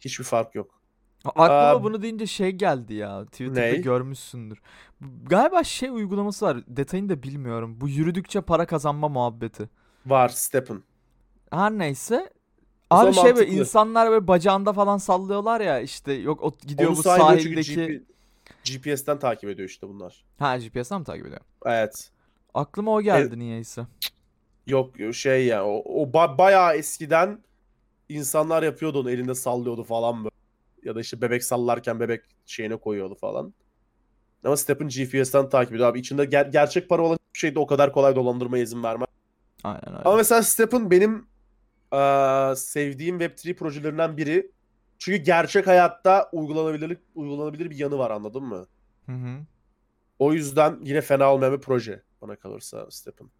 Hiçbir 0.00 0.24
fark 0.24 0.54
yok. 0.54 0.80
Aklıma 1.28 1.52
Aa, 1.52 1.82
bunu 1.82 2.02
deyince 2.02 2.26
şey 2.26 2.50
geldi 2.50 2.94
ya. 2.94 3.24
Twitter'da 3.24 3.60
Ney? 3.60 3.82
görmüşsündür. 3.82 4.58
Galiba 5.22 5.64
şey 5.64 5.88
uygulaması 5.88 6.46
var. 6.46 6.58
Detayını 6.68 7.08
da 7.08 7.22
bilmiyorum. 7.22 7.76
Bu 7.80 7.88
yürüdükçe 7.88 8.40
para 8.40 8.66
kazanma 8.66 9.08
muhabbeti. 9.08 9.68
Var 10.06 10.28
Step'in. 10.28 10.84
Her 11.50 11.72
neyse. 11.72 12.30
O 12.90 12.94
Abi 12.94 13.14
şey 13.14 13.36
böyle 13.36 13.50
insanlar 13.50 14.10
böyle 14.10 14.28
bacağında 14.28 14.72
falan 14.72 14.98
sallıyorlar 14.98 15.60
ya 15.60 15.80
işte 15.80 16.12
yok 16.12 16.42
o 16.42 16.52
gidiyor 16.66 16.90
Onu 16.90 16.96
bu 16.96 17.02
sahildeki 17.02 17.74
GP 17.74 18.02
GPS'ten 18.64 19.18
takip 19.18 19.50
ediyor 19.50 19.68
işte 19.68 19.88
bunlar. 19.88 20.24
ha 20.38 20.58
GPS'ten 20.58 20.98
mi 20.98 21.04
takip 21.04 21.26
ediyor? 21.26 21.40
Evet. 21.66 22.10
Aklıma 22.54 22.90
o 22.90 23.02
geldi 23.02 23.38
niyeyse. 23.38 23.86
Yok 24.66 24.94
şey 25.12 25.46
ya 25.46 25.66
o, 25.66 25.82
o 25.84 26.06
ba- 26.06 26.38
bayağı 26.38 26.76
eskiden 26.76 27.38
insanlar 28.08 28.62
yapıyordu 28.62 29.00
onu 29.00 29.10
elinde 29.10 29.34
sallıyordu 29.34 29.84
falan 29.84 30.24
böyle. 30.24 30.35
Ya 30.86 30.94
da 30.94 31.00
işte 31.00 31.20
bebek 31.20 31.44
sallarken 31.44 32.00
bebek 32.00 32.22
şeyine 32.46 32.76
koyuyordu 32.76 33.14
falan. 33.14 33.54
Ama 34.44 34.56
Step'in 34.56 34.88
GPS'ten 34.88 35.48
takip 35.48 35.74
ediyor 35.74 35.88
abi. 35.88 36.00
İçinde 36.00 36.24
ger- 36.24 36.50
gerçek 36.50 36.88
para 36.88 37.02
olan 37.02 37.14
hiçbir 37.28 37.38
şeyde 37.38 37.58
o 37.58 37.66
kadar 37.66 37.92
kolay 37.92 38.16
dolandırmaya 38.16 38.62
izin 38.62 38.82
vermez. 38.82 39.08
Aynen 39.64 39.88
öyle. 39.88 40.02
Ama 40.04 40.16
mesela 40.16 40.42
Step'in 40.42 40.90
benim 40.90 41.26
eee, 41.92 42.52
sevdiğim 42.56 43.20
Web3 43.20 43.54
projelerinden 43.54 44.16
biri. 44.16 44.52
Çünkü 44.98 45.18
gerçek 45.18 45.66
hayatta 45.66 46.28
uygulanabilirlik 46.32 46.98
uygulanabilir 47.14 47.70
bir 47.70 47.76
yanı 47.76 47.98
var 47.98 48.10
anladın 48.10 48.44
mı? 48.44 48.66
Hı 49.06 49.12
hı. 49.12 49.38
O 50.18 50.32
yüzden 50.32 50.78
yine 50.82 51.00
fena 51.00 51.32
olmayan 51.34 51.54
bir 51.54 51.60
proje 51.60 52.02
bana 52.22 52.36
kalırsa 52.36 52.90
Step'in. 52.90 53.30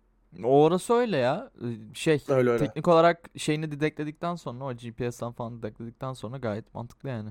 Orası 0.45 0.95
öyle 0.95 1.17
ya. 1.17 1.51
Şey 1.95 2.23
Öyle 2.29 2.51
öyle. 2.51 2.67
teknik 2.67 2.89
olarak 2.89 3.31
şeyini 3.37 3.71
dedekledikten 3.71 4.35
sonra 4.35 4.65
o 4.65 4.73
GPS'ten 4.75 5.33
falan 5.33 5.63
dedekledikten 5.63 6.13
sonra 6.13 6.37
gayet 6.37 6.75
mantıklı 6.75 7.09
yani. 7.09 7.31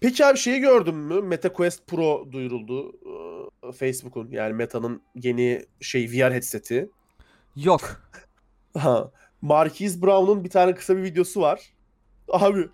Peki 0.00 0.26
abi 0.26 0.38
şeyi 0.38 0.60
gördün 0.60 0.94
mü? 0.94 1.20
Meta 1.22 1.52
Quest 1.52 1.86
Pro 1.86 2.32
duyuruldu. 2.32 2.92
Facebook'un 3.72 4.28
yani 4.30 4.52
Meta'nın 4.52 5.02
yeni 5.14 5.66
şey 5.80 6.06
VR 6.06 6.32
headset'i. 6.32 6.90
Yok. 7.56 7.80
Ha. 8.78 9.10
Marquise 9.42 10.02
Brown'un 10.02 10.44
bir 10.44 10.50
tane 10.50 10.74
kısa 10.74 10.96
bir 10.96 11.02
videosu 11.02 11.40
var. 11.40 11.72
Abi 12.28 12.68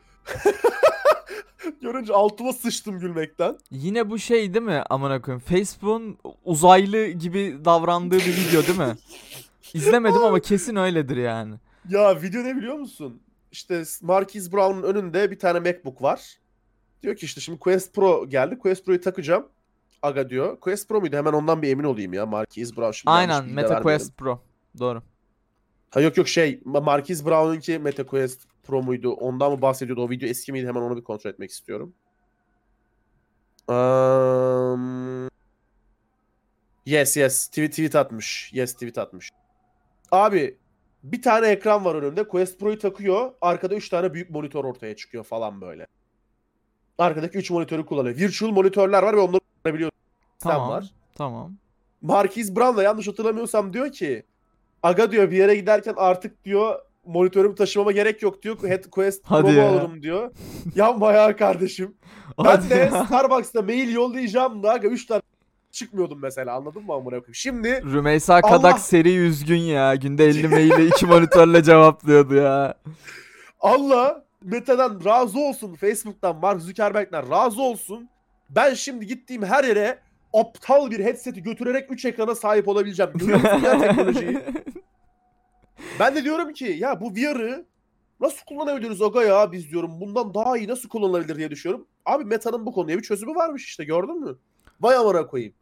görünce 1.82 2.12
altıma 2.12 2.52
sıçtım 2.52 2.98
gülmekten. 2.98 3.58
Yine 3.70 4.10
bu 4.10 4.18
şey 4.18 4.54
değil 4.54 4.64
mi 4.64 4.82
amına 4.90 5.22
koyayım? 5.22 5.40
Facebook'un 5.46 6.18
uzaylı 6.44 7.06
gibi 7.06 7.58
davrandığı 7.64 8.18
bir 8.18 8.36
video 8.36 8.62
değil 8.66 8.78
mi? 8.78 8.96
İzlemedim 9.74 10.22
ama 10.24 10.40
kesin 10.40 10.76
öyledir 10.76 11.16
yani. 11.16 11.54
Ya 11.88 12.22
video 12.22 12.44
ne 12.44 12.56
biliyor 12.56 12.74
musun? 12.74 13.22
İşte 13.52 13.82
Marquise 14.02 14.52
Brown'un 14.52 14.82
önünde 14.82 15.30
bir 15.30 15.38
tane 15.38 15.60
MacBook 15.60 16.02
var. 16.02 16.38
Diyor 17.02 17.16
ki 17.16 17.26
işte 17.26 17.40
şimdi 17.40 17.58
Quest 17.58 17.94
Pro 17.94 18.28
geldi. 18.28 18.58
Quest 18.58 18.84
Pro'yu 18.84 19.00
takacağım. 19.00 19.48
Aga 20.02 20.30
diyor. 20.30 20.60
Quest 20.60 20.88
Pro 20.88 21.00
muydu? 21.00 21.16
Hemen 21.16 21.32
ondan 21.32 21.62
bir 21.62 21.68
emin 21.68 21.84
olayım 21.84 22.12
ya. 22.12 22.26
Marquise 22.26 22.76
Brown 22.76 22.90
şimdi 22.90 23.10
Aynen 23.10 23.44
Meta. 23.44 23.82
Quest 23.82 24.16
Pro. 24.16 24.42
Doğru. 24.78 25.02
Ha 25.90 26.00
yok 26.00 26.16
yok 26.16 26.28
şey 26.28 26.62
Ma- 26.66 26.84
Marquise 26.84 27.24
Brown'unki 27.24 27.78
MetaQuest 27.78 28.40
Pro 28.62 28.82
muydu? 28.82 29.12
Ondan 29.12 29.52
mı 29.52 29.62
bahsediyordu? 29.62 30.02
O 30.02 30.10
video 30.10 30.28
eski 30.28 30.52
miydi? 30.52 30.66
Hemen 30.66 30.80
onu 30.80 30.96
bir 30.96 31.04
kontrol 31.04 31.30
etmek 31.30 31.50
istiyorum. 31.50 31.94
Um, 33.68 35.28
yes 36.86 37.16
yes 37.16 37.48
tweet, 37.48 37.70
tweet 37.70 37.96
atmış. 37.96 38.50
Yes 38.52 38.72
tweet 38.72 38.98
atmış. 38.98 39.30
Abi 40.12 40.58
bir 41.02 41.22
tane 41.22 41.46
ekran 41.46 41.84
var 41.84 41.94
önünde. 41.94 42.28
Quest 42.28 42.60
Pro'yu 42.60 42.78
takıyor. 42.78 43.32
Arkada 43.40 43.74
3 43.74 43.88
tane 43.88 44.14
büyük 44.14 44.30
monitör 44.30 44.64
ortaya 44.64 44.96
çıkıyor 44.96 45.24
falan 45.24 45.60
böyle. 45.60 45.86
Arkadaki 46.98 47.38
3 47.38 47.50
monitörü 47.50 47.86
kullanıyor. 47.86 48.16
Virtual 48.16 48.50
monitörler 48.50 49.02
var 49.02 49.16
ve 49.16 49.20
onları 49.20 49.40
kullanabiliyor. 49.62 49.90
Sistem 50.32 50.52
Tamam. 50.52 50.70
var. 50.70 50.90
Tamam. 51.14 51.52
Marquise 52.02 52.56
Brown 52.56 52.76
da 52.76 52.82
yanlış 52.82 53.08
hatırlamıyorsam 53.08 53.72
diyor 53.72 53.92
ki 53.92 54.22
Aga 54.82 55.12
diyor 55.12 55.30
bir 55.30 55.36
yere 55.36 55.54
giderken 55.54 55.94
artık 55.96 56.44
diyor 56.44 56.78
monitörümü 57.06 57.54
taşımama 57.54 57.92
gerek 57.92 58.22
yok 58.22 58.42
diyor. 58.42 58.62
Head 58.62 58.84
Quest 58.90 59.22
Hadi 59.24 59.52
ya. 59.52 59.68
alırım 59.68 60.02
diyor. 60.02 60.32
Yapma 60.74 61.12
ya 61.12 61.36
kardeşim. 61.36 61.94
Ben 62.38 62.44
Hadi 62.44 62.70
de 62.70 62.74
ya. 62.74 63.04
Starbucks'ta 63.04 63.62
mail 63.62 63.92
yollayacağım 63.92 64.62
da 64.62 64.70
aga 64.72 64.88
3 64.88 65.06
tane 65.06 65.22
çıkmıyordum 65.72 66.18
mesela 66.22 66.54
anladın 66.56 66.82
mı 66.82 66.92
amına 66.92 67.10
koyayım. 67.10 67.34
Şimdi 67.34 67.82
Rümeysa 67.92 68.40
Kadak 68.40 68.64
Allah- 68.74 68.78
seri 68.78 69.16
üzgün 69.16 69.60
ya. 69.60 69.94
Günde 69.94 70.24
50 70.24 70.48
maili 70.48 70.86
iki 70.86 71.06
monitörle 71.06 71.62
cevaplıyordu 71.62 72.34
ya. 72.34 72.74
Allah 73.60 74.24
Meta'dan 74.42 75.04
razı 75.04 75.38
olsun. 75.40 75.74
Facebook'tan 75.74 76.36
Mark 76.36 76.60
Zuckerberg'den 76.62 77.30
razı 77.30 77.62
olsun. 77.62 78.08
Ben 78.50 78.74
şimdi 78.74 79.06
gittiğim 79.06 79.42
her 79.42 79.64
yere 79.64 79.98
aptal 80.34 80.90
bir 80.90 81.04
headset'i 81.04 81.42
götürerek 81.42 81.92
3 81.92 82.04
ekrana 82.04 82.34
sahip 82.34 82.68
olabileceğim. 82.68 83.12
Görüyor 83.14 83.40
musun 83.40 83.60
ya 83.64 83.78
teknolojiyi? 83.80 84.38
Ben 86.00 86.16
de 86.16 86.24
diyorum 86.24 86.52
ki 86.52 86.76
ya 86.78 87.00
bu 87.00 87.14
VR'ı 87.14 87.66
nasıl 88.20 88.44
kullanabiliriz 88.46 89.02
aga 89.02 89.22
ya 89.22 89.52
biz 89.52 89.70
diyorum. 89.70 90.00
Bundan 90.00 90.34
daha 90.34 90.58
iyi 90.58 90.68
nasıl 90.68 90.88
kullanılabilir 90.88 91.36
diye 91.36 91.50
düşünüyorum. 91.50 91.86
Abi 92.06 92.24
Meta'nın 92.24 92.66
bu 92.66 92.72
konuya 92.72 92.98
bir 92.98 93.02
çözümü 93.02 93.34
varmış 93.34 93.64
işte 93.64 93.84
gördün 93.84 94.20
mü? 94.24 94.38
Vay 94.80 94.96
amına 94.96 95.26
koyayım. 95.26 95.54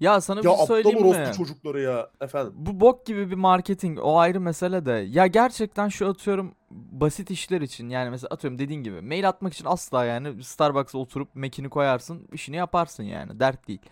Ya 0.00 0.20
sana 0.20 0.40
bir 0.40 0.44
Ya 0.44 0.50
şey 0.50 0.62
aptal 0.62 0.66
söyleyeyim 0.66 1.00
mi? 1.00 1.06
orospu 1.06 1.36
çocukları 1.36 1.80
ya 1.80 2.10
efendim. 2.20 2.52
Bu 2.56 2.80
bok 2.80 3.06
gibi 3.06 3.30
bir 3.30 3.36
marketing 3.36 3.98
o 4.02 4.18
ayrı 4.18 4.40
mesele 4.40 4.86
de. 4.86 4.92
Ya 5.10 5.26
gerçekten 5.26 5.88
şu 5.88 6.08
atıyorum 6.08 6.54
basit 6.70 7.30
işler 7.30 7.60
için 7.60 7.88
yani 7.88 8.10
mesela 8.10 8.28
atıyorum 8.30 8.58
dediğin 8.58 8.82
gibi 8.82 9.00
mail 9.00 9.28
atmak 9.28 9.52
için 9.52 9.64
asla 9.64 10.04
yani 10.04 10.44
Starbucks'a 10.44 10.98
oturup 10.98 11.34
Mac'ini 11.34 11.68
koyarsın 11.68 12.28
işini 12.32 12.56
yaparsın 12.56 13.02
yani 13.02 13.40
dert 13.40 13.68
değil. 13.68 13.82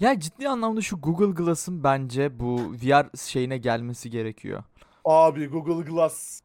Ya 0.00 0.20
ciddi 0.20 0.48
anlamda 0.48 0.80
şu 0.80 1.00
Google 1.00 1.44
Glass'ın 1.44 1.84
bence 1.84 2.40
bu 2.40 2.60
VR 2.72 3.16
şeyine 3.16 3.58
gelmesi 3.58 4.10
gerekiyor. 4.10 4.62
Abi 5.04 5.46
Google 5.46 5.90
Glass 5.90 6.40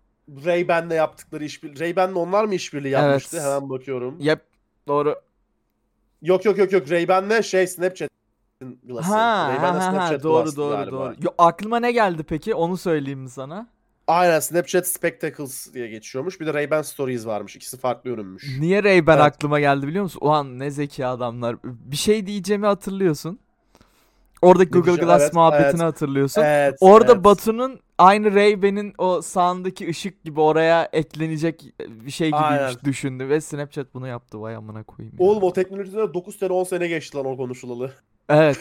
Ray-Ban'le 0.45 0.93
yaptıkları 0.95 1.45
işbirliği. 1.45 1.79
Ray-Ban'le 1.79 2.13
onlar 2.15 2.45
mı 2.45 2.55
işbirliği 2.55 2.89
yapmıştı? 2.89 3.37
Evet. 3.37 3.45
Hemen 3.45 3.69
bakıyorum. 3.69 4.15
Ya 4.19 4.37
Doğru. 4.87 5.15
Yok 6.21 6.45
yok 6.45 6.57
yok 6.57 6.71
yok 6.71 6.87
Ray-Ban'le 6.91 7.41
şey 7.43 7.67
Snapchat 7.67 8.09
Glass'ı. 8.83 9.07
Ha, 9.13 9.49
Ray-Ban'le 9.49 9.79
ha, 9.79 9.85
ha, 9.87 9.91
Snapchat 9.91 10.23
doğru 10.23 10.43
Glass'tı 10.43 10.57
doğru 10.57 10.71
galiba. 10.75 10.91
doğru. 10.91 11.15
Yo, 11.21 11.29
aklıma 11.37 11.79
ne 11.79 11.91
geldi 11.91 12.23
peki? 12.23 12.55
Onu 12.55 12.77
söyleyeyim 12.77 13.19
mi 13.19 13.29
sana? 13.29 13.67
Aynen 14.07 14.39
Snapchat 14.39 14.87
Spectacles 14.87 15.73
diye 15.73 15.87
geçiyormuş. 15.87 16.39
Bir 16.39 16.45
de 16.45 16.49
Ray-Ban 16.49 16.83
Stories 16.83 17.25
varmış. 17.25 17.55
İkisi 17.55 17.77
farklı 17.77 18.09
ürünmüş. 18.09 18.57
Niye 18.59 18.79
Ray-Ban 18.79 19.13
Evet. 19.15 19.21
aklıma 19.25 19.59
geldi 19.59 19.87
biliyor 19.87 20.03
musun? 20.03 20.19
Ulan 20.23 20.59
ne 20.59 20.71
zeki 20.71 21.05
adamlar. 21.05 21.55
Bir 21.63 21.95
şey 21.95 22.27
diyeceğimi 22.27 22.65
hatırlıyorsun. 22.65 23.39
Oradaki 24.41 24.77
Ne 24.77 24.81
Google? 24.81 25.01
Glass 25.05 25.21
Evet, 25.21 25.33
muhabbetini 25.33 25.69
evet. 25.69 25.81
hatırlıyorsun. 25.81 26.41
Evet. 26.41 26.75
Orada 26.81 27.11
evet. 27.13 27.23
Batu'nun 27.23 27.79
aynı 27.97 28.27
Ray-Ban'in 28.27 28.93
o 28.97 29.21
sağındaki 29.21 29.89
ışık 29.89 30.23
gibi 30.23 30.41
oraya 30.41 30.89
eklenecek 30.93 31.73
bir 31.89 32.11
şey 32.11 32.31
Aynen. 32.33 32.73
düşündü 32.83 33.29
ve 33.29 33.41
Snapchat 33.41 33.93
bunu 33.93 34.07
yaptı. 34.07 34.41
Vay 34.41 34.55
amına 34.55 34.83
koyayım. 34.83 35.15
ya. 35.19 35.25
Oğlum 35.27 35.43
o 35.43 35.53
teknolojiden 35.53 36.13
9 36.13 36.35
sene 36.39 36.53
10 36.53 36.63
sene 36.63 36.87
geçti 36.87 37.17
lan 37.17 37.25
o 37.25 37.37
konuşulalı. 37.37 37.91
Evet. 38.29 38.59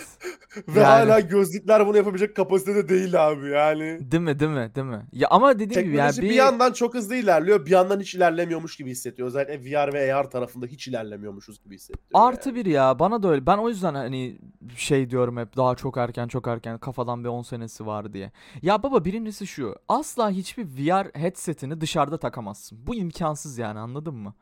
Ve 0.68 0.80
Yani. 0.80 0.86
hala 0.86 1.20
gözlükler 1.20 1.86
bunu 1.86 1.96
yapabilecek 1.96 2.36
kapasitede 2.36 2.88
değil 2.88 3.28
abi 3.28 3.50
yani. 3.50 4.10
Değil 4.10 4.22
mi 4.22 4.38
değil 4.38 4.50
mi 4.50 4.72
değil 4.74 4.86
mi? 4.86 5.06
Ya 5.12 5.28
ama 5.30 5.58
dediğim 5.58 5.70
gibi 5.70 5.96
yani 5.96 6.10
Teknoloji 6.10 6.22
bir, 6.22 6.28
bir 6.28 6.34
yandan 6.34 6.72
çok 6.72 6.94
hızlı 6.94 7.14
ilerliyor, 7.16 7.66
bir 7.66 7.70
yandan 7.70 8.00
hiç 8.00 8.14
ilerlemiyormuş 8.14 8.76
gibi 8.76 8.90
hissediyor. 8.90 9.28
Özellikle 9.28 9.70
VR 9.70 9.92
ve 9.92 10.14
AR 10.14 10.30
tarafında 10.30 10.66
hiç 10.66 10.88
ilerlemiyormuşuz 10.88 11.64
gibi 11.64 11.74
hissediyor. 11.74 12.04
Artı 12.14 12.54
bir 12.54 12.66
ya 12.66 12.98
bana 12.98 13.22
da 13.22 13.28
öyle. 13.28 13.46
Ben 13.46 13.58
o 13.58 13.68
yüzden 13.68 13.94
hani 13.94 14.38
şey 14.76 15.10
diyorum 15.10 15.36
hep 15.36 15.56
daha 15.56 15.74
çok 15.74 15.96
erken 15.96 16.28
çok 16.28 16.46
erken 16.46 16.78
kafadan 16.78 17.24
bir 17.24 17.28
10 17.28 17.42
senesi 17.42 17.86
var 17.86 18.12
diye. 18.12 18.32
Ya 18.62 18.82
baba 18.82 19.04
birincisi 19.04 19.46
şu. 19.46 19.76
Asla 19.88 20.30
hiçbir 20.30 20.64
VR 20.64 21.18
headsetini 21.18 21.80
dışarıda 21.80 22.18
takamazsın. 22.18 22.86
Bu 22.86 22.94
imkansız 22.94 23.58
yani 23.58 23.78
anladın 23.78 24.14
mı? 24.14 24.34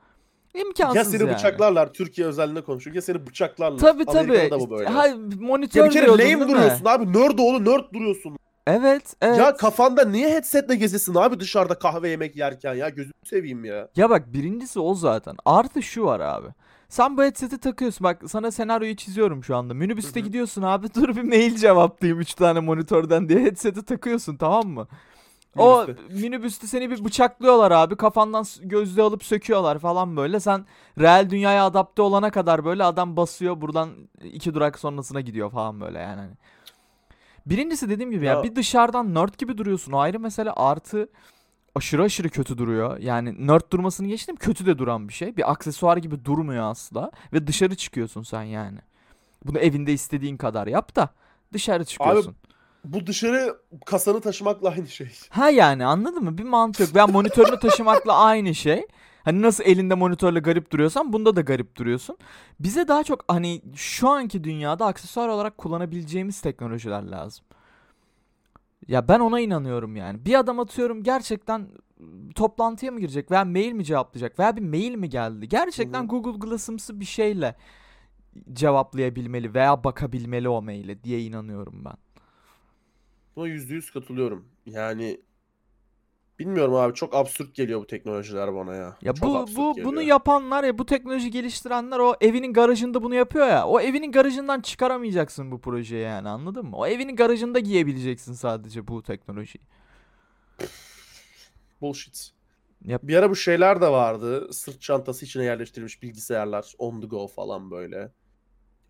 İmkansız 0.55 0.97
Ya 0.97 1.05
seni 1.05 1.23
yani. 1.23 1.35
bıçaklarlar, 1.35 1.93
Türkiye 1.93 2.27
özelinde 2.27 2.65
konuşuyor 2.65 2.97
ya 2.97 3.03
seni 3.03 3.27
bıçaklarlar. 3.27 3.79
Tabii 3.79 4.05
tabii. 4.05 4.19
Amerika'da 4.19 4.51
da 4.51 4.61
bu 4.61 4.71
böyle. 4.71 4.89
Ha, 4.89 5.07
ya 5.07 5.17
monitör 5.41 5.85
bir 5.87 5.91
kere 5.91 6.07
lame 6.07 6.35
mi? 6.35 6.49
duruyorsun 6.49 6.85
abi, 6.85 7.07
nerd 7.13 7.39
oğlu 7.39 7.65
nerd 7.65 7.85
duruyorsun. 7.95 8.37
Evet 8.67 9.15
evet. 9.21 9.39
Ya 9.39 9.57
kafanda 9.57 10.05
niye 10.05 10.29
headsetle 10.31 10.75
gezesin 10.77 11.15
abi 11.15 11.41
dışarıda 11.41 11.75
kahve 11.75 12.09
yemek 12.09 12.37
yerken 12.37 12.75
ya 12.75 12.89
gözünü 12.89 13.13
seveyim 13.25 13.65
ya. 13.65 13.89
Ya 13.97 14.11
bak 14.11 14.33
birincisi 14.33 14.81
o 14.81 14.95
zaten. 14.95 15.37
Artı 15.45 15.83
şu 15.83 16.05
var 16.05 16.21
abi. 16.21 16.47
Sen 16.89 17.17
bu 17.17 17.23
headset'i 17.23 17.59
takıyorsun. 17.59 18.05
Bak 18.05 18.23
sana 18.29 18.51
senaryoyu 18.51 18.97
çiziyorum 18.97 19.45
şu 19.45 19.57
anda. 19.57 19.75
Minibüste 19.75 20.21
gidiyorsun 20.21 20.63
abi. 20.63 20.87
Dur 20.95 21.17
bir 21.17 21.23
mail 21.23 21.57
cevaplayayım 21.57 22.21
3 22.21 22.35
tane 22.35 22.61
monitörden 22.61 23.29
diye 23.29 23.39
headset'i 23.41 23.85
takıyorsun 23.85 24.37
tamam 24.37 24.69
mı? 24.69 24.89
O 25.59 25.87
Minibüste. 26.11 26.67
seni 26.67 26.91
bir 26.91 27.05
bıçaklıyorlar 27.05 27.71
abi. 27.71 27.97
Kafandan 27.97 28.45
gözlüğü 28.63 29.03
alıp 29.03 29.25
söküyorlar 29.25 29.79
falan 29.79 30.17
böyle. 30.17 30.41
Sen 30.41 30.67
real 30.99 31.31
dünyaya 31.31 31.67
adapte 31.67 32.03
olana 32.03 32.31
kadar 32.31 32.65
böyle 32.65 32.85
adam 32.85 33.17
basıyor 33.17 33.61
buradan 33.61 33.91
iki 34.25 34.55
durak 34.55 34.79
sonrasına 34.79 35.21
gidiyor 35.21 35.51
falan 35.51 35.81
böyle 35.81 35.99
yani. 35.99 36.21
Hani. 36.21 36.33
Birincisi 37.47 37.89
dediğim 37.89 38.11
gibi 38.11 38.25
ya, 38.25 38.33
Ya- 38.33 38.43
bir 38.43 38.57
dışarıdan 38.57 39.15
nerd 39.15 39.35
gibi 39.39 39.59
duruyorsun. 39.59 39.93
O 39.93 39.99
ayrı 39.99 40.21
mesele 40.21 40.51
artı 40.51 41.09
aşırı 41.75 42.03
aşırı 42.03 42.29
kötü 42.29 42.59
duruyor. 42.59 42.99
Yani 42.99 43.47
nerd 43.47 43.73
durmasını 43.73 44.09
geçtim 44.09 44.37
kötü 44.37 44.67
de 44.67 44.79
duran 44.79 45.09
bir 45.09 45.13
şey. 45.13 45.37
Bir 45.37 45.51
aksesuar 45.51 45.97
gibi 45.97 46.25
durmuyor 46.25 46.65
asla. 46.65 47.11
Ve 47.33 47.47
dışarı 47.47 47.75
çıkıyorsun 47.75 48.23
sen 48.23 48.43
yani. 48.43 48.79
Bunu 49.45 49.59
evinde 49.59 49.93
istediğin 49.93 50.37
kadar 50.37 50.67
yap 50.67 50.97
da 50.97 51.09
dışarı 51.53 51.85
çıkıyorsun. 51.85 52.37
Bu 52.85 53.07
dışarı 53.07 53.57
kasanı 53.87 54.21
taşımakla 54.21 54.71
aynı 54.71 54.89
şey. 54.89 55.11
Ha 55.31 55.51
yani 55.51 55.85
anladın 55.85 56.25
mı? 56.25 56.39
Bir 56.39 56.45
mantık 56.45 56.81
yok. 56.81 56.95
Veya 56.95 57.07
monitörünü 57.07 57.59
taşımakla 57.61 58.19
aynı 58.19 58.55
şey. 58.55 58.87
Hani 59.25 59.43
nasıl 59.43 59.65
elinde 59.65 59.95
monitörle 59.95 60.41
garip 60.41 60.71
duruyorsan 60.71 61.13
bunda 61.13 61.37
da 61.37 61.41
garip 61.41 61.77
duruyorsun. 61.77 62.19
Bize 62.61 62.89
daha 62.89 63.05
çok 63.05 63.25
hani 63.29 63.63
şu 63.75 64.09
anki 64.09 64.45
dünyada 64.45 64.87
aksesuar 64.87 65.29
olarak 65.29 65.59
kullanabileceğimiz 65.59 66.41
teknolojiler 66.41 67.03
lazım. 67.03 67.45
Ya 68.89 69.09
ben 69.09 69.21
ona 69.21 69.41
inanıyorum 69.41 69.97
yani. 69.97 70.25
Bir 70.25 70.39
adam 70.39 70.61
atıyorum 70.61 71.03
gerçekten 71.03 71.69
toplantıya 72.35 72.93
mı 72.93 73.01
girecek 73.01 73.31
veya 73.31 73.45
mail 73.45 73.73
mi 73.73 73.85
cevaplayacak 73.85 74.39
veya 74.39 74.57
bir 74.57 74.63
mail 74.63 74.95
mi 74.95 75.09
geldi? 75.09 75.49
Gerçekten. 75.49 76.07
Google 76.07 76.39
Glass'ımsı 76.49 77.01
bir 77.01 77.05
şeyle 77.05 77.57
cevaplayabilmeli 78.53 79.55
veya 79.55 79.85
bakabilmeli 79.85 80.49
o 80.49 80.63
maile 80.63 81.05
diye 81.05 81.23
inanıyorum 81.23 81.85
ben. 81.85 81.95
Buna 83.37 83.47
yüzde 83.47 83.75
yüz 83.75 83.91
katılıyorum. 83.91 84.49
Yani 84.67 85.21
bilmiyorum 86.39 86.75
abi 86.75 86.95
çok 86.95 87.15
absürt 87.15 87.55
geliyor 87.55 87.81
bu 87.81 87.87
teknolojiler 87.87 88.55
bana 88.55 88.75
ya. 88.75 88.97
Ya 89.03 89.15
Çok 89.15 89.29
bu 89.29 89.57
bu 89.57 89.75
geliyor. 89.75 89.93
bunu 89.93 90.03
yapanlar 90.03 90.65
ya 90.65 90.79
bu 90.79 90.87
teknoloji 90.87 91.31
geliştirenler 91.31 91.99
o 91.99 92.15
evinin 92.21 92.53
garajında 92.53 93.03
bunu 93.03 93.15
yapıyor 93.15 93.47
ya. 93.47 93.67
O 93.67 93.81
evinin 93.81 94.13
garajından 94.13 94.61
çıkaramayacaksın 94.61 95.51
bu 95.51 95.61
projeyi 95.61 96.03
yani 96.03 96.29
anladın 96.29 96.67
mı? 96.67 96.77
O 96.77 96.87
evinin 96.87 97.17
garajında 97.17 97.59
giyebileceksin 97.59 98.33
sadece 98.33 98.89
bu 98.89 99.03
teknolojiyi. 99.03 99.63
Bullshit. 101.81 102.31
Yap. 102.85 103.03
Bir 103.05 103.17
ara 103.17 103.31
bu 103.31 103.37
şeyler 103.37 103.81
de 103.81 103.89
vardı. 103.89 104.53
Sırt 104.53 104.81
çantası 104.81 105.25
içine 105.25 105.45
yerleştirilmiş 105.45 106.03
bilgisayarlar. 106.03 106.73
On 106.79 107.01
the 107.01 107.07
go 107.07 107.27
falan 107.27 107.71
böyle. 107.71 108.13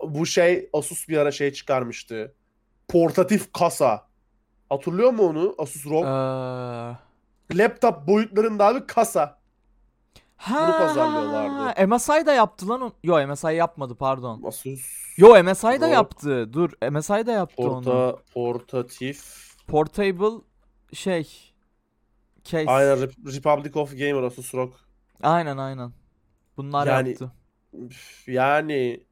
Bu 0.00 0.26
şey 0.26 0.70
Asus 0.72 1.08
bir 1.08 1.16
ara 1.16 1.30
şey 1.32 1.52
çıkarmıştı. 1.52 2.34
Portatif 2.88 3.52
kasa. 3.52 4.09
Hatırlıyor 4.70 5.12
mu 5.12 5.22
onu? 5.22 5.54
Asus 5.58 5.86
ROG. 5.86 6.04
Ee, 6.04 7.58
Laptop 7.58 8.06
boyutlarında 8.06 8.66
abi 8.66 8.86
kasa. 8.86 9.40
ha, 10.36 10.78
pazarlıyorlardı. 10.78 11.86
MSI 11.86 12.26
da 12.26 12.32
yaptı 12.32 12.68
lan. 12.68 12.80
o- 12.80 12.92
Yo 13.04 13.26
MSI 13.28 13.46
yapmadı 13.54 13.94
pardon. 13.94 14.42
Asus 14.46 14.80
Yo 15.16 15.42
MSI 15.44 15.80
da 15.80 15.88
yaptı. 15.88 16.52
Dur 16.52 16.70
MSI 16.90 17.26
da 17.26 17.32
yaptı 17.32 17.62
onu. 17.62 17.82
porta, 17.84 18.16
portatif. 18.34 19.50
Portable 19.66 20.44
şey 20.92 21.22
case. 22.44 22.70
Aynen 22.70 22.96
Rep- 22.98 23.36
Republic 23.36 23.80
of 23.80 23.90
Gamer 23.98 24.22
Asus 24.22 24.54
ROG. 24.54 24.72
Aynen 25.22 25.56
aynen. 25.56 25.92
Bunlar 26.56 26.86
Yani- 26.86 27.08
yaptı. 27.08 27.32
Yani 28.26 29.04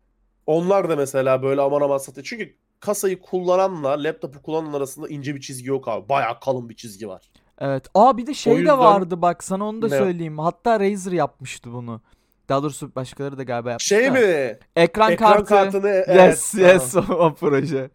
onlar 0.47 0.89
da 0.89 0.97
mesela 0.97 1.43
böyle 1.43 1.61
aman 1.61 1.81
aman 1.81 1.99
satıyor. 1.99 2.25
Çünkü 2.27 2.57
kasayı 2.81 3.21
kullananla 3.21 4.03
laptopu 4.05 4.43
kullanan 4.43 4.73
arasında 4.73 5.09
ince 5.09 5.35
bir 5.35 5.41
çizgi 5.41 5.69
yok 5.69 5.89
abi. 5.89 6.09
Bayağı 6.09 6.41
kalın 6.41 6.69
bir 6.69 6.77
çizgi 6.77 7.09
var. 7.09 7.31
Evet. 7.59 7.87
Aa 7.95 8.17
bir 8.17 8.27
de 8.27 8.35
şey 8.35 8.55
de 8.55 8.59
yüzden- 8.59 8.79
vardı 8.79 9.23
bak 9.23 9.45
sana 9.45 9.65
onu 9.69 9.83
da 9.83 9.89
Ne? 9.89 9.99
söyleyeyim. 9.99 10.39
Hatta 10.39 10.81
Razer 10.81 11.13
yapmıştı 11.13 11.73
bunu. 11.73 12.01
Daha 12.49 12.63
doğrusu 12.63 12.95
başkaları 12.95 13.39
da 13.39 13.43
galiba 13.43 13.71
yapmıştı. 13.71 13.95
Şey 13.95 14.07
da. 14.07 14.11
mi? 14.11 14.59
Ekran, 14.77 15.13
Ekran 15.13 15.33
kartı. 15.33 15.45
kartını 15.45 15.89
Yes 15.89 16.55
evet, 16.55 16.75
yes 16.75 16.93
tamam. 16.93 17.11
o, 17.11 17.15
o 17.25 17.35
proje. 17.35 17.91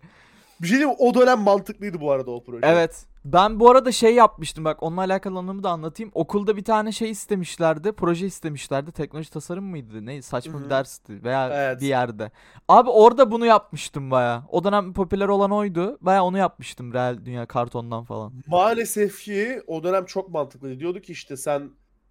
Bir 0.63 0.67
şey 0.67 0.77
diyeyim? 0.77 0.95
O 0.99 1.13
dönem 1.13 1.39
mantıklıydı 1.39 2.01
bu 2.01 2.11
arada 2.11 2.31
o 2.31 2.43
proje. 2.43 2.67
Evet. 2.67 3.05
Ben 3.25 3.59
bu 3.59 3.69
arada 3.69 3.91
şey 3.91 4.15
yapmıştım 4.15 4.65
bak 4.65 4.83
onunla 4.83 5.01
alakalı 5.01 5.39
anımı 5.39 5.63
da 5.63 5.69
anlatayım. 5.69 6.11
Okulda 6.15 6.57
bir 6.57 6.63
tane 6.63 6.91
şey 6.91 7.09
istemişlerdi. 7.11 7.91
Proje 7.91 8.25
istemişlerdi. 8.25 8.91
Teknoloji 8.91 9.31
tasarım 9.31 9.65
mıydı? 9.65 10.05
Ne 10.05 10.21
saçma 10.21 10.63
bir 10.63 10.69
dersti 10.69 11.23
veya 11.23 11.49
Evet. 11.53 11.81
bir 11.81 11.87
yerde. 11.87 12.31
Abi 12.67 12.89
orada 12.89 13.31
bunu 13.31 13.45
yapmıştım 13.45 14.11
baya. 14.11 14.43
O 14.49 14.63
dönem 14.63 14.93
popüler 14.93 15.27
olan 15.27 15.51
oydu. 15.51 15.97
Baya 16.01 16.23
onu 16.23 16.37
yapmıştım 16.37 16.93
real 16.93 17.25
dünya 17.25 17.45
kartondan 17.45 18.03
falan. 18.03 18.33
Maalesef 18.47 19.19
ki 19.19 19.61
o 19.67 19.83
dönem 19.83 20.05
çok 20.05 20.29
mantıklıydı. 20.29 20.79
Diyordu 20.79 20.99
ki 20.99 21.11
işte 21.11 21.37
sen 21.37 21.69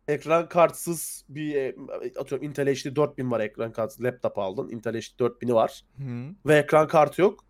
ekran 0.08 0.48
kartsız 0.48 1.24
bir 1.28 1.54
e, 1.54 1.74
atıyorum 2.20 2.46
Intel 2.48 2.74
HD 2.74 2.96
4000 2.96 3.30
var 3.30 3.40
ekran 3.40 3.72
kartsız 3.72 4.04
laptop 4.04 4.38
aldın. 4.38 4.68
Intel 4.68 4.94
HD 5.00 5.20
4000'i 5.20 5.54
var 5.54 5.82
Hı. 5.98 6.02
ve 6.46 6.56
ekran 6.56 6.88
kartı 6.88 7.20
yok. 7.22 7.44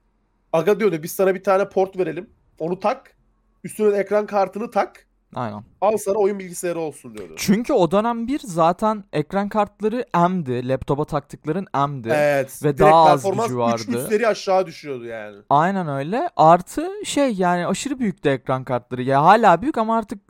Aga 0.53 0.81
diyordu 0.81 1.03
biz 1.03 1.13
sana 1.13 1.35
bir 1.35 1.43
tane 1.43 1.69
port 1.69 1.99
verelim. 1.99 2.31
Onu 2.59 2.81
tak. 2.81 3.17
Üstüne 3.65 3.97
ekran 3.97 4.27
kartını 4.27 4.71
tak. 4.71 5.07
Aynen. 5.35 5.65
Al 5.81 5.97
sana 5.97 6.19
oyun 6.19 6.39
bilgisayarı 6.39 6.81
olsun 6.81 7.15
diyordu. 7.15 7.35
Çünkü 7.37 7.73
o 7.73 7.91
dönem 7.91 8.27
bir 8.29 8.41
zaten 8.45 9.05
ekran 9.13 9.49
kartları 9.49 10.07
M'di. 10.29 10.69
Laptopa 10.69 11.05
taktıkların 11.05 11.67
M'di. 11.89 12.09
Evet. 12.13 12.61
Ve 12.65 12.79
daha 12.79 13.11
az 13.11 13.25
gücü 13.25 13.57
vardı. 13.57 13.83
üç 13.89 14.09
seri 14.09 14.29
aşağı 14.29 14.67
düşüyordu 14.67 15.05
yani. 15.05 15.37
Aynen 15.51 15.89
öyle. 15.89 16.31
Artı 16.37 16.91
şey 17.05 17.33
yani 17.33 17.67
aşırı 17.67 17.99
büyüktü 17.99 18.29
ekran 18.29 18.65
kartları. 18.65 19.03
Ya 19.03 19.25
hala 19.25 19.63
büyük 19.63 19.79
ama 19.79 19.97
artık 19.97 20.21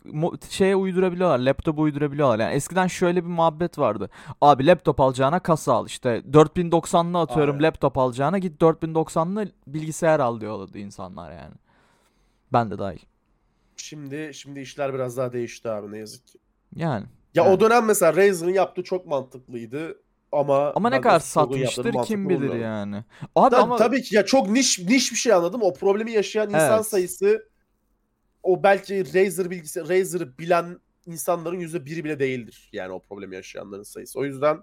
şeye 0.51 0.77
uydurabiliyorlar. 0.77 1.39
Laptopa 1.39 1.83
uydurabiliyorlar. 1.83 2.39
Yani 2.39 2.55
eskiden 2.55 2.87
şöyle 2.87 3.25
bir 3.25 3.31
muhabbet 3.31 3.79
vardı. 3.79 4.11
Abi 4.41 4.67
laptop 4.67 5.01
alacağına 5.01 5.41
kasa 5.41 5.73
al. 5.75 5.87
İşte 5.87 6.23
4090'lı 6.33 7.21
atıyorum 7.21 7.55
Aynen. 7.55 7.63
laptop 7.67 7.99
alacağına 7.99 8.39
git 8.39 8.63
4090'lı 8.63 9.49
bilgisayar 9.67 10.21
al 10.21 10.41
diyordu 10.41 10.79
insanlar 10.79 11.33
yani. 11.33 11.55
Ben 12.53 12.71
de 12.71 12.79
dahil. 12.79 13.12
Şimdi 13.83 14.31
şimdi 14.35 14.61
işler 14.61 14.95
biraz 14.95 15.17
daha 15.17 15.33
değişti 15.33 15.69
abi 15.69 15.93
ne 15.93 15.99
yazık 15.99 16.27
ki. 16.27 16.39
Yani. 16.77 17.05
Ya 17.35 17.45
Yani. 17.45 17.55
o 17.55 17.61
dönem 17.61 17.85
mesela 17.85 18.17
Razer'ın 18.17 18.51
yaptığı 18.53 18.83
çok 18.83 19.07
mantıklıydı 19.07 20.03
ama 20.33 20.73
Ama 20.73 20.91
ne 20.91 21.01
kadar 21.01 21.21
satmıştır 21.21 21.95
kim 22.05 22.29
bilir 22.29 22.37
bulmuyorum. 22.39 22.61
yani. 22.63 22.97
Abi 23.37 23.51
Tabii, 23.51 23.63
ama 23.63 23.77
tabii 23.77 24.03
ki 24.03 24.15
ya 24.17 24.25
çok 24.27 24.49
niş 24.51 24.79
niş 24.79 25.13
bir 25.13 25.17
şey 25.17 25.33
anladım. 25.33 25.63
O 25.63 25.75
problemi 25.75 26.13
yaşayan 26.13 26.49
insan 26.49 26.75
Evet. 26.75 26.87
sayısı 26.87 27.49
o 28.43 28.63
belki 28.63 29.05
Razer 29.15 29.51
bilgisayar 29.51 29.89
Razer'ı 29.89 30.39
bilen 30.39 30.79
insanların 31.07 31.59
yüzde 31.61 31.87
biri 31.87 32.05
bile 32.05 32.19
değildir. 32.19 32.71
Yani 32.73 32.93
o 32.93 33.01
problemi 33.01 33.35
yaşayanların 33.35 33.83
sayısı. 33.83 34.19
O 34.19 34.25
yüzden 34.25 34.59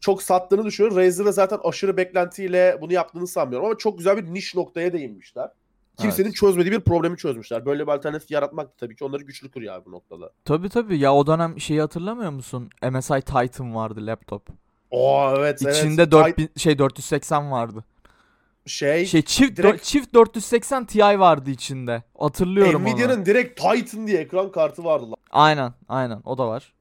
çok 0.00 0.22
sattığını 0.22 0.64
düşünüyorum. 0.64 0.98
Razer 0.98 1.26
de 1.26 1.32
zaten 1.32 1.58
aşırı 1.64 1.96
beklentiyle 1.96 2.78
bunu 2.80 2.92
yaptığını 2.92 3.26
sanmıyorum 3.26 3.66
ama 3.66 3.78
çok 3.78 3.98
güzel 3.98 4.16
bir 4.16 4.34
niş 4.34 4.54
noktaya 4.54 4.92
değinmişler. 4.92 5.50
Kimsenin 5.98 6.26
Evet. 6.26 6.36
çözmediği 6.36 6.72
bir 6.72 6.80
problemi 6.80 7.16
çözmüşler. 7.16 7.66
Böyle 7.66 7.86
bir 7.86 7.92
alternatif 7.92 8.30
yaratmak 8.30 8.78
tabii 8.78 8.96
ki 8.96 9.04
onları 9.04 9.22
güçlü 9.22 9.50
kırıyor 9.50 9.74
abi 9.74 9.84
bu 9.86 9.92
noktada. 9.92 10.30
Tabii 10.44 10.68
tabii 10.68 10.98
ya 10.98 11.14
o 11.14 11.26
dönem 11.26 11.60
şeyi 11.60 11.80
hatırlamıyor 11.80 12.30
musun? 12.30 12.70
MSI 12.90 13.20
Titan 13.20 13.74
vardı 13.74 14.06
laptop. 14.06 14.48
Oo 14.90 15.34
evet 15.38 15.62
evet. 15.64 15.76
İçinde 15.76 16.10
4000 16.10 16.50
şey 16.56 16.78
480 16.78 17.50
vardı. 17.50 17.84
şey, 18.66 19.06
Şey 19.06 19.22
çift 19.22 19.58
direkt- 19.58 19.80
dö- 19.80 19.82
çift 19.82 20.14
480 20.14 20.84
Ti 20.84 20.98
vardı 21.00 21.50
içinde. 21.50 22.02
Hatırlıyorum 22.18 22.82
onu. 22.86 22.92
Nvidia'nın 22.94 23.26
direkt 23.26 23.60
Titan 23.60 24.06
diye 24.06 24.18
ekran 24.20 24.52
kartı 24.52 24.84
vardı 24.84 25.06
lan. 25.10 25.16
Aynen, 25.30 25.72
aynen. 25.88 26.20
O 26.24 26.38
da 26.38 26.48
var. 26.48 26.72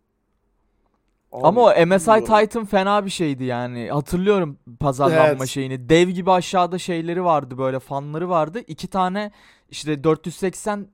Abi, 1.34 1.48
Ama 1.48 1.62
o 1.62 1.70
MSI 1.70 1.80
bilmiyorum. 2.08 2.26
Titan 2.40 2.66
fena 2.66 3.06
bir 3.06 3.10
şeydi 3.10 3.44
yani. 3.44 3.90
Hatırlıyorum 3.92 4.58
pazarlanma 4.80 5.24
Evet. 5.24 5.48
şeyini. 5.48 5.90
Dev 5.90 6.10
gibi 6.10 6.32
aşağıda 6.32 6.78
şeyleri 6.80 7.24
vardı 7.24 7.58
böyle 7.58 7.80
fanları 7.80 8.30
vardı. 8.30 8.62
İki 8.68 8.88
tane 8.88 9.32
işte 9.70 10.04
480 10.04 10.88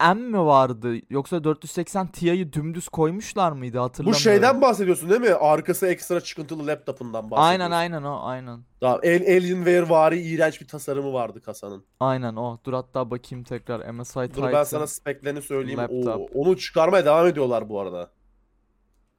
M 0.00 0.14
mi 0.14 0.38
vardı 0.46 0.94
yoksa 1.10 1.44
480 1.44 2.06
Ti'yi 2.06 2.52
dümdüz 2.52 2.88
koymuşlar 2.88 3.52
mıydı 3.52 3.78
Bu 3.78 3.82
hatırlamıyorum. 3.82 4.20
şeyden 4.20 4.60
bahsediyorsun 4.60 5.10
değil 5.10 5.20
mi? 5.20 5.30
Arkası 5.34 5.86
ekstra 5.86 6.20
çıkıntılı 6.20 6.66
laptopundan 6.66 7.30
bahsediyorsun. 7.30 7.50
Aynen 7.50 7.70
aynen 7.70 8.02
o 8.02 8.18
aynen. 8.22 8.60
Tamam. 8.80 8.94
Al- 8.96 9.08
Alienware 9.08 9.88
vari 9.88 10.20
iğrenç 10.20 10.60
bir 10.60 10.68
tasarımı 10.68 11.12
vardı 11.12 11.42
kasanın. 11.42 11.84
Aynen 12.00 12.36
o. 12.36 12.58
Dur 12.64 12.72
hatta 12.72 13.10
bakayım 13.10 13.44
tekrar 13.44 13.90
MSI 13.92 14.14
Dur 14.20 14.28
Titan. 14.34 14.52
ben 14.52 14.64
sana 14.64 14.86
speklerini 14.86 15.42
söyleyeyim. 15.42 15.78
laptop. 15.80 16.16
Oo, 16.20 16.26
onu 16.34 16.56
çıkarmaya 16.56 17.04
devam 17.04 17.26
ediyorlar 17.26 17.68
bu 17.68 17.80
arada. 17.80 18.10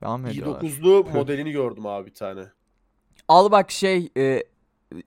Devam 0.02 0.26
ediyorlar. 0.26 0.62
i9'lu 0.62 1.06
Püh. 1.06 1.14
modelini 1.14 1.52
gördüm 1.52 1.86
abi 1.86 2.06
bir 2.06 2.14
tane. 2.14 2.42
Al 3.28 3.52
bak 3.52 3.72
şey 3.72 4.10
e, 4.18 4.44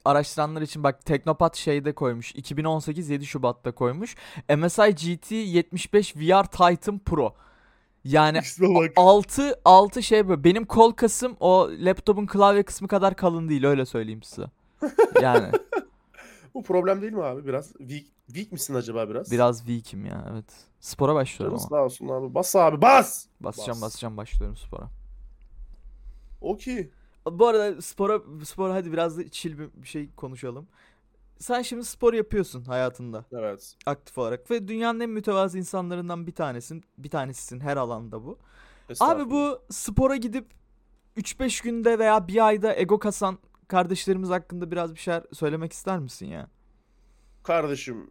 araştıranlar 0.04 0.62
için 0.62 0.82
bak 0.82 1.04
Teknopat 1.04 1.56
şeyde 1.56 1.92
koymuş. 1.92 2.34
2018 2.34 3.10
7 3.10 3.26
Şubat'ta 3.26 3.72
koymuş. 3.72 4.16
MSI 4.56 4.94
GT 4.94 5.30
75 5.30 6.16
VR 6.16 6.44
Titan 6.44 6.98
Pro. 6.98 7.34
Yani 8.04 8.40
bak. 8.60 8.92
6 8.96 9.60
6 9.64 10.02
şey 10.02 10.28
böyle. 10.28 10.44
Benim 10.44 10.64
kol 10.64 10.92
kasım 10.92 11.36
o 11.40 11.70
laptopun 11.78 12.26
klavye 12.26 12.62
kısmı 12.62 12.88
kadar 12.88 13.16
kalın 13.16 13.48
değil 13.48 13.64
öyle 13.64 13.86
söyleyeyim 13.86 14.22
size. 14.22 14.46
Yani 15.22 15.46
Bu 16.54 16.62
problem 16.62 17.02
değil 17.02 17.12
mi 17.12 17.22
abi? 17.24 17.46
Biraz 17.46 17.72
weak, 17.72 18.04
weak 18.26 18.52
misin 18.52 18.74
acaba 18.74 19.08
biraz? 19.10 19.30
biraz 19.30 19.58
weak'im 19.58 20.04
ya 20.06 20.28
evet. 20.32 20.44
Spora 20.80 21.14
başlıyorum 21.14 21.58
Canım 21.58 21.68
ama. 21.72 21.78
sağ 21.80 21.84
olsun 21.84 22.08
abi. 22.08 22.34
Bas 22.34 22.56
abi 22.56 22.82
bas. 22.82 23.26
Basacağım 23.40 23.76
bas. 23.76 23.82
basacağım 23.82 24.16
başlıyorum 24.16 24.56
spora. 24.56 24.88
Okey. 26.40 26.90
Bu 27.30 27.46
arada 27.46 27.82
spora 27.82 28.20
spora 28.44 28.74
hadi 28.74 28.92
biraz 28.92 29.18
da 29.18 29.28
chill 29.30 29.58
bir 29.58 29.68
bir 29.82 29.88
şey 29.88 30.10
konuşalım. 30.14 30.66
Sen 31.38 31.62
şimdi 31.62 31.84
spor 31.84 32.14
yapıyorsun 32.14 32.64
hayatında. 32.64 33.24
Evet. 33.32 33.76
aktif 33.86 34.18
olarak 34.18 34.50
ve 34.50 34.68
dünyanın 34.68 35.00
en 35.00 35.10
mütevazı 35.10 35.58
insanlarından 35.58 36.26
bir 36.26 36.32
tanesin. 36.32 36.84
Bir 36.98 37.10
tanesisin 37.10 37.60
her 37.60 37.76
alanda 37.76 38.24
bu. 38.24 38.30
Abi 38.30 38.92
Estağfurullah. 38.92 39.30
bu 39.30 39.62
spora 39.70 40.16
gidip 40.16 40.46
3-5 41.16 41.62
günde 41.64 41.98
veya 41.98 42.28
bir 42.28 42.46
ayda 42.46 42.76
ego 42.76 42.98
kasan 42.98 43.38
kardeşlerimiz 43.76 44.28
hakkında 44.30 44.70
biraz 44.70 44.94
bir 44.94 45.00
şeyler 45.00 45.22
söylemek 45.32 45.72
ister 45.72 45.98
misin 45.98 46.26
ya? 46.26 46.48
Kardeşim 47.42 48.10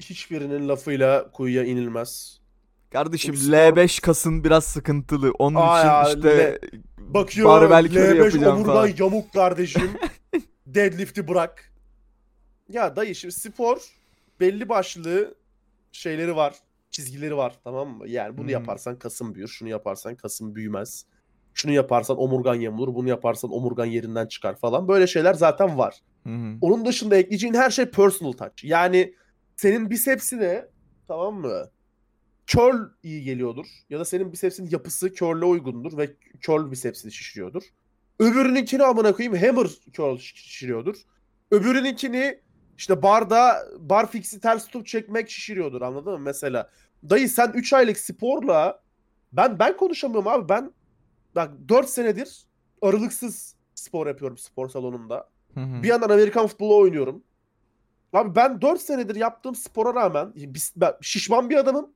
hiçbirinin 0.00 0.68
lafıyla 0.68 1.30
kuyuya 1.32 1.64
inilmez. 1.64 2.40
Kardeşim 2.90 3.34
Spor- 3.34 3.52
L5 3.76 4.00
kasın 4.02 4.44
biraz 4.44 4.64
sıkıntılı. 4.64 5.30
Onun 5.38 5.54
Ay 5.60 5.80
için 5.80 5.88
ya, 5.88 6.08
işte 6.08 6.58
Bakıyor 6.98 7.48
barbell 7.48 7.88
curl 7.88 7.96
L5 7.96 8.16
yapacağım 8.16 8.56
omurgan 8.56 8.74
falan. 8.74 8.90
yamuk 8.98 9.32
kardeşim. 9.32 9.90
Deadlift'i 10.66 11.28
bırak. 11.28 11.72
Ya 12.68 12.96
dayı 12.96 13.14
şimdi 13.14 13.34
spor 13.34 13.78
belli 14.40 14.68
başlı 14.68 15.34
şeyleri 15.92 16.36
var. 16.36 16.54
Çizgileri 16.90 17.36
var 17.36 17.58
tamam 17.64 17.88
mı? 17.88 18.08
Yani 18.08 18.36
bunu 18.38 18.44
Hmm. 18.44 18.52
yaparsan 18.52 18.98
kasın 18.98 19.34
büyür. 19.34 19.48
Şunu 19.48 19.68
yaparsan 19.68 20.14
kasın 20.14 20.54
büyümez. 20.54 21.06
Şunu 21.54 21.72
yaparsan 21.72 22.20
omurgan 22.20 22.54
yamulur. 22.54 22.94
Bunu 22.94 23.08
yaparsan 23.08 23.52
omurgan 23.52 23.84
yerinden 23.86 24.26
çıkar 24.26 24.56
falan. 24.56 24.88
Böyle 24.88 25.06
şeyler 25.06 25.34
zaten 25.34 25.78
var. 25.78 25.98
Hı 26.26 26.30
hı. 26.30 26.56
Onun 26.60 26.84
dışında 26.86 27.16
ekleyeceğin 27.16 27.54
her 27.54 27.70
şey 27.70 27.84
personal 27.84 28.32
touch. 28.32 28.64
Yani 28.64 29.14
senin 29.56 29.90
bisepsine 29.90 30.66
tamam 31.08 31.34
mı? 31.34 31.70
Curl 32.46 32.88
iyi 33.02 33.24
geliyordur. 33.24 33.66
Ya 33.90 34.00
da 34.00 34.04
senin 34.04 34.32
bisepsin 34.32 34.68
yapısı 34.70 35.14
curl'e 35.14 35.44
uygundur 35.44 35.98
ve 35.98 36.10
curl 36.40 36.70
bisepsini 36.70 37.12
şişiriyordur. 37.12 37.62
Öbürününkini 38.18 38.82
amına 38.82 39.12
koyayım 39.12 39.36
hammer 39.36 39.66
curl 39.92 40.16
şiş- 40.16 40.36
şişiriyordur. 40.36 40.96
Öbürününkini 41.50 42.40
işte 42.78 43.02
barda 43.02 43.56
bar 43.78 44.10
fix'i 44.10 44.40
ters 44.40 44.66
tutup 44.66 44.86
çekmek 44.86 45.30
şişiriyordur 45.30 45.82
anladın 45.82 46.12
mı 46.12 46.18
mesela? 46.18 46.70
Dayı 47.10 47.28
sen 47.28 47.52
3 47.54 47.72
aylık 47.72 47.98
sporla 47.98 48.82
ben 49.32 49.58
ben 49.58 49.76
konuşamıyorum 49.76 50.28
abi 50.28 50.48
ben 50.48 50.72
bak 51.36 51.50
4 51.68 51.88
senedir 51.88 52.42
aralıksız 52.82 53.54
spor 53.74 54.06
yapıyorum 54.06 54.38
spor 54.38 54.68
salonunda. 54.68 55.28
Hı 55.54 55.60
hı. 55.60 55.82
Bir 55.82 55.88
yandan 55.88 56.10
Amerikan 56.10 56.46
futbolu 56.46 56.76
oynuyorum. 56.78 57.22
Abi 58.12 58.34
ben 58.36 58.60
4 58.60 58.80
senedir 58.80 59.16
yaptığım 59.16 59.54
spora 59.54 59.94
rağmen 59.94 60.32
ben 60.76 60.92
şişman 61.00 61.50
bir 61.50 61.56
adamım. 61.56 61.90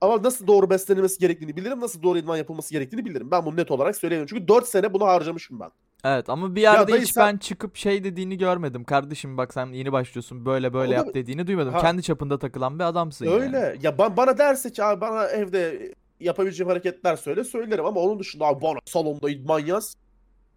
Ama 0.00 0.22
nasıl 0.22 0.46
doğru 0.46 0.70
beslenilmesi 0.70 1.18
gerektiğini 1.18 1.56
bilirim. 1.56 1.80
Nasıl 1.80 2.02
doğru 2.02 2.18
idman 2.18 2.36
yapılması 2.36 2.74
gerektiğini 2.74 3.04
bilirim. 3.04 3.30
Ben 3.30 3.46
bunu 3.46 3.56
net 3.56 3.70
olarak 3.70 3.96
söyleyemiyorum. 3.96 4.36
Çünkü 4.36 4.48
4 4.48 4.68
sene 4.68 4.92
bunu 4.92 5.04
harcamışım 5.06 5.60
ben. 5.60 5.70
Evet 6.04 6.30
ama 6.30 6.54
bir 6.54 6.60
yerde 6.60 6.92
dayı 6.92 7.02
hiç 7.02 7.12
sen- 7.12 7.32
ben 7.32 7.38
çıkıp 7.38 7.76
şey 7.76 8.04
dediğini 8.04 8.38
görmedim. 8.38 8.84
Kardeşim 8.84 9.36
bak 9.36 9.52
sen 9.54 9.66
yeni 9.66 9.92
başlıyorsun 9.92 10.46
böyle 10.46 10.74
böyle 10.74 10.88
O 10.88 10.92
da- 10.92 10.96
yap 10.96 11.14
dediğini 11.14 11.46
duymadım. 11.46 11.72
Ha. 11.72 11.80
Kendi 11.80 12.02
çapında 12.02 12.38
takılan 12.38 12.78
bir 12.78 12.84
adamsın 12.84 13.24
yani. 13.24 13.34
Öyle. 13.34 13.76
Ya 13.82 13.90
ba- 13.90 14.16
bana 14.16 14.38
derse 14.38 14.72
ki 14.72 14.84
abi 14.84 15.00
bana 15.00 15.26
evde 15.26 15.92
yapabileceğim 16.22 16.68
hareketler 16.68 17.16
söyle 17.16 17.44
söylerim. 17.44 17.84
Ama 17.84 18.00
onun 18.00 18.18
dışında 18.18 18.46
abi 18.46 18.62
bana 18.62 18.78
salonda 18.84 19.30
idman 19.30 19.58
yaz. 19.60 19.96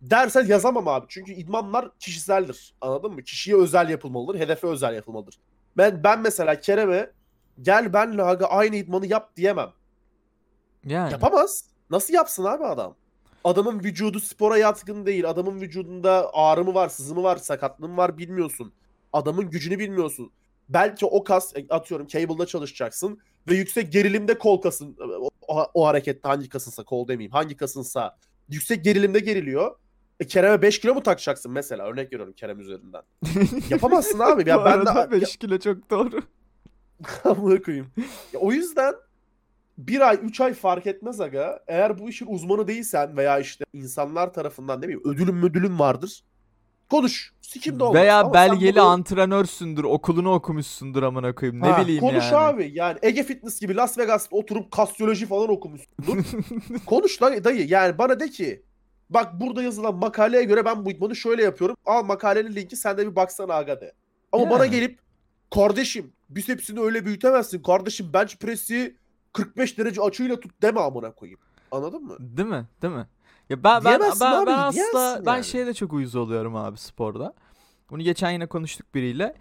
Dersen 0.02 0.46
yazamam 0.46 0.88
abi. 0.88 1.06
Çünkü 1.10 1.34
idmanlar 1.34 1.98
kişiseldir. 2.00 2.74
Anladın 2.82 3.12
mı? 3.12 3.24
Kişiye 3.24 3.58
özel 3.58 3.90
yapılmalıdır. 3.90 4.40
Hedefe 4.40 4.68
özel 4.68 4.96
yapılmalıdır. 4.96 5.40
Ben 5.78 6.04
ben 6.04 6.20
mesela 6.20 6.60
Kerem'e 6.60 7.12
gel 7.62 7.94
benle 7.94 8.24
aga 8.24 8.46
aynı 8.46 8.76
idmanı 8.76 9.08
yap 9.08 9.36
diyemem. 9.36 9.70
Yani. 10.86 11.12
Yapamaz. 11.12 11.66
Nasıl 11.90 12.14
yapsın 12.14 12.44
abi 12.44 12.66
adam? 12.66 12.96
Adamın 13.44 13.84
vücudu 13.84 14.20
spora 14.20 14.58
yatkın 14.58 15.06
değil. 15.06 15.30
Adamın 15.30 15.62
vücudunda 15.62 16.30
ağrı 16.34 16.64
mı 16.64 16.74
var, 16.74 16.90
sızı 16.90 17.16
mı 17.16 17.24
var, 17.24 17.38
sakatlığı 17.38 17.90
mı 17.90 17.98
var 17.98 18.18
bilmiyorsun. 18.18 18.74
Adamın 19.14 19.50
gücünü 19.50 19.80
bilmiyorsun. 19.80 20.32
Belki 20.70 21.06
o 21.06 21.24
kas 21.24 21.56
e, 21.56 21.66
atıyorum 21.70 22.08
cable'da 22.08 22.46
çalışacaksın 22.46 23.20
ve 23.50 23.56
yüksek 23.56 23.92
gerilimde 23.92 24.38
kol 24.38 24.62
kasın 24.62 24.98
o, 25.48 25.66
o, 25.74 25.88
harekette 25.88 26.28
hangi 26.28 26.50
kasınsa 26.50 26.84
kol 26.84 27.08
demeyeyim 27.08 27.32
hangi 27.32 27.58
kasınsa 27.58 28.18
yüksek 28.50 28.84
gerilimde 28.84 29.20
geriliyor. 29.20 29.76
E, 30.20 30.28
Kerem'e 30.28 30.62
5 30.62 30.80
kilo 30.80 30.94
mu 30.94 31.04
takacaksın 31.04 31.52
mesela 31.52 31.86
örnek 31.86 32.14
veriyorum 32.14 32.34
Kerem 32.34 32.60
üzerinden. 32.60 33.02
Yapamazsın 33.70 34.20
abi 34.20 34.50
ya 34.50 34.62
Bu 34.62 34.66
ben 34.66 34.86
de 34.86 34.90
arada 34.90 35.12
5 35.12 35.38
kilo 35.38 35.60
çok 35.60 35.90
doğru. 35.90 36.22
Amına 37.24 37.62
koyayım. 37.62 37.88
Ya 38.34 38.40
o 38.40 38.52
yüzden 38.52 38.94
bir 39.78 40.02
ay, 40.02 40.20
üç 40.24 40.42
ay 40.42 40.54
fark 40.54 40.88
etmez 40.88 41.22
aga. 41.22 41.64
Eğer 41.68 42.00
bu 42.00 42.10
işin 42.10 42.28
uzmanı 42.30 42.68
değilsen 42.68 43.18
veya 43.18 43.40
işte 43.40 43.66
insanlar 43.74 44.34
tarafından 44.34 44.80
ne 44.80 44.84
bileyim 44.84 45.02
ödülün 45.06 45.36
müdülün 45.36 45.80
vardır. 45.80 46.24
Konuş. 46.90 47.34
Sikim 47.42 47.80
de 47.80 47.84
olmaz. 47.84 48.02
Veya 48.02 48.20
Ama 48.20 48.34
belgeli 48.34 48.76
bunu- 48.76 48.84
antrenörsündür, 48.84 49.84
okulunu 49.84 50.34
okumuşsundur 50.34 51.04
amına 51.04 51.36
koyayım. 51.36 51.62
Ne 51.62 51.68
Ha, 51.68 51.82
bileyim 51.82 52.02
konuş 52.02 52.24
yani. 52.32 52.36
abi. 52.38 52.72
Yani 52.74 53.00
Ege 53.02 53.24
Fitness 53.24 53.60
gibi 53.60 53.76
Las 53.76 53.98
Vegas'ta 53.98 54.36
oturup 54.36 54.72
kastyoloji 54.72 55.26
falan 55.26 55.50
okumuşsundur. 55.50 56.24
konuş 56.86 57.22
lan 57.22 57.44
dayı. 57.44 57.68
Yani 57.68 57.98
bana 57.98 58.20
de 58.20 58.30
ki 58.30 58.64
bak 59.10 59.40
burada 59.42 59.64
yazılan 59.64 59.96
makaleye 59.96 60.44
göre 60.44 60.66
ben 60.66 60.86
bu 60.86 60.92
idmanı 60.92 61.16
şöyle 61.16 61.44
yapıyorum. 61.44 61.76
Al 61.86 62.04
makalenin 62.06 62.56
linki 62.56 62.76
sen 62.76 62.98
de 62.98 63.08
bir 63.12 63.16
baksana 63.16 63.54
aga 63.54 63.82
de. 63.82 63.94
Ama 64.32 64.50
bana 64.50 64.66
Yani. 64.66 64.76
gelip 64.76 65.00
kardeşim 65.56 66.12
bisepsini 66.30 66.80
öyle 66.80 67.06
büyütemezsin. 67.06 67.62
Kardeşim 67.64 68.10
bench 68.14 68.36
press'i 68.36 68.96
45 69.34 69.78
derece 69.78 70.02
açıyla 70.02 70.40
tut 70.40 70.62
deme 70.62 70.80
amına 70.80 71.12
koyayım. 71.12 71.40
Anladın 71.72 72.04
mı? 72.04 72.18
Değil 72.20 72.48
mi? 72.50 72.66
Değil 72.82 72.94
mi? 72.94 73.08
Ya 73.50 73.64
ben 73.64 73.84
ben 73.86 74.00
ben, 74.00 74.00
abi, 74.00 74.00
ben 74.02 74.58
asla 74.58 74.74
diyemezsin 74.74 75.26
ben 75.26 75.34
yani. 75.36 75.44
şeye 75.44 75.66
de 75.66 75.74
çok 75.74 75.94
uyuz 75.94 76.16
oluyorum 76.16 76.56
abi 76.56 76.78
sporda. 76.78 77.34
Bunu 77.90 78.02
geçen 78.02 78.32
yine 78.32 78.46
konuştuk 78.46 78.96
biriyle. 78.96 79.36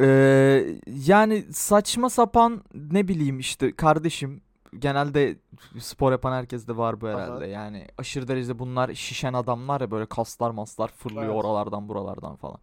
Ee, 0.00 0.64
yani 0.86 1.44
saçma 1.52 2.10
sapan 2.10 2.62
ne 2.74 3.08
bileyim 3.08 3.38
işte 3.38 3.72
kardeşim 3.76 4.40
genelde 4.78 5.36
spor 5.78 6.12
yapan 6.12 6.32
herkes 6.32 6.68
de 6.68 6.76
var 6.76 7.00
bu 7.00 7.06
Aha. 7.06 7.14
herhalde. 7.14 7.46
Yani 7.46 7.86
aşırı 7.98 8.28
derecede 8.28 8.58
bunlar 8.58 8.94
şişen 8.94 9.32
adamlar 9.32 9.80
ya 9.80 9.90
böyle 9.90 10.06
kaslar 10.06 10.50
maslar 10.50 10.88
fırlıyor 10.88 11.24
Evet. 11.24 11.34
oralardan 11.34 11.88
buralardan 11.88 12.36
falan. 12.36 12.58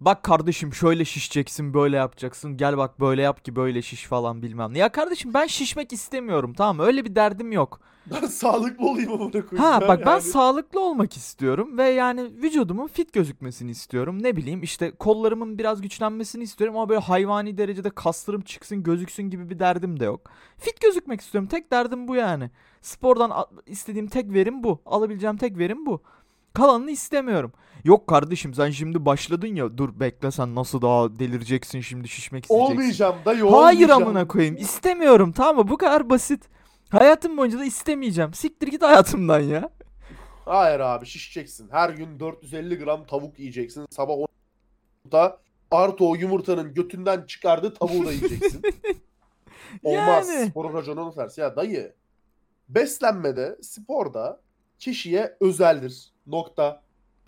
Bak 0.00 0.22
kardeşim 0.22 0.74
şöyle 0.74 1.04
şişeceksin 1.04 1.74
böyle 1.74 1.96
yapacaksın 1.96 2.56
gel 2.56 2.76
bak 2.76 3.00
böyle 3.00 3.22
yap 3.22 3.44
ki 3.44 3.56
böyle 3.56 3.82
şiş 3.82 4.04
falan 4.04 4.42
bilmem 4.42 4.74
ne. 4.74 4.78
Ya 4.78 4.92
kardeşim 4.92 5.34
ben 5.34 5.46
şişmek 5.46 5.92
istemiyorum 5.92 6.54
tamam 6.56 6.76
mı? 6.76 6.82
öyle 6.82 7.04
bir 7.04 7.14
derdim 7.14 7.52
yok. 7.52 7.80
Ben 8.06 8.26
sağlıklı 8.26 8.86
olayım 8.86 9.12
amına 9.12 9.30
koyayım. 9.30 9.56
Ha 9.56 9.80
bak 9.88 10.06
ben 10.06 10.10
yani- 10.10 10.22
sağlıklı 10.22 10.80
olmak 10.80 11.16
istiyorum 11.16 11.78
ve 11.78 11.84
yani 11.84 12.22
vücudumun 12.22 12.86
fit 12.86 13.12
gözükmesini 13.12 13.70
istiyorum. 13.70 14.22
Ne 14.22 14.36
bileyim 14.36 14.62
işte 14.62 14.90
kollarımın 14.90 15.58
biraz 15.58 15.82
güçlenmesini 15.82 16.42
istiyorum 16.42 16.76
ama 16.76 16.88
böyle 16.88 17.00
hayvani 17.00 17.58
derecede 17.58 17.90
kaslarım 17.90 18.40
çıksın 18.40 18.82
gözüksün 18.82 19.30
gibi 19.30 19.50
bir 19.50 19.58
derdim 19.58 20.00
de 20.00 20.04
yok. 20.04 20.30
Fit 20.58 20.80
gözükmek 20.80 21.20
istiyorum. 21.20 21.48
Tek 21.48 21.72
derdim 21.72 22.08
bu 22.08 22.14
yani. 22.14 22.50
Spordan 22.80 23.32
istediğim 23.66 24.06
tek 24.06 24.32
verim 24.32 24.64
bu. 24.64 24.82
Alabileceğim 24.86 25.36
tek 25.36 25.58
verim 25.58 25.86
bu. 25.86 26.02
Kalanını 26.54 26.90
istemiyorum. 26.90 27.52
Yok 27.84 28.06
kardeşim 28.06 28.54
sen 28.54 28.70
şimdi 28.70 29.04
başladın 29.04 29.54
ya 29.54 29.78
dur 29.78 30.00
bekle 30.00 30.30
sen 30.30 30.54
nasıl 30.54 30.82
daha 30.82 31.18
delireceksin 31.18 31.80
şimdi 31.80 32.08
şişmek 32.08 32.44
isteyeceksin. 32.44 32.74
Olmayacağım 32.74 33.16
dayı 33.24 33.42
Hayır 33.42 33.52
olmayacağım. 33.52 34.02
amına 34.02 34.28
koyayım. 34.28 34.56
İstemiyorum 34.56 35.32
tamam 35.32 35.56
mı? 35.56 35.68
Bu 35.70 35.76
kadar 35.78 36.10
basit. 36.10 36.44
Hayatım 36.88 37.36
boyunca 37.36 37.58
da 37.58 37.64
istemeyeceğim. 37.64 38.34
Siktir 38.34 38.68
git 38.68 38.82
hayatımdan 38.82 39.40
ya. 39.40 39.70
Hayır 40.44 40.80
abi 40.80 41.06
şişeceksin. 41.06 41.68
Her 41.70 41.90
gün 41.90 42.20
450 42.20 42.78
gram 42.78 43.06
tavuk 43.06 43.38
yiyeceksin. 43.38 43.86
Sabah 43.90 44.14
10'da 44.14 45.38
artı 45.70 46.04
o 46.04 46.14
yumurtanın 46.14 46.74
götünden 46.74 47.22
çıkardığı 47.26 47.74
tavuğu 47.74 48.06
da 48.06 48.12
yiyeceksin. 48.12 48.62
Olmaz. 49.84 50.28
Yani. 50.28 50.50
Sporun 50.50 50.74
raconunun 50.74 51.12
tersi. 51.12 51.40
Ya 51.40 51.56
dayı 51.56 51.94
beslenmede, 52.68 53.58
sporda 53.62 54.40
kişiye 54.78 55.36
özeldir. 55.40 56.13
Nokta. 56.26 56.82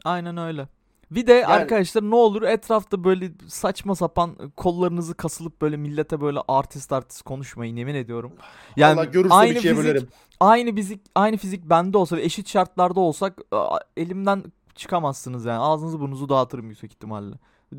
Aynen 0.05 0.37
öyle. 0.37 0.69
Bir 1.11 1.27
de 1.27 1.47
arkadaşlar 1.47 2.03
ne 2.03 2.15
olur 2.15 2.43
etrafta 2.43 3.05
böyle 3.05 3.31
saçma 3.49 3.95
sapan 3.95 4.37
kollarınızı 4.57 5.15
kasılıp 5.15 5.63
böyle 5.63 5.77
millete 5.77 6.21
böyle 6.21 6.39
artist 6.49 6.93
artist 6.93 7.23
konuşmayın 7.23 7.77
yemin 7.77 7.95
ediyorum. 7.95 8.33
Yani, 8.77 9.01
aynı 9.31 9.55
bir 9.55 9.61
şey 9.61 9.71
fizik, 9.71 9.85
bölerim. 9.85 10.09
aynı 10.41 10.75
fizik 10.75 11.01
aynı 11.15 11.37
fizik 11.37 11.65
bende 11.65 11.99
olsa 11.99 12.17
ve 12.17 12.23
eşit 12.23 12.49
şartlarda 12.49 13.01
olsak 13.01 13.39
elimden 13.97 14.45
çıkamazsınız 14.75 15.45
yani. 15.45 15.59
Ağzınızı 15.59 16.01
burnunuzu 16.01 16.29
dağıtırım 16.29 16.69
yüksek 16.69 16.93
ihtimalle. 16.93 17.37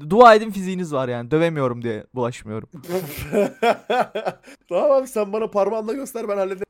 Dua 0.10 0.36
edin 0.36 0.52
fiziğiniz 0.52 0.94
var 0.94 1.08
yani. 1.08 1.32
Dövemiyorum 1.32 1.84
diye 1.84 2.06
bulaşmıyorum. 2.16 2.70
tamam 4.70 4.92
abi 4.92 5.08
sen 5.08 5.34
bana 5.34 5.48
parmağınla 5.48 5.94
göster 5.94 6.30
ben 6.30 6.38
hallederim. 6.38 6.67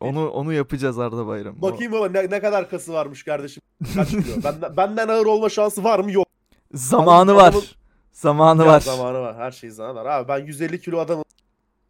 Onu 0.00 0.28
onu 0.30 0.52
yapacağız 0.52 0.98
Arda 0.98 1.26
Bayram. 1.26 1.62
Bakayım 1.62 1.94
ama 1.94 2.08
ne, 2.08 2.30
ne 2.30 2.40
kadar 2.40 2.70
kası 2.70 2.92
varmış 2.92 3.22
kardeşim. 3.24 3.62
Kaç 3.94 4.10
kilo? 4.10 4.22
Benden, 4.44 4.76
benden 4.76 5.08
ağır 5.08 5.26
olma 5.26 5.48
şansı 5.48 5.84
var 5.84 5.98
mı? 5.98 6.12
Yok. 6.12 6.26
Zamanı 6.74 7.30
Adamın- 7.32 7.36
var. 7.58 7.76
Zamanı 8.12 8.62
Ya 8.62 8.68
var. 8.68 8.80
Zamanı 8.80 9.20
var. 9.20 9.36
Her 9.36 9.50
şey 9.50 9.70
zamanı 9.70 9.94
var. 9.94 10.06
Abi 10.06 10.28
ben 10.28 10.46
150 10.46 10.80
kilo 10.80 10.98
adamım. 10.98 11.24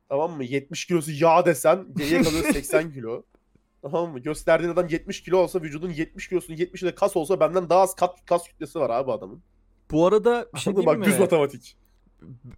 Tamam 0.09 0.33
mı? 0.33 0.45
70 0.45 0.85
kilosu 0.87 1.11
yağ 1.13 1.47
desen 1.47 1.87
geriye 1.97 2.23
kalıyor 2.23 2.45
80 2.53 2.93
kilo. 2.93 3.23
Tamam 3.83 4.11
mı? 4.13 4.19
Gösterdiğin 4.19 4.73
adam 4.73 4.87
70 4.89 5.23
kilo 5.23 5.39
olsa 5.39 5.63
vücudun 5.63 5.91
70 5.91 6.29
kilosunun 6.29 6.57
70'i 6.59 6.89
de 6.89 6.95
kas 6.95 7.17
olsa 7.17 7.41
benden 7.41 7.69
daha 7.71 7.81
az 7.81 7.95
kat, 7.95 8.27
kas 8.27 8.45
kütlesi 8.49 8.81
var 8.81 8.91
abi 8.91 9.13
adamın. 9.13 9.43
Bu 9.91 10.07
arada 10.07 10.47
bir 10.55 10.61
şey 10.61 10.77
diyeyim 10.77 10.87
Bak 10.87 10.99
mi? 10.99 11.05
düz 11.05 11.19
matematik. 11.19 11.77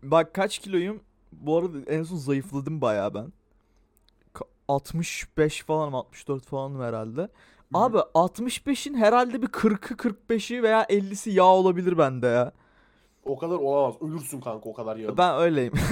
Bak 0.03 0.35
kaç 0.35 0.59
kiloyum? 0.59 1.01
Bu 1.33 1.59
arada 1.59 1.79
en 1.87 2.03
son 2.03 2.17
zayıfladım 2.17 2.81
bayağı 2.81 3.15
ben. 3.15 3.33
Ka- 4.73 4.75
65 4.75 5.63
falan 5.63 5.93
64 5.93 6.47
falan 6.47 6.81
herhalde. 6.81 7.29
Abi 7.75 7.97
65'in 8.15 8.95
herhalde 8.95 9.43
bir 9.43 9.47
40'ı 9.47 9.97
45'i 9.97 10.63
veya 10.63 10.83
50'si 10.85 11.31
yağ 11.31 11.45
olabilir 11.45 11.99
bende 11.99 12.27
ya. 12.27 12.53
O 13.25 13.39
kadar 13.39 13.55
olamaz. 13.57 13.95
Ölürsün 14.03 14.41
kanka 14.41 14.69
o 14.69 14.75
kadar 14.75 14.97
yağın. 14.97 15.17
Ben 15.19 15.39
öyleyim. 15.39 15.73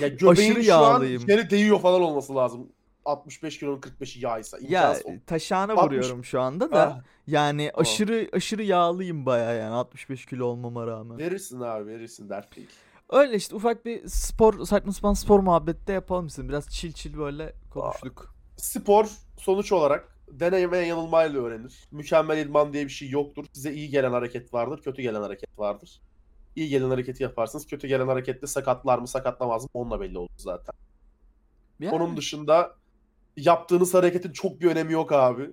Ya 0.00 0.08
göbeğin 0.08 0.50
aşırı 0.52 0.64
şu 0.64 0.74
an 0.74 0.82
yağlıyım. 0.92 1.22
yeri 1.28 1.50
değiyor 1.50 1.80
falan 1.80 2.02
olması 2.02 2.34
lazım. 2.36 2.68
65 3.04 3.58
kilonun 3.58 3.80
45'i 3.80 4.24
yağysa. 4.24 4.58
ya 4.60 4.88
İmkansız. 4.88 5.20
taşağına 5.26 5.72
60 5.72 5.84
vuruyorum 5.86 6.24
şu 6.24 6.40
anda 6.40 6.70
da. 6.72 6.86
Ah, 6.98 7.02
Yani 7.26 7.70
aşırı 7.74 8.28
aşırı 8.32 8.62
yağlıyım 8.62 9.26
bayağı 9.26 9.56
yani 9.58 9.74
65 9.74 10.26
kilo 10.26 10.44
olmama 10.46 10.86
rağmen. 10.86 11.18
verirsin 11.18 11.60
abi 11.60 11.86
verirsin 11.86 12.28
dert 12.28 12.56
değil. 12.56 12.68
Öyle 13.10 13.36
işte 13.36 13.56
ufak 13.56 13.84
bir 13.84 14.08
spor 14.08 14.64
saçma 14.66 14.92
sapan 14.92 15.14
spor 15.14 15.40
muhabbette 15.40 15.92
yapalım 15.92 16.26
istedim. 16.26 16.48
Biraz 16.48 16.68
chill 16.68 16.92
chill 16.92 17.18
böyle 17.18 17.52
konuştuk. 17.70 18.34
Spor 18.56 19.06
sonuç 19.38 19.72
olarak 19.72 20.16
deneme 20.28 20.78
yanılmayla 20.78 21.40
öğrenir. 21.42 21.84
Mükemmel 21.90 22.38
idman 22.38 22.72
diye 22.72 22.84
bir 22.84 22.90
şey 22.90 23.08
yoktur. 23.10 23.46
Size 23.52 23.72
iyi 23.72 23.90
gelen 23.90 24.10
hareket 24.12 24.54
vardır, 24.54 24.82
kötü 24.82 25.02
gelen 25.02 25.22
hareket 25.22 25.58
vardır. 25.58 26.00
İyi 26.56 26.68
gelen 26.68 26.90
hareketi 26.90 27.22
yaparsınız, 27.22 27.66
kötü 27.66 27.88
gelen 27.88 28.08
harekette 28.08 28.46
sakatlar 28.46 28.98
mı 28.98 29.08
sakatlamaz 29.08 29.62
mı 29.62 29.68
onunla 29.74 30.00
belli 30.00 30.18
olur 30.18 30.28
zaten. 30.36 30.74
Yani- 31.80 31.94
Onun 31.94 32.16
dışında 32.16 32.74
yaptığınız 33.36 33.94
hareketin 33.94 34.32
çok 34.32 34.60
bir 34.60 34.70
önemi 34.70 34.92
yok 34.92 35.12
abi. 35.12 35.50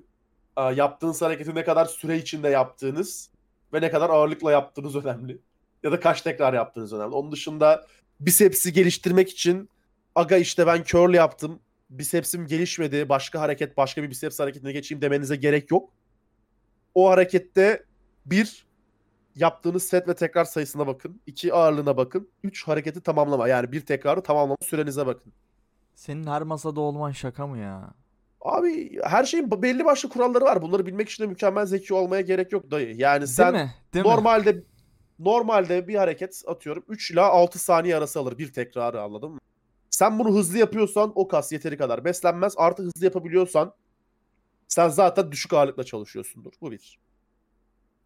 Yaptığınız 0.75 1.21
hareketi 1.21 1.55
ne 1.55 1.63
kadar 1.63 1.85
süre 1.85 2.17
içinde 2.17 2.49
yaptığınız 2.49 3.29
ve 3.73 3.81
ne 3.81 3.91
kadar 3.91 4.09
ağırlıkla 4.09 4.51
yaptığınız 4.51 4.95
önemli. 4.95 5.41
Ya 5.83 5.91
da 5.91 5.99
kaç 5.99 6.21
tekrar 6.21 6.53
yaptığınız 6.53 6.93
önemli. 6.93 7.15
Onun 7.15 7.31
dışında 7.31 7.85
bisepsi 8.19 8.73
geliştirmek 8.73 9.29
için 9.29 9.69
aga 10.15 10.37
işte 10.37 10.67
ben 10.67 10.83
curl 10.83 11.13
yaptım. 11.13 11.59
Bisepsim 11.89 12.47
gelişmedi. 12.47 13.09
Başka 13.09 13.41
hareket, 13.41 13.77
başka 13.77 14.03
bir 14.03 14.09
biceps 14.09 14.39
hareketine 14.39 14.71
geçeyim 14.71 15.01
demenize 15.01 15.35
gerek 15.35 15.71
yok. 15.71 15.89
O 16.95 17.09
harekette 17.09 17.83
bir 18.25 18.65
yaptığınız 19.35 19.83
set 19.83 20.07
ve 20.07 20.15
tekrar 20.15 20.45
sayısına 20.45 20.87
bakın. 20.87 21.21
iki 21.27 21.53
ağırlığına 21.53 21.97
bakın. 21.97 22.29
Üç 22.43 22.67
hareketi 22.67 23.01
tamamlama. 23.01 23.47
Yani 23.47 23.71
bir 23.71 23.81
tekrarı 23.81 24.23
tamamlama 24.23 24.57
sürenize 24.61 25.05
bakın. 25.05 25.33
Senin 25.95 26.27
her 26.27 26.41
masada 26.41 26.81
olman 26.81 27.11
şaka 27.11 27.47
mı 27.47 27.57
ya? 27.57 27.93
Abi 28.41 28.99
her 29.03 29.23
şeyin 29.23 29.51
belli 29.61 29.85
başlı 29.85 30.09
kuralları 30.09 30.43
var. 30.43 30.61
Bunları 30.61 30.85
bilmek 30.85 31.09
için 31.09 31.23
de 31.23 31.27
mükemmel 31.27 31.65
zeki 31.65 31.93
olmaya 31.93 32.21
gerek 32.21 32.51
yok 32.51 32.71
dayı. 32.71 32.95
Yani 32.95 33.19
Değil 33.19 33.27
sen 33.27 33.53
mi? 33.53 33.73
Değil 33.93 34.05
mi? 34.05 34.11
normalde 34.11 34.63
normalde 35.19 35.87
bir 35.87 35.95
hareket 35.95 36.43
atıyorum 36.47 36.83
3 36.87 37.11
ila 37.11 37.29
6 37.29 37.59
saniye 37.59 37.95
arası 37.95 38.19
alır 38.19 38.37
bir 38.37 38.53
tekrarı 38.53 39.01
anladın 39.01 39.31
mı? 39.31 39.39
Sen 39.89 40.19
bunu 40.19 40.35
hızlı 40.35 40.57
yapıyorsan 40.57 41.11
o 41.15 41.27
kas 41.27 41.51
yeteri 41.51 41.77
kadar 41.77 42.05
beslenmez. 42.05 42.53
Artı 42.57 42.83
hızlı 42.83 43.05
yapabiliyorsan 43.05 43.73
sen 44.67 44.89
zaten 44.89 45.31
düşük 45.31 45.53
ağırlıkla 45.53 45.83
çalışıyorsundur. 45.83 46.53
Bu 46.61 46.71
bir. 46.71 46.99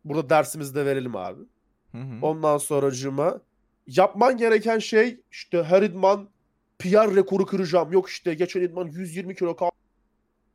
Burada 0.06 0.30
dersimizi 0.30 0.76
de 0.76 0.86
verelim 0.86 1.16
abi. 1.16 1.42
Hı 1.92 1.98
hı. 1.98 2.26
Ondan 2.26 2.58
sonracığıma 2.58 3.42
yapman 3.88 4.38
gereken 4.38 4.80
şey 4.80 5.22
işte 5.32 5.64
her 5.64 5.82
idman 5.82 6.30
PR 6.80 7.16
rekoru 7.16 7.46
kıracağım. 7.46 7.92
Yok 7.92 8.10
işte 8.10 8.34
geçen 8.34 8.62
idman 8.62 8.88
120 8.88 9.36
kilo 9.36 9.56
kal 9.56 9.70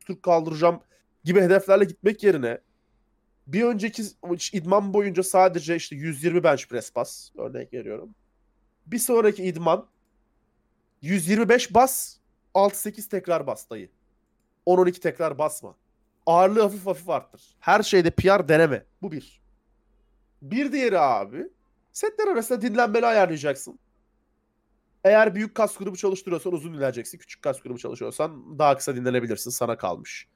40 0.07 0.22
kaldıracağım 0.22 0.80
gibi 1.24 1.40
hedeflerle 1.40 1.84
gitmek 1.84 2.22
yerine 2.22 2.59
bir 3.47 3.62
önceki 3.62 4.03
idman 4.53 4.95
boyunca 4.95 5.22
sadece 5.22 5.76
işte 5.76 5.97
120 5.97 6.45
bench 6.45 6.66
press 6.66 6.95
bas 6.97 7.30
örnek 7.38 7.72
veriyorum. 7.72 8.14
Bir 8.86 8.99
sonraki 8.99 9.45
idman 9.45 9.86
125 11.03 11.74
bas 11.74 12.16
6-8 12.55 13.09
tekrar 13.09 13.47
bas 13.47 13.70
dayı. 13.70 13.88
10-12 14.66 15.01
tekrar 15.01 15.38
basma. 15.38 15.74
Ağırlığı 16.26 16.62
hafif 16.62 16.86
hafif 16.86 17.09
arttır. 17.09 17.43
Her 17.61 17.82
şeyde 17.82 18.11
PR 18.11 18.49
deneme. 18.49 18.84
Bu 19.03 19.12
bir. 19.12 19.40
Bir 20.43 20.72
diğeri 20.72 20.99
abi 20.99 21.49
setler 21.93 22.28
arasında 22.28 22.62
dinlenmeni 22.62 23.07
ayarlayacaksın. 23.07 23.78
Eğer 25.05 25.34
büyük 25.34 25.55
kas 25.55 25.76
grubu 25.76 25.97
çalıştırıyorsan 25.97 26.53
uzun 26.53 26.74
dinleneceksin. 26.74 27.18
Küçük 27.18 27.43
kas 27.43 27.61
grubu 27.61 27.78
çalışıyorsan 27.78 28.59
daha 28.59 28.76
kısa 28.76 28.97
dinlenebilirsin. 28.97 29.51
Sana 29.51 29.76
kalmış. 29.76 30.28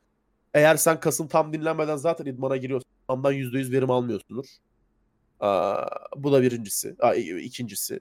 Eğer 0.54 0.76
sen 0.76 1.00
kasın 1.00 1.28
tam 1.28 1.52
dinlenmeden 1.52 1.96
zaten 1.96 2.26
idmana 2.26 2.56
giriyorsan 2.56 2.95
ondan 3.08 3.32
%100 3.34 3.72
verim 3.72 3.90
almıyorsundur. 3.90 4.46
Aa, 5.40 5.86
bu 6.16 6.32
da 6.32 6.42
birincisi. 6.42 6.96
Aa, 7.00 7.14
ikincisi. 7.14 8.00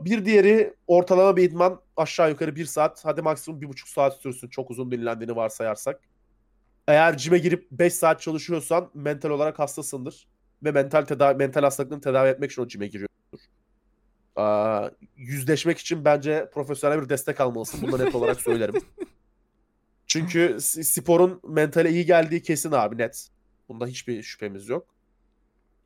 Bir 0.00 0.24
diğeri 0.24 0.74
ortalama 0.86 1.36
bir 1.36 1.42
idman 1.42 1.80
aşağı 1.96 2.30
yukarı 2.30 2.56
bir 2.56 2.64
saat 2.64 3.04
hadi 3.04 3.22
maksimum 3.22 3.60
bir 3.60 3.68
buçuk 3.68 3.88
saat 3.88 4.16
sürsün 4.16 4.48
çok 4.48 4.70
uzun 4.70 4.90
dinlendiğini 4.90 5.36
varsayarsak. 5.36 6.00
Eğer 6.88 7.16
cime 7.16 7.38
girip 7.38 7.70
5 7.70 7.94
saat 7.94 8.20
çalışıyorsan 8.20 8.90
mental 8.94 9.30
olarak 9.30 9.58
hastasındır. 9.58 10.26
Ve 10.64 10.72
mental 10.72 11.02
tedavi, 11.02 11.36
mental 11.36 11.62
hastalıklarını 11.62 12.02
tedavi 12.02 12.28
etmek 12.28 12.52
için 12.52 12.62
o 12.62 12.68
cime 12.68 12.86
giriyordur. 12.86 13.12
Aa, 14.36 14.90
yüzleşmek 15.16 15.78
için 15.78 16.04
bence 16.04 16.50
profesyonel 16.54 17.02
bir 17.02 17.08
destek 17.08 17.40
almalısın. 17.40 17.82
Bunu 17.82 18.04
net 18.04 18.14
olarak 18.14 18.40
söylerim. 18.40 18.74
Çünkü 20.06 20.56
sporun 20.60 21.40
mentale 21.48 21.90
iyi 21.90 22.06
geldiği 22.06 22.42
kesin 22.42 22.72
abi 22.72 22.98
net. 22.98 23.28
Bunda 23.68 23.86
hiçbir 23.86 24.22
şüphemiz 24.22 24.68
yok. 24.68 24.86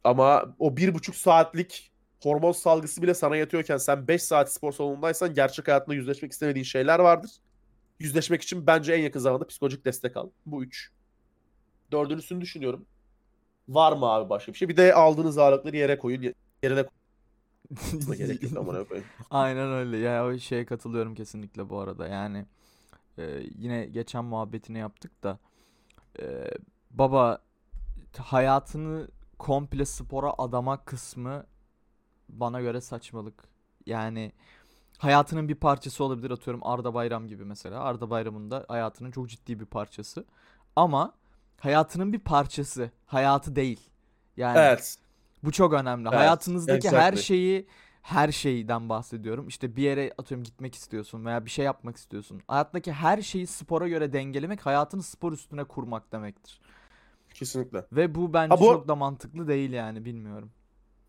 Ama 0.05 0.55
o 0.59 0.77
bir 0.77 0.95
buçuk 0.95 1.15
saatlik 1.15 1.93
hormon 2.23 2.53
salgısı 2.53 3.03
bile 3.03 3.15
sana 3.15 3.37
yatıyorken 3.37 3.77
sen 3.77 4.09
5 4.09 4.23
saat 4.23 4.53
spor 4.53 4.73
salonundaysan 4.73 5.35
gerçek 5.35 5.69
hayatında 5.69 5.95
yüzleşmek 5.95 6.33
istemediğin 6.33 6.65
şeyler 6.65 6.99
vardır. 6.99 7.31
Yüzleşmek 8.01 8.43
için 8.43 8.67
bence 8.67 8.93
en 8.93 9.03
yakın 9.03 9.21
zamanda 9.21 9.47
psikolojik 9.47 9.85
destek 9.85 10.17
al. 10.17 10.31
Bu 10.47 10.65
üç. 10.65 10.91
Dördüncüsünü 11.93 12.41
düşünüyorum. 12.41 12.87
Var 13.69 13.93
mı 13.93 14.07
abi 14.07 14.31
başka 14.31 14.53
bir 14.53 14.59
şey? 14.59 14.69
Bir 14.69 14.77
de 14.77 14.95
aldığınız 14.95 15.39
ağırlıkları 15.39 15.77
yere 15.77 15.99
koyun. 15.99 16.23
ye- 16.23 16.35
Yerine 16.63 16.83
koyun. 16.83 16.97
Aslında 18.01 18.15
gerek 18.17 18.43
yok 18.43 18.57
amına 18.57 18.85
koyayım. 18.85 19.09
Aynen 19.31 19.73
öyle. 19.73 19.97
Ya 19.97 20.27
o 20.27 20.39
şeye 20.39 20.67
katılıyorum 20.67 21.15
kesinlikle 21.15 21.71
bu 21.71 21.79
arada. 21.81 22.09
Yani 22.09 22.47
e, 23.19 23.43
yine 23.59 23.87
geçen 23.87 24.25
muhabbetini 24.25 24.79
yaptık 24.79 25.23
da 25.23 25.39
e, 26.21 26.45
baba 26.91 27.39
hayatını 28.19 29.09
komple 29.39 29.85
spora 29.85 30.35
adama 30.39 30.85
kısmı 30.85 31.47
bana 32.29 32.61
göre 32.61 32.81
saçmalık. 32.81 33.45
Yani 33.87 34.33
hayatının 34.99 35.49
bir 35.49 35.55
parçası 35.55 36.05
olabilir 36.05 36.31
atıyorum 36.31 36.61
Arda 36.67 36.95
Bayram 36.95 37.29
gibi 37.29 37.45
mesela. 37.45 37.81
Arda 37.81 38.11
Bayram'ın 38.11 38.51
da 38.51 38.65
hayatının 38.69 39.11
çok 39.11 39.29
ciddi 39.29 39.61
bir 39.61 39.67
parçası. 39.67 40.25
Ama 40.77 41.15
hayatının 41.61 42.13
bir 42.13 42.19
parçası, 42.19 42.91
hayatı 43.07 43.57
değil. 43.57 43.81
Yani 44.37 44.59
Evet. 44.59 44.99
bu 45.45 45.53
çok 45.53 45.73
önemli. 45.73 46.09
Evet, 46.09 46.19
Hayatınızdaki 46.19 46.89
her 46.91 47.13
exactly. 47.13 47.23
şeyi 47.23 47.67
her 48.03 48.33
şeyden 48.33 48.89
bahsediyorum. 48.89 49.49
İşte 49.49 49.77
bir 49.77 49.83
yere 49.83 50.13
atıyorum 50.19 50.45
gitmek 50.45 50.75
istiyorsun 50.75 51.25
veya 51.25 51.45
bir 51.45 51.51
şey 51.51 51.65
yapmak 51.65 51.97
istiyorsun. 51.97 52.43
Hayattaki 52.49 52.93
her 52.93 53.23
şeyi 53.23 53.47
spora 53.47 53.89
göre 53.89 54.13
dengelemek 54.13 54.67
hayatını 54.67 55.03
spor 55.03 55.33
üstüne 55.33 55.65
kurmak 55.65 56.13
demektir. 56.13 56.61
Kesinlikle. 57.39 57.85
Ve 57.93 58.15
bu 58.15 58.33
bence 58.33 58.55
Ha, 58.55 58.61
bu- 58.61 58.65
çok 58.65 58.89
da 58.89 58.95
mantıklı 58.97 59.49
değil 59.49 59.73
yani 59.73 60.05
bilmiyorum. 60.05 60.51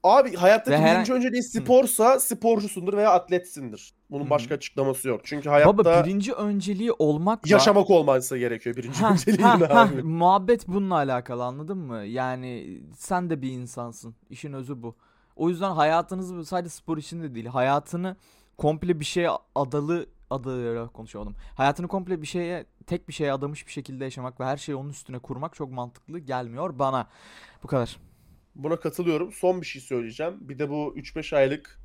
Abi 0.03 0.35
hayattaki 0.35 0.71
Ve 0.71 0.77
her- 0.77 0.95
birinci 0.95 1.13
önceliğin 1.13 1.41
sporsa 1.41 2.19
sporcusundur 2.19 2.93
veya 2.97 3.11
atletsindir. 3.11 3.93
Bunun 4.11 4.25
Hı 4.25 4.29
başka 4.29 4.55
açıklaması 4.55 5.07
yok. 5.07 5.21
Çünkü 5.23 5.49
hayatta 5.49 5.77
Baba 5.77 6.03
birinci 6.05 6.33
önceliği 6.33 6.91
olmakla 6.91 7.49
yaşamak 7.53 7.89
olması 7.89 8.37
gerekiyor 8.37 8.75
birinci 8.75 8.99
Ha, 8.99 9.11
önceliğin 9.11 9.41
ha, 9.47 9.59
ha, 9.69 9.81
abi. 9.81 10.03
muhabbet 10.03 10.67
bununla 10.67 10.95
alakalı 10.95 11.43
anladın 11.45 11.77
mı? 11.77 11.97
Yani 11.97 12.81
sen 12.97 13.29
de 13.29 13.41
bir 13.41 13.51
insansın. 13.51 14.15
İşin 14.29 14.53
özü 14.53 14.81
bu. 14.83 14.95
O 15.35 15.49
yüzden 15.49 15.71
hayatınızı 15.71 16.45
sadece 16.45 16.69
spor 16.69 16.97
için 16.97 17.23
de 17.23 17.35
değil. 17.35 17.45
Hayatını 17.45 18.15
komple 18.57 18.99
bir 18.99 19.05
şeye 19.05 19.29
adalı 19.55 20.05
adalı 20.29 20.89
konuşamadım. 20.93 21.35
Hayatını 21.55 21.87
komple 21.87 22.21
bir 22.21 22.27
şeye 22.27 22.65
tek 22.87 23.07
bir 23.07 23.13
şeye 23.13 23.33
adamış 23.33 23.67
bir 23.67 23.71
şekilde 23.71 24.03
yaşamak 24.03 24.39
ve 24.39 24.45
her 24.45 24.57
şeyi 24.57 24.75
onun 24.75 24.89
üstüne 24.89 25.19
kurmak 25.19 25.55
çok 25.55 25.71
mantıklı 25.71 26.19
gelmiyor 26.19 26.79
bana. 26.79 27.07
Bu 27.63 27.67
kadar. 27.67 27.97
Buna 28.55 28.79
katılıyorum. 28.79 29.31
Son 29.31 29.61
bir 29.61 29.65
şey 29.65 29.81
söyleyeceğim. 29.81 30.33
Bir 30.41 30.59
de 30.59 30.69
bu 30.69 30.93
3-5 30.97 31.35
aylık 31.35 31.79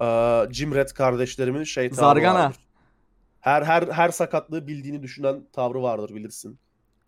eee 0.00 0.48
Jim 0.52 0.72
kardeşlerimin 0.94 1.64
şey 1.64 1.90
tavrı 1.90 2.00
Zargana. 2.00 2.34
vardır. 2.44 2.58
Her 3.40 3.62
her 3.62 3.82
her 3.82 4.08
sakatlığı 4.08 4.66
bildiğini 4.66 5.02
düşünen 5.02 5.46
tavrı 5.52 5.82
vardır 5.82 6.14
bilirsin. 6.14 6.58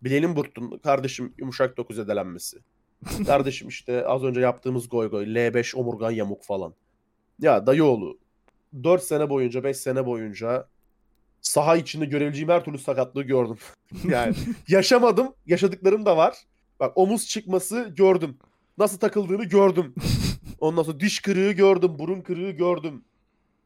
Bilenin 0.01 0.35
burktun. 0.35 0.79
Kardeşim 0.83 1.33
yumuşak 1.37 1.77
dokuz 1.77 1.99
edelenmesi. 1.99 2.57
Kardeşim 3.25 3.67
işte 3.67 4.05
az 4.07 4.23
önce 4.23 4.39
yaptığımız 4.39 4.89
goy 4.89 5.09
goy. 5.09 5.25
L5 5.25 5.75
omurgan 5.75 6.11
yamuk 6.11 6.43
falan. 6.43 6.73
Ya 7.39 7.67
dayıoğlu 7.67 8.19
4 8.83 9.03
sene 9.03 9.29
boyunca 9.29 9.63
5 9.63 9.77
sene 9.77 10.05
boyunca 10.05 10.67
saha 11.41 11.77
içinde 11.77 12.05
görebileceğim 12.05 12.49
her 12.49 12.63
türlü 12.65 12.77
sakatlığı 12.77 13.23
gördüm. 13.23 13.57
yani 14.03 14.35
yaşamadım. 14.67 15.33
Yaşadıklarım 15.45 16.05
da 16.05 16.17
var. 16.17 16.37
Bak 16.79 16.97
omuz 16.97 17.27
çıkması 17.27 17.93
gördüm. 17.97 18.37
Nasıl 18.77 18.97
takıldığını 18.97 19.43
gördüm. 19.43 19.95
Ondan 20.59 20.83
sonra 20.83 20.99
diş 20.99 21.19
kırığı 21.19 21.51
gördüm. 21.51 21.99
Burun 21.99 22.21
kırığı 22.21 22.51
gördüm. 22.51 23.03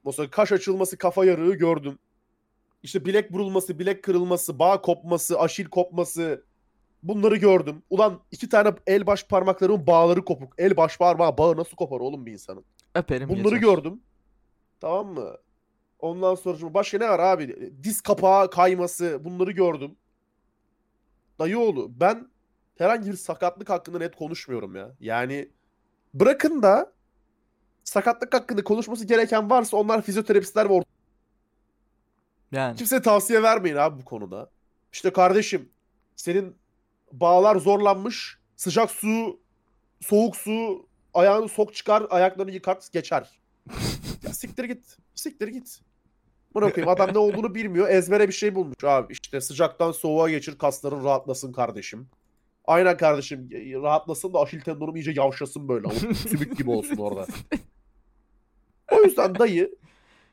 Ondan 0.03 0.15
sonra 0.15 0.29
kaş 0.29 0.51
açılması, 0.51 0.97
kafa 0.97 1.25
yarığı 1.25 1.55
gördüm. 1.55 1.99
İşte 2.83 3.05
bilek 3.05 3.33
burulması, 3.33 3.79
bilek 3.79 4.03
kırılması, 4.03 4.59
bağ 4.59 4.81
kopması, 4.81 5.39
aşil 5.39 5.65
kopması. 5.65 6.43
Bunları 7.03 7.35
gördüm. 7.35 7.83
Ulan 7.89 8.19
iki 8.31 8.49
tane 8.49 8.73
el 8.87 9.07
baş 9.07 9.23
parmaklarımın 9.23 9.87
bağları 9.87 10.25
kopuk. 10.25 10.53
El 10.57 10.77
baş 10.77 10.97
parmağı 10.97 11.37
bağı 11.37 11.57
nasıl 11.57 11.75
kopar 11.75 11.99
oğlum 11.99 12.25
bir 12.25 12.31
insanın? 12.31 12.65
Öperim 12.95 13.29
Bunları 13.29 13.55
geçer. 13.55 13.73
gördüm. 13.73 13.99
Tamam 14.79 15.07
mı? 15.07 15.37
Ondan 16.01 16.35
sonra 16.35 16.73
başka 16.73 16.97
ne 16.97 17.09
var 17.09 17.19
abi? 17.19 17.73
Diz 17.83 18.01
kapağı 18.01 18.49
kayması 18.49 19.21
bunları 19.25 19.51
gördüm. 19.51 19.95
Dayıoğlu 21.39 21.99
ben 21.99 22.27
herhangi 22.77 23.11
bir 23.11 23.17
sakatlık 23.17 23.69
hakkında 23.69 23.97
net 23.97 24.15
konuşmuyorum 24.15 24.75
ya. 24.75 24.91
Yani 24.99 25.49
bırakın 26.13 26.61
da 26.63 26.93
sakatlık 27.83 28.33
hakkında 28.33 28.63
konuşması 28.63 29.05
gereken 29.05 29.49
varsa 29.49 29.77
onlar 29.77 30.01
fizyoterapistler 30.01 30.69
ve 30.69 30.73
or- 30.73 30.83
Yani 32.51 32.75
kimseye 32.77 33.01
tavsiye 33.01 33.43
vermeyin 33.43 33.75
abi 33.75 34.01
bu 34.01 34.05
konuda. 34.05 34.49
İşte 34.93 35.13
kardeşim 35.13 35.69
senin 36.15 36.55
bağlar 37.11 37.55
zorlanmış 37.55 38.37
sıcak 38.55 38.91
su 38.91 39.39
soğuk 40.01 40.35
su 40.35 40.87
ayağını 41.13 41.49
sok 41.49 41.75
çıkar 41.75 42.07
ayaklarını 42.09 42.51
yıkart 42.51 42.91
geçer. 42.91 43.39
Ya 44.23 44.33
siktir 44.33 44.63
git. 44.63 44.97
Siktir 45.15 45.47
git. 45.47 45.81
Buna 46.53 46.69
koyayım 46.73 46.89
adam 46.89 47.13
ne 47.13 47.17
olduğunu 47.17 47.55
bilmiyor. 47.55 47.89
Ezbere 47.89 48.27
bir 48.27 48.33
şey 48.33 48.55
bulmuş 48.55 48.83
abi. 48.83 49.13
İşte 49.13 49.41
sıcaktan 49.41 49.91
soğuğa 49.91 50.29
geçir 50.29 50.57
kasların 50.57 51.03
rahatlasın 51.03 51.51
kardeşim. 51.51 52.07
Aynen 52.65 52.97
kardeşim 52.97 53.49
rahatlasın 53.83 54.33
da 54.33 54.39
aşil 54.39 54.61
tendonum 54.61 54.95
iyice 54.95 55.11
yavşasın 55.15 55.67
böyle. 55.67 55.89
Sümük 56.13 56.57
gibi 56.57 56.69
olsun 56.69 56.97
orada. 56.97 57.25
O 58.91 59.03
yüzden 59.03 59.39
dayı 59.39 59.75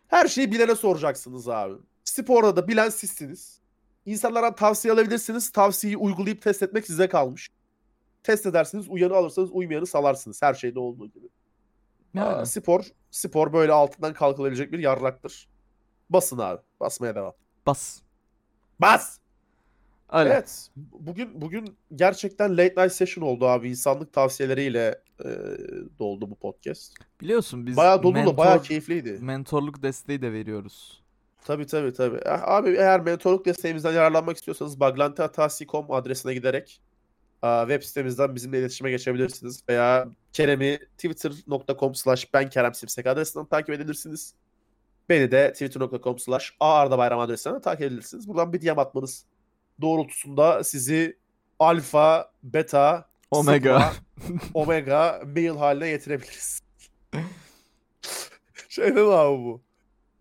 her 0.08 0.28
şeyi 0.28 0.52
bilene 0.52 0.74
soracaksınız 0.74 1.48
abi. 1.48 1.74
Sporda 2.04 2.56
da 2.56 2.68
bilen 2.68 2.88
sizsiniz. 2.88 3.60
İnsanlardan 4.06 4.54
tavsiye 4.54 4.94
alabilirsiniz. 4.94 5.50
Tavsiyeyi 5.52 5.96
uygulayıp 5.96 6.42
test 6.42 6.62
etmek 6.62 6.86
size 6.86 7.08
kalmış. 7.08 7.48
Test 8.22 8.46
edersiniz, 8.46 8.86
uyanı 8.88 9.14
alırsanız 9.14 9.50
uymayanı 9.52 9.86
salarsınız. 9.86 10.42
Her 10.42 10.54
şeyde 10.54 10.78
olduğu 10.78 11.06
gibi. 11.06 11.26
Aa, 12.18 12.46
spor, 12.46 12.84
spor 13.10 13.52
böyle 13.52 13.72
altından 13.72 14.14
kalkılabilecek 14.14 14.72
bir 14.72 14.78
yarraktır. 14.78 15.48
Basın 16.10 16.38
abi. 16.38 16.60
Basmaya 16.80 17.14
devam. 17.14 17.32
Bas. 17.66 18.00
Bas! 18.80 19.18
Öyle. 20.12 20.30
Evet. 20.30 20.68
Bugün 20.76 21.40
bugün 21.40 21.76
gerçekten 21.94 22.52
late 22.56 22.74
night 22.82 22.92
session 22.92 23.24
oldu 23.24 23.46
abi. 23.46 23.68
İnsanlık 23.68 24.12
tavsiyeleriyle 24.12 25.02
e, 25.24 25.28
doldu 25.98 26.30
bu 26.30 26.34
podcast. 26.34 26.94
Biliyorsun 27.20 27.66
biz 27.66 27.76
Bayağı 27.76 28.02
dolu 28.02 28.14
da 28.14 28.36
bayağı 28.36 28.62
keyifliydi. 28.62 29.18
mentorluk 29.20 29.82
desteği 29.82 30.22
de 30.22 30.32
veriyoruz. 30.32 31.02
Tabii 31.44 31.66
tabii 31.66 31.92
tabii. 31.92 32.20
Ah, 32.26 32.42
Abi 32.42 32.70
eğer 32.70 33.00
mentorluk 33.00 33.44
desteğimizden 33.46 33.92
yararlanmak 33.92 34.36
istiyorsanız 34.36 34.80
baglantihatasi.com 34.80 35.90
adresine 35.92 36.34
giderek 36.34 36.80
web 37.42 37.82
sitemizden 37.82 38.34
bizimle 38.34 38.58
iletişime 38.58 38.90
geçebilirsiniz. 38.90 39.62
Veya 39.68 40.08
Kerem'i 40.32 40.78
twitter.com 40.98 41.94
slash 41.94 42.34
ben 42.34 42.50
Kerem 42.50 42.74
Simsek 42.74 43.06
adresinden 43.06 43.46
takip 43.46 43.70
edebilirsiniz. 43.70 44.34
Beni 45.08 45.30
de 45.30 45.52
twitter.com 45.52 46.18
slash 46.18 46.56
Bayram 46.98 47.20
adresinden 47.20 47.60
takip 47.60 47.82
edebilirsiniz. 47.82 48.28
Buradan 48.28 48.52
bir 48.52 48.60
DM 48.60 48.78
atmanız 48.78 49.24
doğrultusunda 49.80 50.64
sizi 50.64 51.18
alfa, 51.58 52.30
beta, 52.42 53.08
Omega. 53.30 53.92
sigma, 54.20 54.40
omega 54.54 55.20
mail 55.34 55.56
haline 55.56 55.90
getirebiliriz. 55.90 56.60
Şey 58.68 58.94
ne 58.94 59.00
abi 59.00 59.38
bu? 59.38 59.62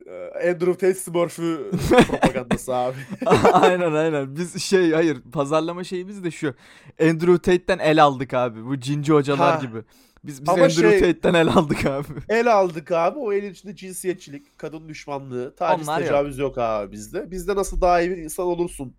Ee, 0.08 0.50
Andrew 0.50 0.74
Tate 0.74 0.94
Smurf'ü 0.94 1.72
propagandası 2.08 2.76
abi. 2.76 2.98
aynen 3.54 3.92
aynen. 3.94 4.36
Biz 4.36 4.64
şey 4.64 4.92
hayır 4.92 5.22
pazarlama 5.34 5.84
şeyimiz 5.84 6.24
de 6.24 6.32
şu. 6.32 6.56
Andrew 7.02 7.38
Tate'den 7.38 7.80
el 7.80 8.04
aldık 8.04 8.34
abi. 8.34 8.66
Bu 8.66 8.80
cinci 8.80 9.14
hocalar 9.14 9.56
Ha. 9.56 9.62
gibi. 9.66 9.84
Biz 10.28 10.42
biz 10.42 10.50
Ama 10.50 10.64
Andrew 10.64 11.00
şey- 11.00 11.00
Tate'den 11.00 11.34
el 11.34 11.48
aldık 11.48 11.86
abi. 11.86 12.08
El 12.30 12.54
aldık 12.54 12.92
abi. 12.92 13.20
O 13.20 13.34
elin 13.34 13.52
içinde 13.52 13.76
cinsiyetçilik, 13.76 14.58
kadın 14.60 14.90
düşmanlığı, 14.90 15.56
taciz, 15.56 15.88
Onlar 15.88 16.00
yok. 16.00 16.08
tecavüz 16.08 16.38
yok 16.38 16.58
abi 16.58 16.92
bizde. 16.92 17.32
Bizde 17.32 17.56
nasıl 17.56 17.82
daha 17.82 18.02
iyi 18.02 18.12
bir 18.12 18.18
insan 18.18 18.46
olursun 18.46 18.96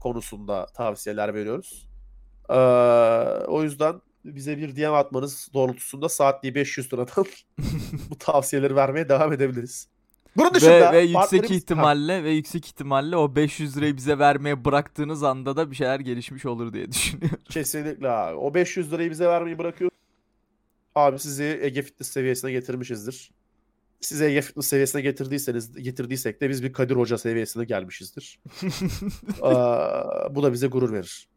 konusunda 0.00 0.66
tavsiyeler 0.66 1.34
veriyoruz. 1.34 1.88
Ee, 2.48 2.54
o 3.46 3.62
yüzden 3.62 4.00
bize 4.24 4.58
bir 4.58 4.76
DM 4.76 4.92
atmanız 4.92 5.48
doğrultusunda 5.54 6.08
saatliği 6.08 6.54
500 6.54 6.92
liradan 6.92 7.24
bu 8.10 8.18
tavsiyeleri 8.18 8.76
vermeye 8.76 9.08
devam 9.08 9.32
edebiliriz. 9.32 9.88
Bunun 10.36 10.54
dışında 10.54 10.92
ve, 10.92 10.92
ve 10.92 11.00
yüksek 11.00 11.50
ihtimalle 11.50 12.24
ve 12.24 12.30
yüksek 12.30 12.66
ihtimalle 12.66 13.16
o 13.16 13.36
500 13.36 13.76
lirayı 13.76 13.96
bize 13.96 14.18
vermeye 14.18 14.64
bıraktığınız 14.64 15.22
anda 15.22 15.56
da 15.56 15.70
bir 15.70 15.76
şeyler 15.76 16.00
gelişmiş 16.00 16.46
olur 16.46 16.72
diye 16.72 16.92
düşünüyorum. 16.92 17.38
Kesinlikle 17.50 18.10
abi. 18.10 18.36
O 18.36 18.54
500 18.54 18.92
lirayı 18.92 19.10
bize 19.10 19.26
vermeyi 19.26 19.58
bırakıyoruz. 19.58 20.01
Abi 20.94 21.18
sizi 21.18 21.58
Ege 21.62 21.82
Fitness 21.82 22.10
seviyesine 22.10 22.52
getirmişizdir. 22.52 23.30
Sizi 24.00 24.24
Ege 24.24 24.42
Fitness 24.42 24.66
seviyesine 24.66 25.02
getirdiyseniz, 25.02 25.82
getirdiysek 25.82 26.40
de 26.40 26.50
biz 26.50 26.62
bir 26.62 26.72
Kadir 26.72 26.96
Hoca 26.96 27.18
seviyesine 27.18 27.64
gelmişizdir. 27.64 28.40
Aa, 29.42 30.34
bu 30.34 30.42
da 30.42 30.52
bize 30.52 30.66
gurur 30.66 30.92
verir. 30.92 31.28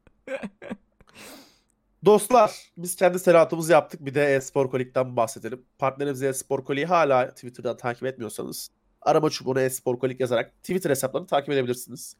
Dostlar, 2.06 2.72
biz 2.78 2.96
kendi 2.96 3.20
selatımızı 3.20 3.72
yaptık. 3.72 4.06
Bir 4.06 4.14
de 4.14 4.36
e-spor 4.36 4.72
kolikten 4.72 5.16
bahsedelim. 5.16 5.66
Partnerimiz 5.78 6.24
e-spor 6.24 6.64
koliği 6.64 6.86
hala 6.86 7.30
Twitter'dan 7.30 7.78
takip 7.78 8.04
etmiyorsanız 8.04 8.70
arama 9.02 9.30
çubuğuna 9.30 9.62
e-spor 9.62 10.00
kolik 10.00 10.20
yazarak 10.20 10.64
Twitter 10.64 10.90
hesaplarını 10.90 11.28
takip 11.28 11.50
edebilirsiniz. 11.50 12.16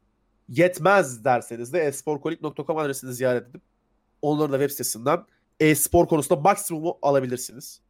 Yetmez 0.48 1.24
derseniz 1.24 1.72
de 1.72 1.80
esporkolik.com 1.80 2.78
adresini 2.78 3.14
ziyaret 3.14 3.48
edip 3.48 3.62
onların 4.22 4.52
da 4.52 4.56
web 4.56 4.70
sitesinden 4.70 5.24
e-spor 5.60 6.08
konusunda 6.08 6.40
maksimumu 6.40 6.98
alabilirsiniz. 7.02 7.80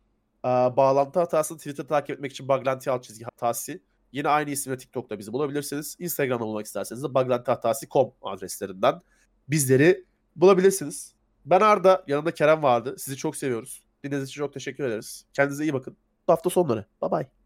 Aa, 0.43 0.77
bağlantı 0.77 1.21
hatasını 1.21 1.59
Twitter 1.59 1.85
takip 1.85 2.11
etmek 2.11 2.33
için 2.33 2.49
Baglenti 2.49 2.91
alt 2.91 3.05
çizgi 3.05 3.25
hatası. 3.25 3.81
Yine 4.13 4.29
aynı 4.29 4.51
isimle 4.51 4.77
TikTok'ta 4.77 5.19
bizi 5.19 5.33
bulabilirsiniz. 5.33 5.97
Instagram'da 5.99 6.45
bulmak 6.45 6.67
isterseniz 6.67 7.03
de 7.03 7.15
baglentihatası.com 7.15 8.13
adreslerinden 8.23 9.01
bizleri 9.49 10.05
bulabilirsiniz. 10.37 11.15
Ben 11.45 11.61
Arda, 11.61 12.05
yanında 12.07 12.35
Kerem 12.35 12.63
vardı. 12.63 12.97
Sizi 12.99 13.17
çok 13.17 13.37
seviyoruz. 13.37 13.87
Dinlediğiniz 14.05 14.29
için 14.29 14.41
çok 14.41 14.53
teşekkür 14.53 14.85
ederiz. 14.85 15.25
Kendinize 15.33 15.65
iyi 15.65 15.73
bakın. 15.73 15.97
Bu 16.29 16.33
hafta 16.33 16.51
sonları. 16.51 16.85
Bye 17.03 17.11
bye. 17.11 17.46